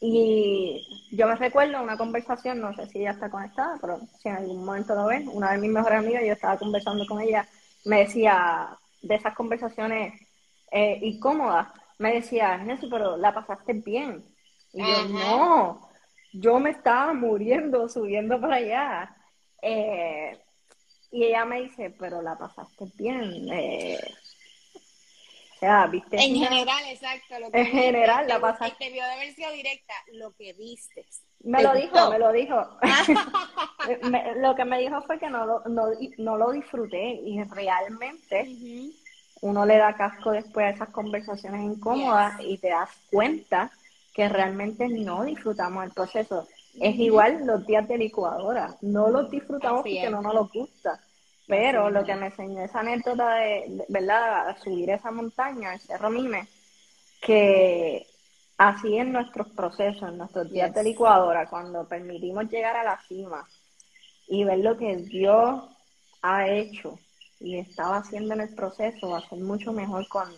Y 0.00 0.86
yo 1.12 1.26
me 1.26 1.36
recuerdo 1.36 1.82
una 1.82 1.96
conversación, 1.98 2.60
no 2.60 2.74
sé 2.74 2.86
si 2.86 3.00
ella 3.00 3.10
está 3.10 3.30
conectada, 3.30 3.76
pero 3.80 4.00
si 4.18 4.28
en 4.28 4.36
algún 4.36 4.64
momento 4.64 4.94
lo 4.94 5.06
ven, 5.06 5.28
una 5.28 5.52
de 5.52 5.58
mis 5.58 5.70
mejores 5.70 5.98
amigas, 5.98 6.22
yo 6.24 6.32
estaba 6.32 6.58
conversando 6.58 7.06
con 7.06 7.20
ella, 7.20 7.46
me 7.84 8.00
decía 8.00 8.68
de 9.02 9.14
esas 9.14 9.34
conversaciones 9.34 10.14
eh, 10.70 10.98
incómodas, 11.02 11.68
me 11.98 12.14
decía, 12.14 12.58
Jesús, 12.60 12.88
pero 12.90 13.18
la 13.18 13.34
pasaste 13.34 13.74
bien. 13.74 14.24
Y 14.72 14.80
yo, 14.80 15.08
no, 15.08 15.89
yo 16.32 16.58
me 16.58 16.70
estaba 16.70 17.12
muriendo 17.12 17.88
subiendo 17.88 18.40
para 18.40 18.56
allá. 18.56 19.16
Eh, 19.62 20.38
y 21.10 21.24
ella 21.24 21.44
me 21.44 21.62
dice, 21.62 21.94
pero 21.98 22.22
la 22.22 22.38
pasaste 22.38 22.86
bien. 22.96 23.48
Eh, 23.52 24.00
en 25.62 26.34
general, 26.36 26.82
exacto. 26.88 27.38
Lo 27.38 27.50
que 27.50 27.60
en 27.60 27.66
general, 27.66 28.26
la 28.26 28.40
pasaste. 28.40 28.76
Te 28.78 28.90
vio 28.90 29.04
de 29.04 29.10
haber 29.10 29.34
sido 29.34 29.52
directa, 29.52 29.92
lo 30.12 30.32
que 30.32 30.54
viste. 30.54 31.04
Me 31.40 31.62
lo 31.62 31.74
dijo, 31.74 32.10
me 32.10 32.18
lo 32.18 32.32
dijo. 32.32 32.78
lo 34.36 34.54
que 34.54 34.64
me 34.64 34.78
dijo 34.78 35.02
fue 35.02 35.18
que 35.18 35.28
no 35.28 35.46
lo, 35.46 35.62
no, 35.66 35.88
no 36.18 36.36
lo 36.36 36.52
disfruté 36.52 37.12
y 37.12 37.42
realmente 37.44 38.46
uno 39.42 39.66
le 39.66 39.76
da 39.76 39.96
casco 39.96 40.32
después 40.32 40.66
a 40.66 40.70
esas 40.70 40.88
conversaciones 40.90 41.62
incómodas 41.62 42.40
y 42.40 42.58
te 42.58 42.68
das 42.68 42.90
cuenta 43.10 43.70
que 44.14 44.28
realmente 44.28 44.88
no 44.88 45.24
disfrutamos 45.24 45.84
el 45.84 45.90
proceso. 45.92 46.46
Es 46.80 46.96
igual 46.96 47.46
los 47.46 47.66
días 47.66 47.86
de 47.88 47.98
licuadora, 47.98 48.76
no 48.80 49.08
los 49.08 49.30
disfrutamos 49.30 49.82
porque 49.82 50.10
no 50.10 50.22
nos 50.22 50.52
gusta 50.52 51.00
pero 51.50 51.90
lo 51.90 52.04
que 52.04 52.14
me 52.14 52.26
enseñó 52.26 52.62
esa 52.62 52.78
anécdota 52.78 53.34
de, 53.34 53.84
¿verdad?, 53.88 54.56
subir 54.62 54.88
esa 54.88 55.10
montaña, 55.10 55.74
el 55.74 55.80
Cerro 55.80 56.08
Mime, 56.08 56.46
que 57.20 58.06
así 58.56 58.96
en 58.96 59.12
nuestros 59.12 59.48
procesos, 59.48 60.08
en 60.08 60.18
nuestros 60.18 60.48
días 60.48 60.72
de 60.72 60.84
licuadora, 60.84 61.50
cuando 61.50 61.88
permitimos 61.88 62.48
llegar 62.48 62.76
a 62.76 62.84
la 62.84 63.00
cima 63.08 63.44
y 64.28 64.44
ver 64.44 64.60
lo 64.60 64.76
que 64.76 64.96
Dios 64.98 65.64
ha 66.22 66.46
hecho 66.46 67.00
y 67.40 67.58
estaba 67.58 67.96
haciendo 67.96 68.34
en 68.34 68.42
el 68.42 68.54
proceso, 68.54 69.10
va 69.10 69.18
a 69.18 69.28
ser 69.28 69.40
mucho 69.40 69.72
mejor 69.72 70.06
con 70.06 70.28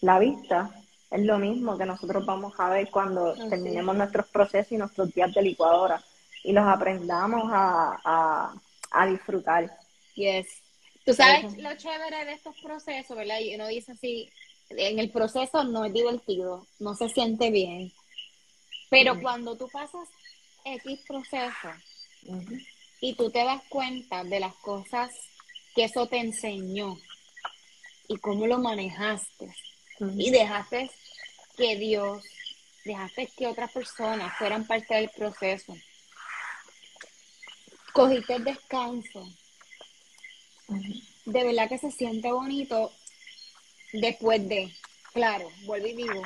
la 0.00 0.18
vista. 0.18 0.72
Es 1.10 1.22
lo 1.22 1.38
mismo 1.38 1.78
que 1.78 1.86
nosotros 1.86 2.24
vamos 2.26 2.52
a 2.58 2.68
ver 2.68 2.90
cuando 2.90 3.34
terminemos 3.48 3.96
nuestros 3.96 4.28
procesos 4.28 4.72
y 4.72 4.76
nuestros 4.76 5.12
días 5.14 5.32
de 5.32 5.42
licuadora 5.42 6.02
y 6.44 6.52
los 6.52 6.66
aprendamos 6.66 7.44
a, 7.52 8.54
a 8.90 9.06
disfrutar. 9.06 9.74
Yes. 10.14 10.46
Tú 11.04 11.14
sabes 11.14 11.56
lo 11.56 11.74
chévere 11.74 12.24
de 12.26 12.32
estos 12.32 12.54
procesos, 12.60 13.16
¿verdad? 13.16 13.40
Y 13.40 13.54
uno 13.54 13.66
dice 13.68 13.92
así, 13.92 14.30
en 14.68 14.98
el 14.98 15.10
proceso 15.10 15.64
no 15.64 15.84
es 15.84 15.92
divertido, 15.92 16.66
no 16.78 16.94
se 16.94 17.08
siente 17.08 17.50
bien. 17.50 17.92
Pero 18.90 19.20
cuando 19.20 19.56
tú 19.56 19.68
pasas 19.68 20.08
X 20.64 21.00
proceso 21.06 21.68
y 23.00 23.14
tú 23.14 23.30
te 23.30 23.44
das 23.44 23.62
cuenta 23.68 24.24
de 24.24 24.40
las 24.40 24.54
cosas 24.56 25.10
que 25.74 25.84
eso 25.84 26.06
te 26.06 26.18
enseñó 26.18 26.98
y 28.08 28.16
cómo 28.18 28.46
lo 28.46 28.58
manejaste 28.58 29.54
y 30.00 30.30
dejaste 30.30 30.90
que 31.56 31.76
Dios, 31.76 32.24
dejaste 32.84 33.28
que 33.36 33.46
otras 33.46 33.72
personas 33.72 34.36
fueran 34.38 34.66
parte 34.66 34.94
del 34.94 35.10
proceso, 35.10 35.76
cogiste 37.92 38.34
el 38.34 38.44
descanso, 38.44 39.28
de 41.24 41.44
verdad 41.44 41.68
que 41.68 41.78
se 41.78 41.90
siente 41.90 42.30
bonito 42.30 42.92
después 43.92 44.46
de, 44.48 44.72
claro, 45.12 45.48
vuelvo 45.64 45.86
y 45.86 45.94
digo, 45.94 46.22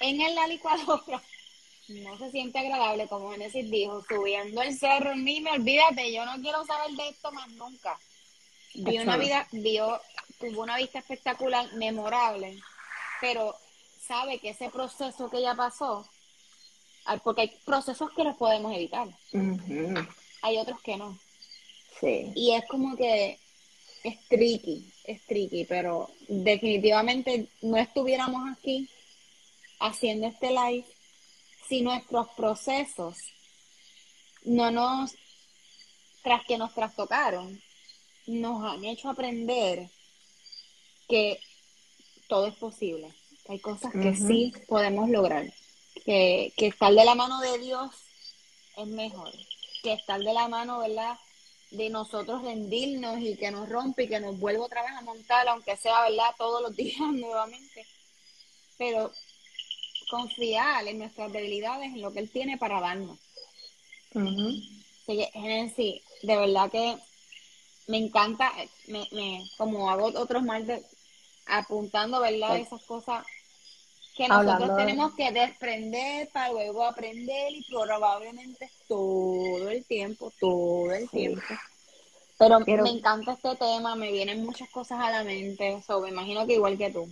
en 0.00 0.20
el 0.20 0.34
licuadora 0.48 1.22
no 1.88 2.18
se 2.18 2.30
siente 2.30 2.58
agradable, 2.58 3.06
como 3.08 3.30
Genesis 3.30 3.70
dijo, 3.70 4.02
subiendo 4.08 4.62
el 4.62 4.76
cerro, 4.76 5.14
ni 5.14 5.40
me 5.40 5.52
olvídate, 5.52 6.12
yo 6.12 6.24
no 6.24 6.40
quiero 6.40 6.64
saber 6.64 6.96
de 6.96 7.08
esto 7.08 7.30
más 7.32 7.48
nunca. 7.50 7.98
Vi 8.74 8.98
una 8.98 9.16
vida, 9.16 9.46
vio, 9.52 10.00
tuvo 10.40 10.62
una 10.62 10.76
vista 10.78 10.98
espectacular, 10.98 11.72
memorable, 11.74 12.60
pero 13.24 13.56
sabe 14.06 14.38
que 14.38 14.50
ese 14.50 14.68
proceso 14.68 15.30
que 15.30 15.38
ella 15.38 15.54
pasó, 15.54 16.06
porque 17.22 17.40
hay 17.40 17.52
procesos 17.64 18.10
que 18.14 18.22
los 18.22 18.36
podemos 18.36 18.74
evitar, 18.74 19.08
hay 20.42 20.58
otros 20.58 20.78
que 20.82 20.98
no. 20.98 21.18
Sí. 22.00 22.30
Y 22.34 22.52
es 22.52 22.66
como 22.68 22.94
que 22.96 23.38
es 24.02 24.28
tricky, 24.28 24.92
es 25.04 25.24
tricky, 25.24 25.64
pero 25.64 26.10
definitivamente 26.28 27.48
no 27.62 27.78
estuviéramos 27.78 28.42
aquí 28.52 28.90
haciendo 29.80 30.26
este 30.26 30.50
live 30.50 30.84
si 31.66 31.80
nuestros 31.80 32.28
procesos 32.36 33.16
no 34.44 34.70
nos, 34.70 35.14
tras 36.22 36.44
que 36.44 36.58
nos 36.58 36.74
trastocaron, 36.74 37.58
nos 38.26 38.70
han 38.70 38.84
hecho 38.84 39.08
aprender 39.08 39.88
que 41.08 41.40
todo 42.28 42.46
es 42.46 42.54
posible, 42.54 43.12
hay 43.48 43.58
cosas 43.58 43.92
que 43.92 44.14
sí 44.14 44.52
podemos 44.66 45.08
lograr, 45.08 45.52
que, 46.04 46.52
que 46.56 46.68
estar 46.68 46.92
de 46.92 47.04
la 47.04 47.14
mano 47.14 47.40
de 47.40 47.58
Dios 47.58 47.90
es 48.76 48.86
mejor, 48.86 49.32
que 49.82 49.92
estar 49.92 50.20
de 50.20 50.32
la 50.32 50.48
mano, 50.48 50.78
¿verdad? 50.78 51.18
de 51.76 51.90
nosotros 51.90 52.42
rendirnos 52.42 53.18
y 53.20 53.36
que 53.36 53.50
nos 53.50 53.68
rompe 53.68 54.04
y 54.04 54.08
que 54.08 54.20
nos 54.20 54.38
vuelva 54.38 54.64
otra 54.64 54.82
vez 54.82 54.92
a 54.92 55.02
montar, 55.02 55.48
aunque 55.48 55.76
sea 55.76 56.02
verdad 56.02 56.34
todos 56.38 56.62
los 56.62 56.76
días 56.76 57.00
nuevamente. 57.00 57.86
Pero 58.78 59.12
confiar 60.10 60.86
en 60.86 60.98
nuestras 60.98 61.32
debilidades, 61.32 61.92
en 61.92 62.00
lo 62.00 62.12
que 62.12 62.20
Él 62.20 62.30
tiene 62.30 62.58
para 62.58 62.80
darnos. 62.80 63.18
de 66.22 66.36
verdad 66.36 66.70
que 66.70 66.96
me 67.88 67.98
encanta, 67.98 68.52
me, 68.86 69.06
me, 69.12 69.44
como 69.58 69.90
hago 69.90 70.06
otros 70.06 70.42
de, 70.66 70.82
apuntando, 71.46 72.20
¿verdad? 72.20 72.56
Esas 72.56 72.82
cosas 72.84 73.24
que 74.16 74.28
nosotros 74.28 74.76
tenemos 74.76 75.14
que 75.14 75.32
desprender 75.32 76.28
para 76.32 76.52
luego 76.52 76.84
aprender 76.84 77.52
y 77.52 77.64
probablemente 77.64 78.70
todo 78.86 79.68
el 79.68 79.84
tiempo, 79.84 80.32
todo 80.38 80.92
el 80.92 81.08
tiempo. 81.10 81.42
Pero, 82.38 82.60
me 82.60 82.90
encanta 82.90 83.32
este 83.32 83.56
tema, 83.56 83.94
me 83.94 84.12
vienen 84.12 84.44
muchas 84.44 84.68
cosas 84.70 85.00
a 85.00 85.10
la 85.10 85.24
mente, 85.24 85.82
so, 85.86 86.00
me 86.00 86.10
imagino 86.10 86.46
que 86.46 86.54
igual 86.54 86.76
que 86.76 86.90
tú. 86.90 87.08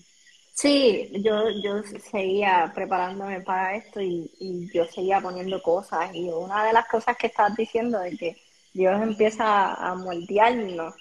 Sí, 0.55 1.11
yo, 1.15 1.49
yo 1.63 1.83
seguía 2.11 2.71
preparándome 2.75 3.41
para 3.41 3.75
esto 3.77 4.01
y, 4.01 4.31
y 4.39 4.71
yo 4.73 4.85
seguía 4.85 5.21
poniendo 5.21 5.63
cosas 5.63 6.15
y 6.15 6.29
una 6.29 6.65
de 6.65 6.75
las 6.75 6.87
cosas 6.87 7.17
que 7.17 7.29
estás 7.29 7.57
diciendo 7.57 8.03
es 8.03 8.19
que 8.19 8.37
Dios 8.73 9.01
empieza 9.03 9.75
a 9.75 9.95
moldearnos. 9.95 10.95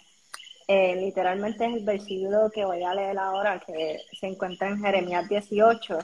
Eh, 0.73 0.95
literalmente 0.95 1.65
es 1.65 1.73
el 1.73 1.83
versículo 1.83 2.49
que 2.49 2.63
voy 2.63 2.81
a 2.81 2.93
leer 2.93 3.19
ahora, 3.19 3.59
que 3.59 3.97
se 4.17 4.27
encuentra 4.27 4.69
en 4.69 4.79
Jeremías 4.79 5.27
18, 5.27 5.99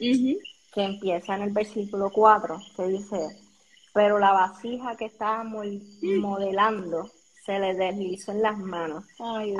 que 0.00 0.82
empieza 0.82 1.36
en 1.36 1.42
el 1.42 1.52
versículo 1.52 2.10
4, 2.10 2.58
que 2.76 2.88
dice, 2.88 3.28
pero 3.94 4.18
la 4.18 4.32
vasija 4.32 4.96
que 4.96 5.04
estaba 5.04 5.44
modelando 5.44 7.08
se 7.46 7.60
le 7.60 7.74
deslizó 7.74 8.32
en 8.32 8.42
las 8.42 8.58
manos. 8.58 9.04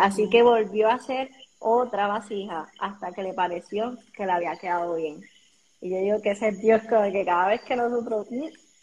Así 0.01 0.29
que 0.29 0.43
volvió 0.43 0.89
a 0.89 0.95
hacer 0.95 1.31
otra 1.61 2.09
vasija 2.09 2.69
hasta 2.81 3.13
que 3.13 3.23
le 3.23 3.35
pareció 3.35 3.97
que 4.17 4.27
le 4.27 4.33
había 4.33 4.57
quedado 4.57 4.97
bien. 4.97 5.23
Y 5.81 5.91
yo 5.91 5.99
digo 5.99 6.23
que 6.23 6.33
ese 6.33 6.49
es 6.49 6.61
Dios 6.61 6.83
que 6.83 7.25
cada 7.25 7.47
vez 7.47 7.63
que 7.63 7.77
nosotros 7.77 8.27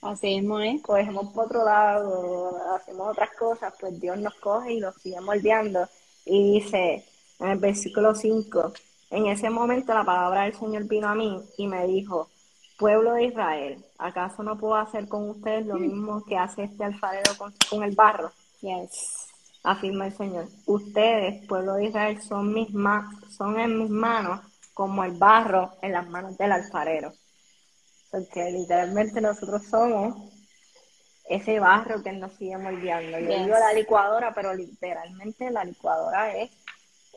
Así 0.02 0.42
cogemos 0.84 1.34
por 1.34 1.46
otro 1.46 1.66
lado, 1.66 2.56
hacemos 2.76 3.10
otras 3.10 3.32
cosas, 3.32 3.74
pues 3.80 4.00
Dios 4.00 4.18
nos 4.20 4.36
coge 4.36 4.74
y 4.74 4.80
nos 4.80 4.96
sigue 4.96 5.20
moldeando. 5.22 5.88
Y 6.26 6.54
dice 6.54 7.04
en 7.40 7.48
el 7.48 7.58
versículo 7.58 8.14
5, 8.14 8.74
en 9.10 9.28
ese 9.28 9.50
momento 9.50 9.94
la 9.94 10.04
palabra 10.04 10.44
del 10.44 10.56
Señor 10.56 10.84
vino 10.84 11.08
a 11.08 11.16
mí 11.16 11.42
y 11.58 11.68
me 11.68 11.88
dijo, 11.88 12.30
pueblo 12.78 13.14
de 13.14 13.26
Israel, 13.26 13.84
¿acaso 13.98 14.44
no 14.44 14.58
puedo 14.58 14.76
hacer 14.76 15.08
con 15.08 15.30
ustedes 15.30 15.66
lo 15.66 15.76
mismo 15.76 16.24
que 16.26 16.38
hace 16.38 16.64
este 16.64 16.84
alfarero 16.84 17.32
con, 17.38 17.84
el 17.84 17.96
barro? 17.96 18.32
Yes. 18.62 19.28
Afirma 19.64 20.08
el 20.08 20.16
Señor. 20.16 20.48
Ustedes, 20.66 21.46
pueblo 21.48 21.74
de 21.74 21.86
Israel, 21.88 22.22
son, 22.22 22.54
mis 22.54 22.70
son 23.30 23.60
en 23.60 23.80
mis 23.80 23.90
manos 23.90 24.42
como 24.74 25.04
el 25.04 25.14
barro 25.14 25.72
en 25.82 25.94
las 25.94 26.08
manos 26.08 26.38
del 26.38 26.52
alfarero. 26.52 27.12
Porque 28.12 28.52
literalmente 28.52 29.22
nosotros 29.22 29.66
somos 29.66 30.16
ese 31.30 31.60
barro 31.60 32.02
que 32.02 32.14
nos 32.14 32.34
sigue 32.34 32.58
moldeando. 32.58 33.20
Yo 33.20 33.28
digo 33.28 33.58
la 33.60 33.74
licuadora, 33.74 34.34
pero 34.34 34.54
literalmente 34.54 35.52
la 35.52 35.66
licuadora 35.66 36.36
es 36.36 36.52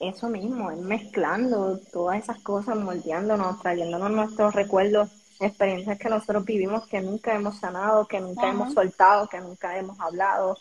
eso 0.01 0.29
mismo, 0.29 0.71
es 0.71 0.79
mezclando 0.79 1.79
todas 1.93 2.23
esas 2.23 2.43
cosas, 2.43 2.77
moldeándonos, 2.77 3.61
trayéndonos 3.61 4.11
nuestros 4.11 4.55
recuerdos 4.55 5.11
experiencias 5.41 5.99
que 5.99 6.09
nosotros 6.09 6.45
vivimos 6.45 6.87
que 6.87 7.01
nunca 7.01 7.35
hemos 7.35 7.59
sanado, 7.59 8.07
que 8.07 8.21
nunca 8.21 8.49
hemos 8.49 8.75
soltado, 8.75 9.29
que 9.29 9.41
nunca 9.41 9.79
hemos 9.79 9.99
hablado. 10.01 10.57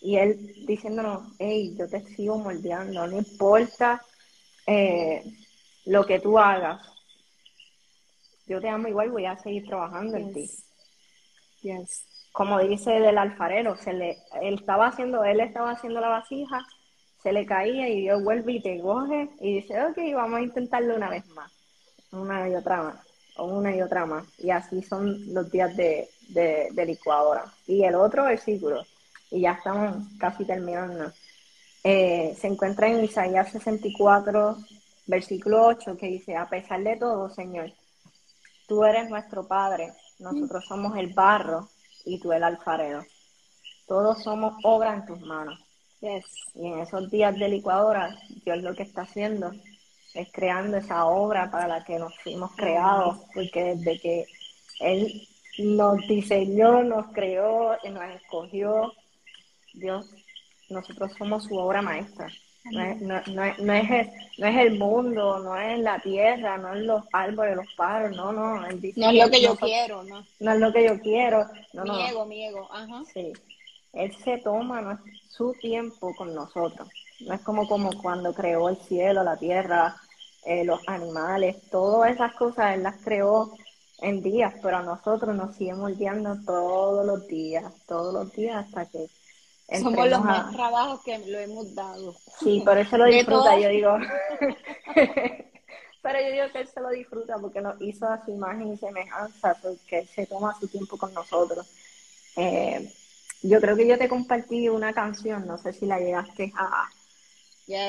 Y 0.00 0.16
él 0.16 0.64
diciéndonos, 0.66 1.34
hey, 1.38 1.74
yo 1.78 1.88
te 1.88 2.02
sigo 2.14 2.38
moldeando, 2.38 3.06
no 3.06 3.16
importa 3.16 4.02
eh, 4.66 5.22
lo 5.84 6.04
que 6.06 6.20
tú 6.20 6.38
hagas, 6.38 6.80
yo 8.50 8.60
te 8.60 8.68
amo 8.68 8.88
igual, 8.88 9.10
voy 9.10 9.24
a 9.24 9.38
seguir 9.38 9.66
trabajando 9.66 10.16
en 10.18 10.32
ti. 10.32 10.50
Yes. 11.62 12.06
Como 12.32 12.58
dice 12.58 12.90
del 12.90 13.16
alfarero, 13.16 13.76
se 13.76 13.92
le, 13.92 14.18
él 14.42 14.54
estaba 14.54 14.88
haciendo, 14.88 15.24
él 15.24 15.40
estaba 15.40 15.70
haciendo 15.70 16.00
la 16.00 16.08
vasija, 16.08 16.60
se 17.22 17.32
le 17.32 17.46
caía 17.46 17.88
y 17.88 18.02
Dios 18.02 18.22
vuelve 18.22 18.52
y 18.52 18.62
te 18.62 18.80
coge 18.80 19.30
y 19.40 19.60
dice, 19.60 19.82
ok, 19.84 19.98
vamos 20.14 20.38
a 20.38 20.42
intentarlo 20.42 20.96
una 20.96 21.08
vez 21.10 21.26
más, 21.28 21.50
una 22.12 22.48
y 22.48 22.54
otra 22.54 22.82
más 22.82 23.10
una 23.42 23.74
y 23.74 23.82
otra 23.82 24.06
más. 24.06 24.26
Y 24.38 24.50
así 24.50 24.82
son 24.82 25.32
los 25.32 25.50
días 25.50 25.76
de, 25.76 26.08
de, 26.28 26.86
licuadora. 26.86 27.44
Y 27.66 27.84
el 27.84 27.94
otro 27.94 28.24
versículo, 28.24 28.84
y 29.30 29.42
ya 29.42 29.52
estamos 29.52 30.06
casi 30.18 30.44
terminando, 30.44 31.12
eh, 31.84 32.34
se 32.38 32.46
encuentra 32.46 32.88
en 32.88 33.04
Isaías 33.04 33.50
64, 33.52 34.56
versículo 35.06 35.66
8, 35.66 35.96
que 35.96 36.06
dice, 36.06 36.36
a 36.36 36.48
pesar 36.48 36.82
de 36.82 36.96
todo, 36.96 37.30
Señor, 37.30 37.72
tú 38.70 38.84
eres 38.84 39.10
nuestro 39.10 39.48
Padre, 39.48 39.92
nosotros 40.20 40.64
somos 40.64 40.96
el 40.96 41.12
barro 41.12 41.68
y 42.04 42.20
tú 42.20 42.32
el 42.32 42.44
alfarero. 42.44 43.04
Todos 43.88 44.22
somos 44.22 44.54
obra 44.62 44.94
en 44.94 45.06
tus 45.06 45.20
manos. 45.22 45.58
Y 46.00 46.68
en 46.68 46.78
esos 46.78 47.10
días 47.10 47.36
de 47.36 47.48
licuadora, 47.48 48.16
Dios 48.44 48.62
lo 48.62 48.72
que 48.76 48.84
está 48.84 49.02
haciendo 49.02 49.50
es 50.14 50.28
creando 50.32 50.76
esa 50.76 51.06
obra 51.06 51.50
para 51.50 51.66
la 51.66 51.84
que 51.84 51.98
nos 51.98 52.16
fuimos 52.20 52.52
creados, 52.54 53.18
porque 53.34 53.74
desde 53.74 53.98
que 53.98 54.26
Él 54.78 55.28
nos 55.58 55.98
diseñó, 56.06 56.84
nos 56.84 57.06
creó, 57.12 57.76
nos 57.90 58.14
escogió, 58.14 58.92
Dios, 59.74 60.14
nosotros 60.68 61.10
somos 61.18 61.42
su 61.42 61.56
obra 61.56 61.82
maestra. 61.82 62.28
No 62.64 62.82
es, 62.82 63.00
no, 63.00 63.20
no, 63.34 63.44
es, 63.44 63.58
no, 63.58 63.72
es 63.72 63.90
el, 63.90 64.10
no 64.38 64.46
es 64.46 64.56
el 64.58 64.78
mundo, 64.78 65.38
no 65.38 65.56
es 65.56 65.78
la 65.80 65.98
tierra, 65.98 66.58
no 66.58 66.74
es 66.74 66.82
los 66.82 67.04
árboles, 67.12 67.56
los 67.56 67.72
paros, 67.74 68.14
no, 68.14 68.32
no. 68.32 68.68
Dice 68.76 69.00
no 69.00 69.10
es 69.10 69.16
lo 69.16 69.30
que 69.30 69.42
yo 69.42 69.56
quiero, 69.56 70.02
no. 70.04 70.24
No 70.40 70.52
es 70.52 70.60
lo 70.60 70.72
que 70.72 70.84
yo 70.84 71.00
quiero. 71.00 71.46
No, 71.72 71.84
mi 71.84 72.02
ego, 72.06 72.26
mi 72.26 72.44
ego, 72.44 72.68
ajá. 72.70 73.02
Sí. 73.12 73.32
Él 73.92 74.14
se 74.22 74.38
toma 74.38 75.02
su 75.28 75.52
tiempo 75.54 76.14
con 76.14 76.34
nosotros. 76.34 76.88
No 77.20 77.34
es 77.34 77.40
como, 77.40 77.66
como 77.66 77.90
cuando 78.00 78.32
creó 78.32 78.68
el 78.68 78.76
cielo, 78.76 79.24
la 79.24 79.36
tierra, 79.36 79.96
eh, 80.44 80.64
los 80.64 80.80
animales, 80.86 81.56
todas 81.70 82.12
esas 82.12 82.34
cosas 82.34 82.74
Él 82.74 82.82
las 82.82 82.96
creó 83.02 83.52
en 84.00 84.22
días, 84.22 84.54
pero 84.62 84.78
a 84.78 84.82
nosotros 84.82 85.34
nos 85.36 85.56
sigue 85.56 85.74
moldeando 85.74 86.36
todos 86.46 87.04
los 87.04 87.26
días, 87.26 87.72
todos 87.86 88.12
los 88.14 88.32
días 88.32 88.64
hasta 88.64 88.86
que... 88.86 89.06
Somos 89.78 90.08
los 90.08 90.24
más 90.24 90.52
trabajos 90.52 91.00
que 91.04 91.18
lo 91.18 91.38
hemos 91.38 91.74
dado. 91.74 92.16
Sí, 92.40 92.62
por 92.64 92.76
eso 92.76 92.96
lo 92.96 93.04
disfruta, 93.04 93.58
yo 93.58 93.68
digo. 93.68 93.94
pero 96.02 96.20
yo 96.20 96.32
digo 96.32 96.44
que 96.52 96.60
Él 96.60 96.68
se 96.68 96.80
lo 96.80 96.88
disfruta 96.88 97.38
porque 97.38 97.60
nos 97.60 97.80
hizo 97.80 98.08
a 98.08 98.24
su 98.24 98.32
imagen 98.32 98.72
y 98.72 98.76
semejanza, 98.76 99.56
porque 99.62 100.06
se 100.06 100.26
toma 100.26 100.56
su 100.58 100.66
tiempo 100.66 100.96
con 100.96 101.14
nosotros. 101.14 101.66
Eh, 102.36 102.92
yo 103.42 103.60
creo 103.60 103.76
que 103.76 103.86
yo 103.86 103.96
te 103.96 104.08
compartí 104.08 104.68
una 104.68 104.92
canción, 104.92 105.46
no 105.46 105.56
sé 105.56 105.72
si 105.72 105.86
la 105.86 105.98
llegaste 105.98 106.52
a, 106.56 106.88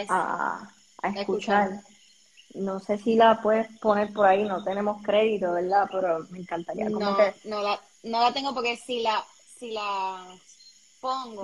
a, 0.10 0.72
escuchar. 1.16 1.82
No 2.54 2.80
sé 2.80 2.98
si 2.98 3.16
la 3.16 3.42
puedes 3.42 3.68
poner 3.80 4.14
por 4.14 4.28
ahí, 4.28 4.44
no 4.44 4.64
tenemos 4.64 5.02
crédito, 5.02 5.54
¿verdad? 5.54 5.88
Pero 5.92 6.28
me 6.30 6.40
encantaría. 6.40 6.90
no, 6.90 7.00
no, 7.00 7.64
la, 7.64 7.80
no 8.04 8.20
la 8.20 8.34
tengo 8.34 8.54
porque 8.54 8.76
si 8.76 9.02
la, 9.02 9.26
si 9.58 9.72
la 9.72 10.26
pongo, 11.02 11.44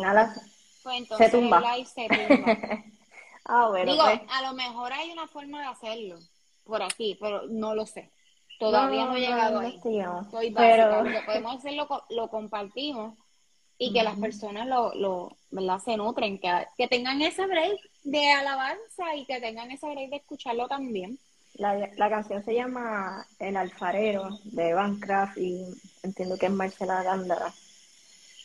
pues 0.83 0.97
entonces 0.97 1.31
se 1.31 1.37
tumba. 1.37 1.59
live 1.59 1.85
se 1.85 2.07
tumba. 2.07 2.57
ah, 3.45 3.67
bueno. 3.69 3.91
Digo, 3.91 4.03
pues. 4.05 4.21
a 4.29 4.41
lo 4.43 4.53
mejor 4.53 4.93
hay 4.93 5.11
una 5.11 5.27
forma 5.27 5.59
de 5.61 5.67
hacerlo 5.67 6.19
por 6.63 6.81
aquí, 6.81 7.17
pero 7.19 7.47
no 7.47 7.75
lo 7.75 7.85
sé. 7.85 8.11
Todavía 8.59 9.05
no, 9.05 9.15
he 9.15 9.19
llegado 9.19 9.59
ahí. 9.59 9.75
Estoy 9.75 10.51
pero... 10.51 11.03
podemos 11.25 11.55
hacerlo, 11.57 11.87
lo 12.09 12.29
compartimos 12.29 13.17
y 13.77 13.93
que 13.93 14.03
las 14.03 14.17
personas 14.17 14.67
lo, 14.67 14.93
lo 14.95 15.37
¿verdad? 15.51 15.79
se 15.79 15.97
nutren, 15.97 16.39
que, 16.39 16.67
que 16.75 16.87
tengan 16.87 17.21
ese 17.21 17.45
break 17.45 17.77
de 18.03 18.31
alabanza 18.31 19.15
y 19.15 19.25
que 19.25 19.39
tengan 19.39 19.69
ese 19.69 19.87
break 19.87 20.09
de 20.09 20.15
escucharlo 20.17 20.67
también. 20.67 21.19
La, 21.55 21.75
la 21.75 22.09
canción 22.09 22.43
se 22.43 22.55
llama 22.55 23.25
El 23.39 23.57
alfarero 23.57 24.29
de 24.45 24.73
Van 24.73 24.99
Craft 24.99 25.37
y 25.37 25.65
entiendo 26.03 26.37
que 26.37 26.47
es 26.47 26.51
Marcela 26.51 27.03
Gándara. 27.03 27.53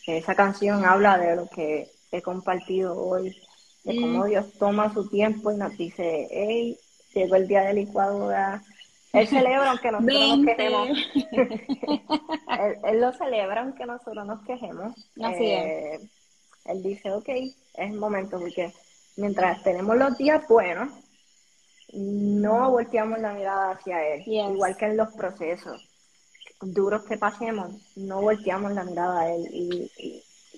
Esa 0.07 0.35
canción 0.35 0.85
habla 0.85 1.19
de 1.19 1.37
lo 1.37 1.49
que 1.49 1.91
he 2.11 2.23
compartido 2.23 2.97
hoy, 2.97 3.37
de 3.85 3.97
cómo 3.97 4.25
mm. 4.25 4.29
Dios 4.29 4.53
toma 4.59 4.93
su 4.93 5.09
tiempo 5.09 5.53
y 5.53 5.57
nos 5.57 5.77
dice, 5.77 6.29
hey, 6.31 6.77
llegó 7.15 7.37
el 7.37 7.47
día 7.47 7.63
de 7.63 7.75
licuadora, 7.75 8.63
él 9.13 9.29
celebra 9.29 9.71
aunque 9.71 9.91
nosotros 9.91 10.39
nos 10.39 10.47
quejemos. 10.47 10.89
él, 12.85 13.01
lo 13.01 13.13
celebra 13.13 13.61
aunque 13.61 13.87
nosotros 13.87 14.27
nos 14.27 14.43
quejemos. 14.43 14.95
Así 15.23 15.45
eh, 15.45 16.01
Él 16.65 16.83
dice, 16.83 17.13
ok, 17.13 17.29
es 17.29 17.53
el 17.75 17.93
momento, 17.93 18.39
porque 18.39 18.73
mientras 19.17 19.63
tenemos 19.63 19.97
los 19.97 20.17
días 20.17 20.47
buenos, 20.49 20.91
no 21.93 22.71
volteamos 22.71 23.19
la 23.19 23.35
mirada 23.35 23.73
hacia 23.73 24.03
Él. 24.15 24.23
Igual 24.27 24.77
que 24.77 24.87
en 24.87 24.97
los 24.97 25.13
procesos 25.13 25.92
duros 26.63 27.05
que 27.05 27.17
pasemos, 27.17 27.71
no 27.97 28.21
volteamos 28.21 28.73
la 28.73 28.85
mirada 28.85 29.21
a 29.21 29.35
Él. 29.35 29.49
Y, 29.53 29.91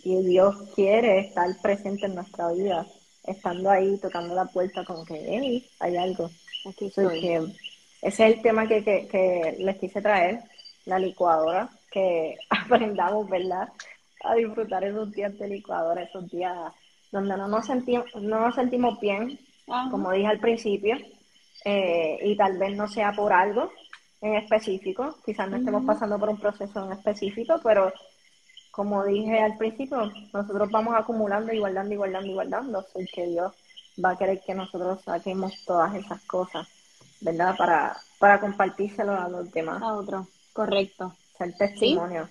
Dios 0.04 0.54
quiere 0.74 1.20
estar 1.20 1.48
presente 1.62 2.04
en 2.04 2.16
nuestra 2.16 2.52
vida, 2.52 2.86
estando 3.26 3.70
ahí, 3.70 3.96
tocando 4.02 4.34
la 4.34 4.44
puerta, 4.44 4.84
como 4.84 5.02
que, 5.04 5.14
hey, 5.14 5.66
hay 5.80 5.96
algo. 5.96 6.30
Aquí 6.68 6.86
estoy. 6.86 7.26
Ese 8.02 8.28
es 8.28 8.34
el 8.34 8.42
tema 8.42 8.68
que, 8.68 8.84
que, 8.84 9.56
les 9.58 9.78
quise 9.78 10.02
traer, 10.02 10.40
la 10.84 10.98
licuadora, 10.98 11.70
que 11.90 12.36
aprendamos, 12.50 13.30
¿verdad? 13.30 13.68
A 14.24 14.34
disfrutar 14.34 14.84
esos 14.84 15.10
días 15.12 15.38
de 15.38 15.48
licuadora, 15.48 16.02
esos 16.02 16.30
días 16.30 16.54
donde 17.10 17.36
no 17.36 17.48
nos 17.48 17.64
sentimos, 17.64 18.04
no 18.16 18.40
nos 18.40 18.54
sentimos 18.54 19.00
bien, 19.00 19.38
como 19.90 20.12
dije 20.12 20.26
al 20.26 20.40
principio, 20.40 20.98
eh, 21.64 22.18
y 22.22 22.36
tal 22.36 22.58
vez 22.58 22.76
no 22.76 22.88
sea 22.88 23.12
por 23.12 23.32
algo, 23.32 23.70
en 24.24 24.36
específico, 24.36 25.18
quizás 25.24 25.50
no 25.50 25.58
estemos 25.58 25.84
pasando 25.84 26.18
por 26.18 26.30
un 26.30 26.38
proceso 26.38 26.86
en 26.86 26.92
específico, 26.92 27.60
pero 27.62 27.92
como 28.70 29.04
dije 29.04 29.38
al 29.38 29.58
principio, 29.58 30.10
nosotros 30.32 30.70
vamos 30.70 30.94
acumulando 30.96 31.52
y 31.52 31.58
guardando 31.58 31.92
y 31.92 31.96
guardando 31.98 32.28
y 32.28 32.32
guardando, 32.32 32.86
que 33.12 33.26
Dios 33.26 33.52
va 34.02 34.12
a 34.12 34.18
querer 34.18 34.40
que 34.40 34.54
nosotros 34.54 35.02
saquemos 35.04 35.52
todas 35.66 35.94
esas 35.94 36.22
cosas, 36.24 36.66
¿verdad? 37.20 37.54
Para, 37.56 37.96
para 38.18 38.40
compartírselo 38.40 39.12
a 39.12 39.28
los 39.28 39.52
demás. 39.52 39.82
A 39.82 39.92
otros, 39.92 40.26
correcto. 40.54 41.14
Ser 41.36 41.54
testimonio. 41.54 42.26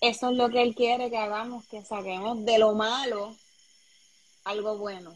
Eso 0.00 0.30
es 0.30 0.36
lo 0.36 0.48
que 0.50 0.62
Él 0.62 0.74
quiere 0.76 1.10
que 1.10 1.18
hagamos, 1.18 1.66
que 1.66 1.82
saquemos 1.82 2.44
de 2.44 2.58
lo 2.60 2.74
malo 2.74 3.34
algo 4.44 4.78
bueno. 4.78 5.12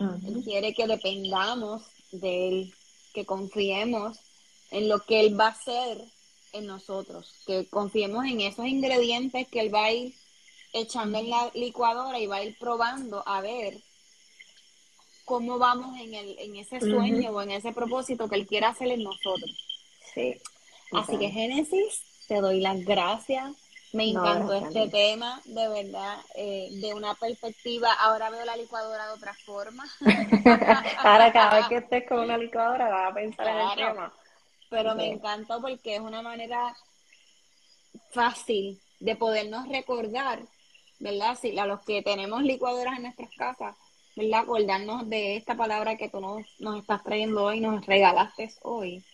Él 0.00 0.42
quiere 0.44 0.74
que 0.74 0.88
dependamos 0.88 1.84
de 2.10 2.48
Él, 2.48 2.74
que 3.14 3.24
confiemos 3.24 4.18
en 4.70 4.88
lo 4.88 5.00
que 5.00 5.20
Él 5.20 5.38
va 5.38 5.46
a 5.46 5.50
hacer 5.50 6.02
en 6.52 6.66
nosotros, 6.66 7.42
que 7.46 7.66
confiemos 7.68 8.24
en 8.24 8.40
esos 8.40 8.66
ingredientes 8.66 9.46
que 9.48 9.60
Él 9.60 9.74
va 9.74 9.84
a 9.86 9.92
ir 9.92 10.14
echando 10.72 11.18
en 11.18 11.30
la 11.30 11.50
licuadora 11.54 12.18
y 12.18 12.26
va 12.26 12.36
a 12.36 12.44
ir 12.44 12.56
probando 12.58 13.22
a 13.26 13.40
ver 13.40 13.78
cómo 15.24 15.58
vamos 15.58 15.98
en, 16.00 16.14
el, 16.14 16.38
en 16.38 16.56
ese 16.56 16.80
sueño 16.80 17.30
o 17.30 17.42
en 17.42 17.50
ese 17.50 17.72
propósito 17.72 18.28
que 18.28 18.36
Él 18.36 18.46
quiere 18.46 18.66
hacer 18.66 18.88
en 18.88 19.02
nosotros. 19.02 19.50
Sí. 20.14 20.40
Así 20.92 21.18
que 21.18 21.30
Génesis, 21.30 22.02
te 22.28 22.40
doy 22.40 22.60
las 22.60 22.84
gracias. 22.84 23.54
Me 23.92 24.10
encantó 24.10 24.52
este 24.52 24.88
tema, 24.88 25.40
de 25.44 25.68
verdad, 25.68 26.18
eh, 26.34 26.68
de 26.72 26.92
una 26.92 27.14
perspectiva. 27.14 27.92
Ahora 27.94 28.30
veo 28.30 28.44
la 28.44 28.56
licuadora 28.56 29.06
de 29.06 29.12
otra 29.12 29.34
forma. 29.34 29.84
ahora 30.98 31.32
cada 31.32 31.56
vez 31.56 31.66
que 31.68 31.76
estés 31.76 32.08
con 32.08 32.20
una 32.20 32.36
licuadora 32.36 32.88
vas 32.88 33.10
a 33.10 33.14
pensar 33.14 33.48
en 33.48 33.56
el 33.56 33.74
tema. 33.74 34.12
Pero 34.70 34.94
me 34.94 35.12
encantó 35.12 35.60
porque 35.60 35.96
es 35.96 36.00
una 36.00 36.22
manera 36.22 36.76
fácil 38.10 38.80
de 39.00 39.16
podernos 39.16 39.68
recordar, 39.68 40.40
¿verdad? 40.98 41.38
Si 41.40 41.58
a 41.58 41.66
los 41.66 41.80
que 41.84 42.02
tenemos 42.02 42.42
licuadoras 42.42 42.96
en 42.96 43.02
nuestras 43.02 43.30
casas, 43.36 43.76
¿verdad? 44.16 44.40
Acordarnos 44.40 45.08
de 45.08 45.36
esta 45.36 45.56
palabra 45.56 45.96
que 45.96 46.08
tú 46.08 46.20
nos, 46.20 46.42
nos 46.58 46.80
estás 46.80 47.02
trayendo 47.04 47.44
hoy, 47.44 47.60
nos 47.60 47.84
regalaste 47.86 48.52
hoy. 48.62 49.04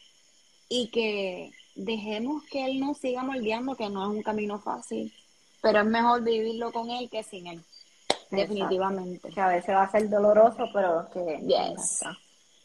Y 0.68 0.88
que 0.88 1.50
dejemos 1.74 2.44
que 2.44 2.64
Él 2.64 2.80
nos 2.80 2.98
siga 2.98 3.22
moldeando, 3.22 3.76
que 3.76 3.90
no 3.90 4.05
es 4.05 4.16
un 4.16 4.22
camino 4.22 4.59
fácil, 4.59 5.12
pero 5.61 5.80
es 5.80 5.86
mejor 5.86 6.22
vivirlo 6.22 6.72
con 6.72 6.90
Él 6.90 7.11
que 7.11 7.22
sin 7.22 7.46
Él. 7.46 7.64
Definitivamente. 8.30 9.30
Que 9.30 9.40
a 9.40 9.48
veces 9.48 9.74
va 9.74 9.82
a 9.82 9.90
ser 9.90 10.09
doloroso, 10.09 10.64
pero 10.72 11.09
que... 11.12 11.38
Yes. 11.46 12.00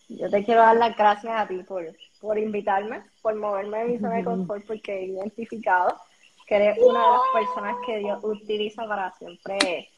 Yo 0.09 0.29
te 0.29 0.43
quiero 0.43 0.61
dar 0.61 0.77
las 0.77 0.95
gracias 0.95 1.33
a 1.33 1.47
ti 1.47 1.63
por, 1.63 1.85
por 2.21 2.37
invitarme, 2.37 3.03
por 3.21 3.35
moverme 3.35 3.79
de 3.79 3.85
mi 3.85 3.99
zona 3.99 4.15
de 4.15 4.23
confort, 4.23 4.65
porque 4.65 4.99
he 4.99 5.05
identificado 5.05 5.99
que 6.47 6.55
eres 6.55 6.77
una 6.79 6.99
de 6.99 7.11
las 7.11 7.21
personas 7.33 7.75
que 7.85 7.97
Dios 7.99 8.23
utiliza 8.23 8.87
para 8.87 9.11
siempre 9.17 9.89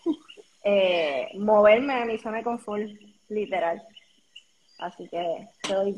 eh, 0.64 1.30
moverme 1.36 2.00
de 2.00 2.06
mi 2.06 2.18
zona 2.18 2.38
de 2.38 2.44
confort, 2.44 2.90
literal. 3.30 3.82
Así 4.80 5.08
que 5.10 5.48
te 5.62 5.74
doy 5.74 5.96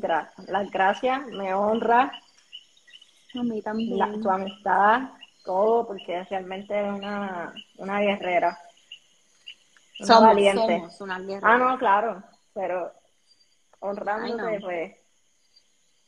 las 0.48 0.70
gracias, 0.70 1.26
me 1.28 1.54
honra 1.54 2.12
a 3.34 3.42
mí 3.42 3.62
también. 3.62 4.20
tu 4.20 4.28
amistad, 4.28 5.10
todo, 5.44 5.86
porque 5.86 6.22
realmente 6.24 6.78
es 6.78 6.92
una, 6.92 7.54
una 7.78 8.00
guerrera. 8.00 8.58
somos, 10.00 10.22
valiente. 10.22 10.78
Somos 10.78 11.00
una 11.00 11.18
guerrera. 11.20 11.40
Ah, 11.42 11.58
no, 11.58 11.78
claro, 11.78 12.22
pero 12.52 12.92
honrándote, 13.82 14.60
pues. 14.60 14.92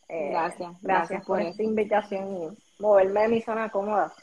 Eh, 0.08 0.30
gracias, 0.30 0.72
gracias, 0.82 1.24
por, 1.24 1.40
esta 1.40 1.62
invitación 1.62 2.36
y 2.36 2.82
moverme 2.82 3.22
de 3.22 3.28
mi 3.28 3.42
zona 3.42 3.70
cómoda. 3.70 4.14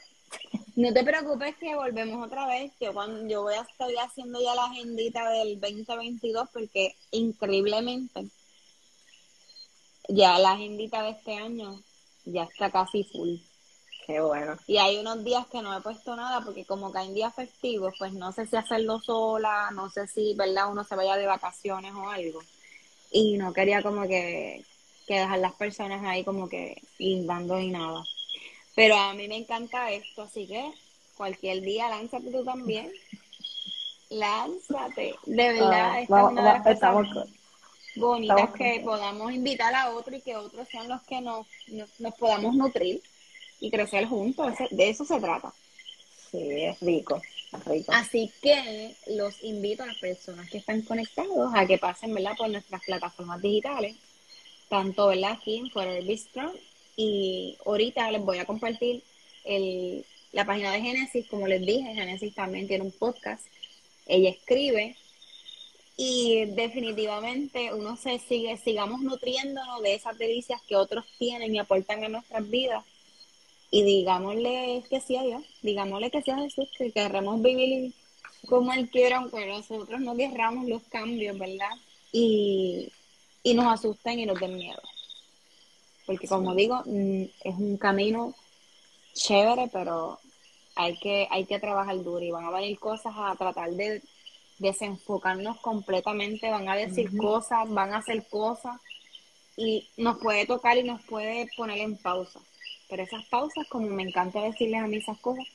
No 0.76 0.92
te 0.92 1.04
preocupes 1.04 1.56
que 1.56 1.74
volvemos 1.74 2.26
otra 2.26 2.46
vez. 2.46 2.72
Yo 2.80 2.94
cuando 2.94 3.28
yo 3.28 3.42
voy 3.42 3.54
a 3.54 3.62
estar 3.62 3.88
haciendo 4.04 4.40
ya 4.40 4.54
la 4.54 4.64
agendita 4.64 5.28
del 5.30 5.60
2022 5.60 6.48
porque 6.52 6.96
increíblemente 7.10 8.26
ya 10.08 10.38
la 10.38 10.52
agendita 10.52 11.02
de 11.02 11.10
este 11.10 11.36
año 11.36 11.78
ya 12.24 12.44
está 12.44 12.70
casi 12.70 13.04
full. 13.04 13.36
Qué 14.06 14.20
bueno. 14.20 14.56
Y 14.66 14.78
hay 14.78 14.96
unos 14.98 15.22
días 15.24 15.46
que 15.46 15.60
no 15.60 15.76
he 15.76 15.80
puesto 15.80 16.16
nada 16.16 16.40
porque 16.42 16.64
como 16.64 16.90
caen 16.90 17.14
días 17.14 17.34
festivos, 17.34 17.94
pues 17.98 18.12
no 18.14 18.32
sé 18.32 18.46
si 18.46 18.56
hacerlo 18.56 18.98
sola, 19.00 19.70
no 19.72 19.90
sé 19.90 20.06
si, 20.06 20.34
¿verdad? 20.34 20.70
Uno 20.70 20.84
se 20.84 20.96
vaya 20.96 21.16
de 21.16 21.26
vacaciones 21.26 21.92
o 21.94 22.08
algo. 22.08 22.40
Y 23.12 23.36
no 23.36 23.52
quería 23.52 23.82
como 23.82 24.08
que, 24.08 24.64
que 25.06 25.14
dejar 25.14 25.38
las 25.38 25.52
personas 25.52 26.02
ahí 26.04 26.24
como 26.24 26.48
que 26.48 26.82
lindando 26.98 27.60
y 27.60 27.70
nada. 27.70 28.02
Pero 28.74 28.96
a 28.96 29.12
mí 29.14 29.28
me 29.28 29.36
encanta 29.36 29.90
esto, 29.90 30.22
así 30.22 30.46
que 30.46 30.72
cualquier 31.16 31.60
día 31.60 31.88
lánzate 31.88 32.30
tú 32.30 32.44
también. 32.44 32.90
Lánzate. 34.10 35.14
De 35.26 35.52
verdad, 35.52 36.00
esta 36.00 36.20
es 36.20 36.30
una 36.30 36.42
de 36.42 36.64
las 36.64 36.80
cosas 36.80 37.28
bonitas 37.96 38.50
que 38.52 38.80
podamos 38.84 39.32
invitar 39.32 39.74
a 39.74 39.90
otro 39.90 40.16
y 40.16 40.20
que 40.20 40.36
otros 40.36 40.66
sean 40.68 40.88
los 40.88 41.02
que 41.02 41.20
nos, 41.20 41.46
nos, 41.98 42.14
podamos 42.14 42.54
nutrir 42.54 43.02
y 43.60 43.70
crecer 43.70 44.06
juntos. 44.06 44.54
De 44.70 44.90
eso 44.90 45.04
se 45.04 45.20
trata. 45.20 45.52
Sí, 46.30 46.64
es 46.64 46.80
rico, 46.80 47.20
Así 47.88 48.32
que 48.40 48.94
los 49.08 49.42
invito 49.42 49.82
a 49.82 49.86
las 49.86 49.98
personas 49.98 50.48
que 50.48 50.58
están 50.58 50.82
conectados 50.82 51.52
a 51.54 51.66
que 51.66 51.78
pasen 51.78 52.14
¿verdad? 52.14 52.36
por 52.36 52.48
nuestras 52.48 52.82
plataformas 52.82 53.42
digitales, 53.42 53.96
tanto 54.68 55.08
¿verdad? 55.08 55.32
aquí 55.32 55.58
en 55.58 55.70
Forever 55.70 56.02
Bistro 56.02 56.52
y 56.96 57.58
ahorita 57.66 58.10
les 58.10 58.22
voy 58.22 58.38
a 58.38 58.46
compartir 58.46 59.02
el, 59.44 60.04
la 60.32 60.46
página 60.46 60.72
de 60.72 60.80
Génesis, 60.80 61.26
como 61.28 61.46
les 61.46 61.60
dije, 61.64 61.94
Génesis 61.94 62.34
también 62.34 62.66
tiene 62.66 62.84
un 62.84 62.92
podcast. 62.92 63.44
Ella 64.06 64.30
escribe 64.30 64.96
y 65.96 66.46
definitivamente 66.46 67.72
uno 67.74 67.96
se 67.96 68.18
sigue, 68.18 68.56
sigamos 68.56 69.00
nutriéndonos 69.02 69.82
de 69.82 69.94
esas 69.94 70.16
delicias 70.18 70.60
que 70.62 70.76
otros 70.76 71.04
tienen 71.18 71.54
y 71.54 71.58
aportan 71.58 72.02
a 72.04 72.08
nuestras 72.08 72.48
vidas. 72.48 72.84
Y 73.74 73.82
digámosle 73.84 74.84
que 74.90 75.00
sí 75.00 75.16
a 75.16 75.22
Dios, 75.22 75.42
digámosle 75.62 76.10
que 76.10 76.20
sí 76.20 76.30
a 76.30 76.36
Jesús, 76.36 76.68
que 76.76 76.92
queremos 76.92 77.40
vivir 77.40 77.94
como 78.46 78.70
Él 78.74 78.90
quiere, 78.90 79.14
aunque 79.14 79.46
nosotros 79.46 79.98
no 79.98 80.14
querramos 80.14 80.66
los 80.66 80.82
cambios, 80.84 81.38
¿verdad? 81.38 81.70
Y, 82.12 82.92
y 83.42 83.54
nos 83.54 83.72
asusten 83.72 84.18
y 84.20 84.26
nos 84.26 84.38
den 84.38 84.56
miedo. 84.56 84.82
Porque 86.04 86.28
como 86.28 86.54
digo, 86.54 86.82
mm, 86.84 87.22
es 87.22 87.56
un 87.56 87.78
camino 87.78 88.34
chévere, 89.14 89.70
pero 89.72 90.20
hay 90.74 90.98
que, 90.98 91.26
hay 91.30 91.46
que 91.46 91.58
trabajar 91.58 91.96
duro 92.02 92.20
y 92.20 92.30
van 92.30 92.44
a 92.44 92.50
venir 92.50 92.78
cosas 92.78 93.14
a 93.16 93.34
tratar 93.36 93.70
de 93.70 94.02
desenfocarnos 94.58 95.58
completamente, 95.60 96.50
van 96.50 96.68
a 96.68 96.76
decir 96.76 97.16
cosas, 97.16 97.70
van 97.70 97.94
a 97.94 97.98
hacer 97.98 98.26
cosas 98.28 98.78
y 99.56 99.88
nos 99.96 100.18
puede 100.18 100.44
tocar 100.46 100.76
y 100.76 100.82
nos 100.82 101.02
puede 101.04 101.48
poner 101.56 101.78
en 101.78 101.96
pausa. 101.96 102.40
Pero 102.92 103.04
esas 103.04 103.24
pausas, 103.24 103.66
como 103.68 103.86
me 103.86 104.02
encanta 104.02 104.42
decirles 104.42 104.82
a 104.82 104.86
mí 104.86 104.98
esas 104.98 105.18
cosas, 105.20 105.46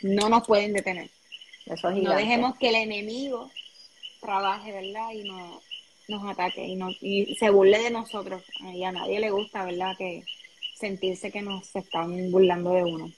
no 0.00 0.30
nos 0.30 0.46
pueden 0.46 0.72
detener. 0.72 1.10
Eso 1.66 1.90
no 1.90 2.14
dejemos 2.14 2.56
que 2.56 2.70
el 2.70 2.76
enemigo 2.76 3.50
trabaje, 4.18 4.72
¿verdad? 4.72 5.12
Y 5.12 5.24
no, 5.24 5.60
nos 6.08 6.24
ataque 6.24 6.64
y, 6.64 6.76
no, 6.76 6.88
y 7.02 7.36
se 7.38 7.50
burle 7.50 7.80
de 7.80 7.90
nosotros. 7.90 8.42
Y 8.72 8.82
a 8.82 8.92
nadie 8.92 9.20
le 9.20 9.28
gusta, 9.28 9.66
¿verdad? 9.66 9.94
Que 9.98 10.24
sentirse 10.74 11.30
que 11.30 11.42
nos 11.42 11.76
están 11.76 12.32
burlando 12.32 12.72
de 12.72 12.84
uno. 12.84 13.12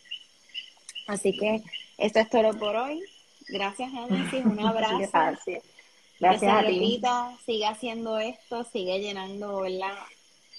Así 1.06 1.32
que 1.32 1.62
esto 1.98 2.18
es 2.18 2.30
todo 2.30 2.58
por 2.58 2.74
hoy. 2.74 3.00
Gracias, 3.46 3.92
Génesis. 3.92 4.44
Un 4.44 4.58
abrazo. 4.66 4.98
Gracias. 4.98 5.62
Gracias 6.18 6.66
ti. 6.66 7.00
sigue 7.46 7.66
haciendo 7.66 8.18
esto, 8.18 8.64
sigue 8.64 8.98
llenando, 8.98 9.60
¿verdad? 9.60 9.94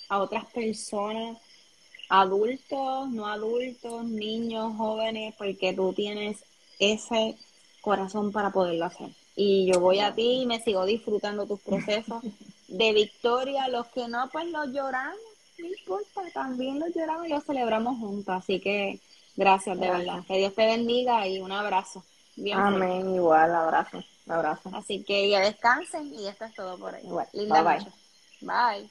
A 0.07 0.19
otras 0.19 0.45
personas, 0.45 1.37
adultos, 2.09 3.09
no 3.09 3.27
adultos, 3.27 4.05
niños, 4.05 4.75
jóvenes, 4.77 5.33
porque 5.37 5.73
tú 5.73 5.93
tienes 5.93 6.43
ese 6.79 7.35
corazón 7.81 8.31
para 8.31 8.51
poderlo 8.51 8.85
hacer. 8.85 9.09
Y 9.35 9.71
yo 9.71 9.79
voy 9.79 9.99
a 9.99 10.13
ti 10.13 10.41
y 10.41 10.45
me 10.45 10.61
sigo 10.61 10.85
disfrutando 10.85 11.45
tus 11.45 11.59
procesos 11.61 12.23
de 12.67 12.93
victoria. 12.93 13.67
Los 13.67 13.87
que 13.87 14.07
no, 14.07 14.29
pues 14.31 14.47
los 14.47 14.67
lloramos, 14.67 15.17
no 15.57 15.67
importa, 15.67 16.21
también 16.33 16.79
los 16.79 16.93
lloramos 16.93 17.27
y 17.27 17.29
los 17.29 17.43
celebramos 17.43 17.97
juntos. 17.99 18.35
Así 18.35 18.59
que 18.59 18.99
gracias, 19.35 19.79
de 19.79 19.89
verdad. 19.89 20.23
Que 20.27 20.37
Dios 20.37 20.53
te 20.53 20.65
bendiga 20.65 21.27
y 21.27 21.39
un 21.39 21.51
abrazo. 21.51 22.03
Amén, 22.53 23.13
igual, 23.13 23.53
abrazo, 23.53 24.03
abrazo. 24.27 24.69
Así 24.73 25.03
que 25.03 25.29
ya 25.29 25.39
descansen 25.39 26.13
y 26.13 26.27
esto 26.27 26.45
es 26.45 26.55
todo 26.55 26.77
por 26.77 26.95
ahí. 26.95 27.05
Igual. 27.05 27.27
Linda 27.33 27.61
bye. 27.61 27.85
bye. 28.41 28.89